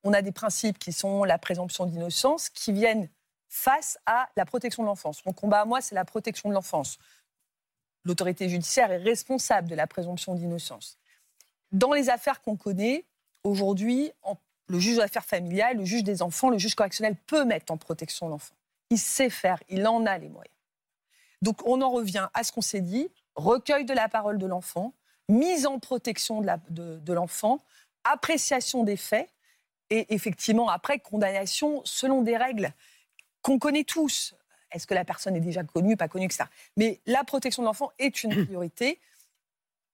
on 0.04 0.12
a 0.12 0.22
des 0.22 0.32
principes 0.32 0.78
qui 0.78 0.92
sont 0.92 1.24
la 1.24 1.38
présomption 1.38 1.86
d'innocence, 1.86 2.48
qui 2.48 2.72
viennent 2.72 3.08
face 3.48 3.98
à 4.06 4.28
la 4.36 4.46
protection 4.46 4.82
de 4.82 4.88
l'enfance. 4.88 5.24
Mon 5.26 5.32
combat 5.32 5.62
à 5.62 5.64
moi, 5.64 5.80
c'est 5.80 5.94
la 5.94 6.04
protection 6.04 6.48
de 6.48 6.54
l'enfance. 6.54 6.98
L'autorité 8.04 8.48
judiciaire 8.48 8.90
est 8.92 8.98
responsable 8.98 9.68
de 9.68 9.74
la 9.74 9.86
présomption 9.86 10.34
d'innocence. 10.34 10.98
Dans 11.72 11.92
les 11.92 12.08
affaires 12.08 12.40
qu'on 12.40 12.56
connaît, 12.56 13.04
aujourd'hui, 13.44 14.12
le 14.68 14.78
juge 14.78 14.96
d'affaires 14.96 15.24
familiales, 15.24 15.76
le 15.76 15.84
juge 15.84 16.04
des 16.04 16.22
enfants, 16.22 16.48
le 16.48 16.58
juge 16.58 16.74
correctionnel 16.74 17.16
peut 17.26 17.44
mettre 17.44 17.72
en 17.72 17.76
protection 17.76 18.28
l'enfant. 18.28 18.54
Il 18.90 18.98
sait 18.98 19.30
faire, 19.30 19.62
il 19.68 19.86
en 19.86 20.06
a 20.06 20.16
les 20.16 20.28
moyens. 20.28 20.54
Donc 21.42 21.66
on 21.66 21.80
en 21.82 21.90
revient 21.90 22.28
à 22.34 22.44
ce 22.44 22.52
qu'on 22.52 22.60
s'est 22.60 22.80
dit, 22.80 23.08
recueil 23.34 23.84
de 23.84 23.94
la 23.94 24.08
parole 24.08 24.38
de 24.38 24.46
l'enfant, 24.46 24.94
mise 25.28 25.66
en 25.66 25.78
protection 25.78 26.40
de 26.40 27.12
l'enfant, 27.12 27.60
appréciation 28.04 28.84
des 28.84 28.96
faits, 28.96 29.28
et 29.90 30.14
effectivement, 30.14 30.68
après, 30.68 30.98
condamnation 31.00 31.82
selon 31.84 32.22
des 32.22 32.36
règles 32.36 32.72
qu'on 33.42 33.58
connaît 33.58 33.84
tous. 33.84 34.34
Est-ce 34.70 34.86
que 34.86 34.94
la 34.94 35.04
personne 35.04 35.34
est 35.34 35.40
déjà 35.40 35.64
connue, 35.64 35.96
pas 35.96 36.08
connue, 36.08 36.26
etc. 36.26 36.44
Mais 36.76 37.00
la 37.06 37.24
protection 37.24 37.62
de 37.62 37.66
l'enfant 37.66 37.90
est 37.98 38.22
une 38.22 38.44
priorité. 38.46 39.00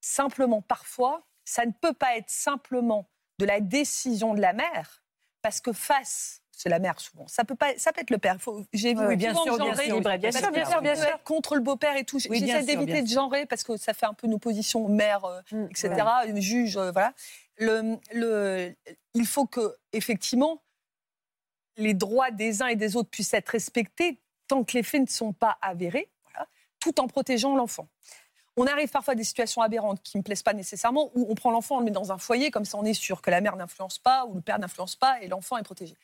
Simplement, 0.00 0.60
parfois, 0.60 1.26
ça 1.44 1.64
ne 1.64 1.72
peut 1.72 1.94
pas 1.94 2.16
être 2.16 2.30
simplement 2.30 3.08
de 3.38 3.46
la 3.46 3.60
décision 3.60 4.34
de 4.34 4.40
la 4.40 4.52
mère, 4.52 5.02
parce 5.42 5.60
que 5.60 5.72
face 5.72 6.42
c'est 6.56 6.70
la 6.70 6.78
mère 6.78 6.98
souvent. 6.98 7.28
Ça 7.28 7.44
peut 7.44 7.54
pas, 7.54 7.76
ça 7.76 7.92
peut 7.92 8.00
être 8.00 8.10
le 8.10 8.16
père. 8.16 8.38
J'ai 8.72 8.94
vu 8.94 9.06
oui, 9.06 9.16
bien, 9.16 9.34
sûr, 9.34 9.44
bien, 9.58 9.74
sûr, 9.74 10.00
bien, 10.00 10.32
sûr, 10.32 10.50
bien 10.50 10.64
sûr, 10.64 10.80
bien 10.80 10.94
sûr, 10.94 11.22
contre 11.22 11.54
le 11.54 11.60
beau-père 11.60 11.96
et 11.96 12.04
tout. 12.04 12.18
J'essaie 12.18 12.62
d'éviter 12.62 13.02
de 13.02 13.08
genrer 13.08 13.44
parce 13.44 13.62
que 13.62 13.76
ça 13.76 13.92
fait 13.92 14.06
un 14.06 14.14
peu 14.14 14.26
nos 14.26 14.38
positions 14.38 14.88
mère, 14.88 15.24
euh, 15.26 15.40
mm, 15.52 15.66
etc. 15.66 15.90
Juge, 16.36 16.78
euh, 16.78 16.90
voilà 16.92 17.12
le, 17.58 18.74
il 19.14 19.26
faut 19.26 19.46
que, 19.46 19.76
effectivement, 19.92 20.62
les 21.76 21.94
droits 21.94 22.30
des 22.30 22.62
uns 22.62 22.68
et 22.68 22.76
des 22.76 22.96
autres 22.96 23.10
puissent 23.10 23.34
être 23.34 23.50
respectés 23.50 24.20
tant 24.48 24.64
que 24.64 24.74
les 24.74 24.82
faits 24.82 25.02
ne 25.02 25.06
sont 25.06 25.32
pas 25.32 25.58
avérés, 25.60 26.08
tout 26.80 27.00
en 27.00 27.08
protégeant 27.08 27.56
l'enfant. 27.56 27.88
On 28.56 28.66
arrive 28.66 28.88
parfois 28.88 29.12
à 29.12 29.14
des 29.14 29.24
situations 29.24 29.60
aberrantes 29.60 30.02
qui 30.02 30.16
ne 30.16 30.20
me 30.20 30.24
plaisent 30.24 30.42
pas 30.42 30.54
nécessairement, 30.54 31.10
où 31.14 31.26
on 31.28 31.34
prend 31.34 31.50
l'enfant, 31.50 31.76
on 31.76 31.78
le 31.80 31.86
met 31.86 31.90
dans 31.90 32.12
un 32.12 32.18
foyer, 32.18 32.50
comme 32.50 32.64
ça 32.64 32.78
on 32.78 32.84
est 32.84 32.94
sûr 32.94 33.20
que 33.20 33.30
la 33.30 33.40
mère 33.40 33.56
n'influence 33.56 33.98
pas 33.98 34.24
ou 34.26 34.34
le 34.34 34.40
père 34.40 34.58
n'influence 34.58 34.96
pas 34.96 35.20
et 35.20 35.28
l'enfant 35.28 35.58
est 35.58 35.62
protégé. 35.62 35.94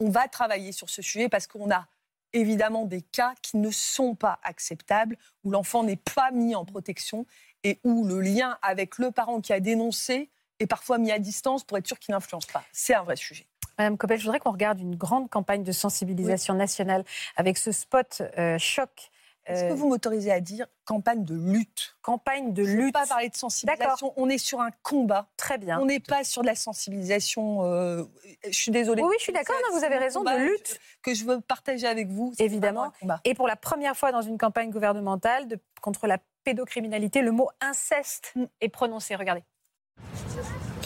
On 0.00 0.08
va 0.08 0.28
travailler 0.28 0.72
sur 0.72 0.88
ce 0.88 1.02
sujet 1.02 1.28
parce 1.28 1.46
qu'on 1.46 1.70
a 1.70 1.86
évidemment 2.32 2.84
des 2.86 3.02
cas 3.02 3.34
qui 3.42 3.58
ne 3.58 3.70
sont 3.70 4.14
pas 4.14 4.38
acceptables, 4.42 5.16
où 5.44 5.50
l'enfant 5.50 5.82
n'est 5.82 5.96
pas 5.96 6.30
mis 6.30 6.54
en 6.54 6.64
protection 6.64 7.26
et 7.64 7.80
où 7.84 8.06
le 8.06 8.20
lien 8.20 8.58
avec 8.62 8.98
le 8.98 9.10
parent 9.10 9.40
qui 9.40 9.52
a 9.52 9.60
dénoncé 9.60 10.30
et 10.58 10.66
parfois 10.66 10.98
mis 10.98 11.10
à 11.10 11.18
distance 11.18 11.64
pour 11.64 11.76
être 11.78 11.86
sûr 11.86 11.98
qu'il 11.98 12.12
n'influence 12.12 12.46
pas. 12.46 12.62
C'est 12.72 12.94
un 12.94 13.02
vrai 13.02 13.16
sujet. 13.16 13.46
Madame 13.78 13.96
Coppel, 13.96 14.18
je 14.18 14.24
voudrais 14.24 14.40
qu'on 14.40 14.52
regarde 14.52 14.78
une 14.80 14.94
grande 14.94 15.30
campagne 15.30 15.64
de 15.64 15.72
sensibilisation 15.72 16.54
nationale 16.54 17.04
avec 17.36 17.56
ce 17.56 17.72
spot 17.72 18.22
euh, 18.38 18.58
choc. 18.58 19.10
Est-ce 19.50 19.64
que 19.64 19.72
euh, 19.72 19.74
vous 19.74 19.88
m'autorisez 19.88 20.30
à 20.30 20.40
dire 20.40 20.66
campagne 20.84 21.24
de 21.24 21.34
lutte? 21.34 21.96
Campagne 22.02 22.52
de 22.52 22.62
lutte. 22.62 22.70
Je 22.70 22.86
ne 22.86 22.92
pas 22.92 23.06
parler 23.06 23.28
de 23.28 23.36
sensibilisation. 23.36 24.12
On 24.16 24.28
est 24.28 24.38
sur 24.38 24.60
un 24.60 24.70
combat. 24.82 25.28
Très 25.36 25.58
bien. 25.58 25.80
On 25.80 25.86
n'est 25.86 26.00
pas 26.00 26.24
sur 26.24 26.42
de 26.42 26.46
la 26.46 26.54
sensibilisation. 26.54 27.64
Euh, 27.64 28.04
je 28.46 28.56
suis 28.56 28.70
désolée. 28.70 29.02
Oui, 29.02 29.16
je 29.18 29.24
suis 29.24 29.32
d'accord. 29.32 29.56
Vous 29.72 29.84
avez 29.84 29.98
raison 29.98 30.22
de 30.22 30.36
lutte 30.36 30.80
que 31.02 31.14
je 31.14 31.24
veux 31.24 31.40
partager 31.40 31.86
avec 31.86 32.08
vous. 32.08 32.32
Évidemment. 32.38 32.92
Et 33.24 33.34
pour 33.34 33.48
la 33.48 33.56
première 33.56 33.96
fois 33.96 34.12
dans 34.12 34.22
une 34.22 34.38
campagne 34.38 34.70
gouvernementale 34.70 35.48
de, 35.48 35.58
contre 35.80 36.06
la 36.06 36.18
pédocriminalité, 36.44 37.22
le 37.22 37.32
mot 37.32 37.48
inceste 37.60 38.32
mm. 38.36 38.44
est 38.60 38.68
prononcé. 38.68 39.14
Regardez. 39.14 39.42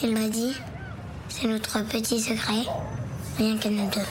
Il 0.03 0.13
m'a 0.13 0.27
dit, 0.27 0.53
c'est 1.29 1.47
notre 1.47 1.81
petit 1.87 2.19
secret, 2.19 2.63
rien 3.37 3.57
qu'à 3.57 3.69
nous 3.69 3.89
deux. 3.89 4.01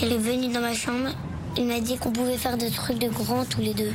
Il 0.00 0.12
est 0.12 0.18
venu 0.18 0.48
dans 0.48 0.60
ma 0.60 0.72
chambre, 0.72 1.10
il 1.56 1.66
m'a 1.66 1.80
dit 1.80 1.98
qu'on 1.98 2.12
pouvait 2.12 2.38
faire 2.38 2.56
des 2.56 2.70
trucs 2.70 2.98
de 2.98 3.08
grands 3.08 3.44
tous 3.44 3.60
les 3.60 3.74
deux. 3.74 3.92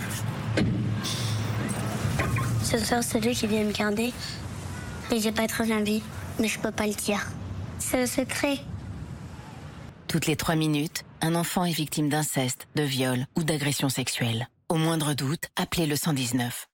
Ce 2.64 2.78
soir, 2.78 3.04
c'est 3.04 3.20
lui 3.20 3.34
qui 3.34 3.48
vient 3.48 3.64
me 3.64 3.72
garder. 3.72 4.14
Et 5.12 5.20
j'ai 5.20 5.32
pas 5.32 5.48
très 5.48 5.72
envie, 5.72 6.04
mais 6.40 6.48
je 6.48 6.60
peux 6.60 6.72
pas 6.72 6.88
le 6.88 6.94
dire. 6.94 7.26
C'est 7.80 8.02
le 8.02 8.08
secret. 8.08 8.58
Toutes 10.08 10.26
les 10.26 10.36
trois 10.36 10.56
minutes, 10.56 11.04
un 11.22 11.36
enfant 11.36 11.66
est 11.66 11.72
victime 11.72 12.10
d'inceste, 12.10 12.68
de 12.76 12.84
viol 12.84 13.26
ou 13.38 13.44
d'agression 13.44 13.90
sexuelle. 13.90 14.48
Au 14.70 14.76
moindre 14.76 15.14
doute, 15.14 15.46
appelez 15.56 15.86
le 15.86 15.96
119. 15.96 16.68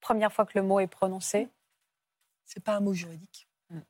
Première 0.00 0.32
fois 0.32 0.46
que 0.46 0.58
le 0.58 0.62
mot 0.62 0.80
est 0.80 0.86
prononcé 0.86 1.48
c'est 2.46 2.62
pas 2.62 2.76
un 2.76 2.80
mot 2.80 2.94
juridique, 2.94 3.48
mm. 3.70 3.80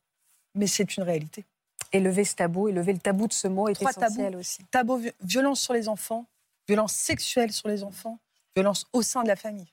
mais 0.54 0.66
c'est 0.66 0.96
une 0.96 1.04
réalité. 1.04 1.44
Et 1.92 2.00
lever 2.00 2.24
ce 2.24 2.34
tabou, 2.34 2.68
et 2.68 2.72
lever 2.72 2.92
le 2.92 2.98
tabou 2.98 3.26
de 3.28 3.32
ce 3.32 3.48
mot 3.48 3.68
est 3.68 3.80
essentiel 3.80 4.36
aussi. 4.36 4.64
Tabou, 4.70 5.00
violence 5.22 5.60
sur 5.60 5.72
les 5.72 5.88
enfants, 5.88 6.26
violence 6.66 6.92
sexuelle 6.92 7.52
sur 7.52 7.68
les 7.68 7.84
enfants, 7.84 8.18
violence 8.54 8.86
au 8.92 9.02
sein 9.02 9.22
de 9.22 9.28
la 9.28 9.36
famille. 9.36 9.68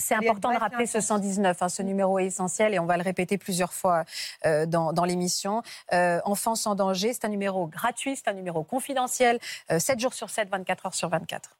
C'est 0.00 0.14
important 0.14 0.52
de 0.52 0.56
rappeler 0.56 0.86
ce 0.86 1.00
119, 1.00 1.62
hein, 1.62 1.68
ce 1.68 1.82
numéro 1.82 2.18
est 2.18 2.26
essentiel 2.26 2.72
et 2.74 2.78
on 2.78 2.86
va 2.86 2.96
le 2.96 3.02
répéter 3.02 3.36
plusieurs 3.36 3.72
fois 3.72 4.04
euh, 4.46 4.64
dans, 4.64 5.04
l'émission. 5.04 5.62
Euh, 5.92 6.20
Enfants 6.24 6.54
sans 6.54 6.74
danger, 6.74 7.12
c'est 7.12 7.26
un 7.26 7.28
numéro 7.28 7.66
gratuit, 7.66 8.16
c'est 8.16 8.28
un 8.28 8.32
numéro 8.32 8.64
confidentiel, 8.64 9.38
7 9.68 9.90
euh, 9.90 9.98
jours 10.00 10.14
sur 10.14 10.30
7, 10.30 10.48
24 10.48 10.86
heures 10.86 10.94
sur 10.94 11.10
24. 11.10 11.59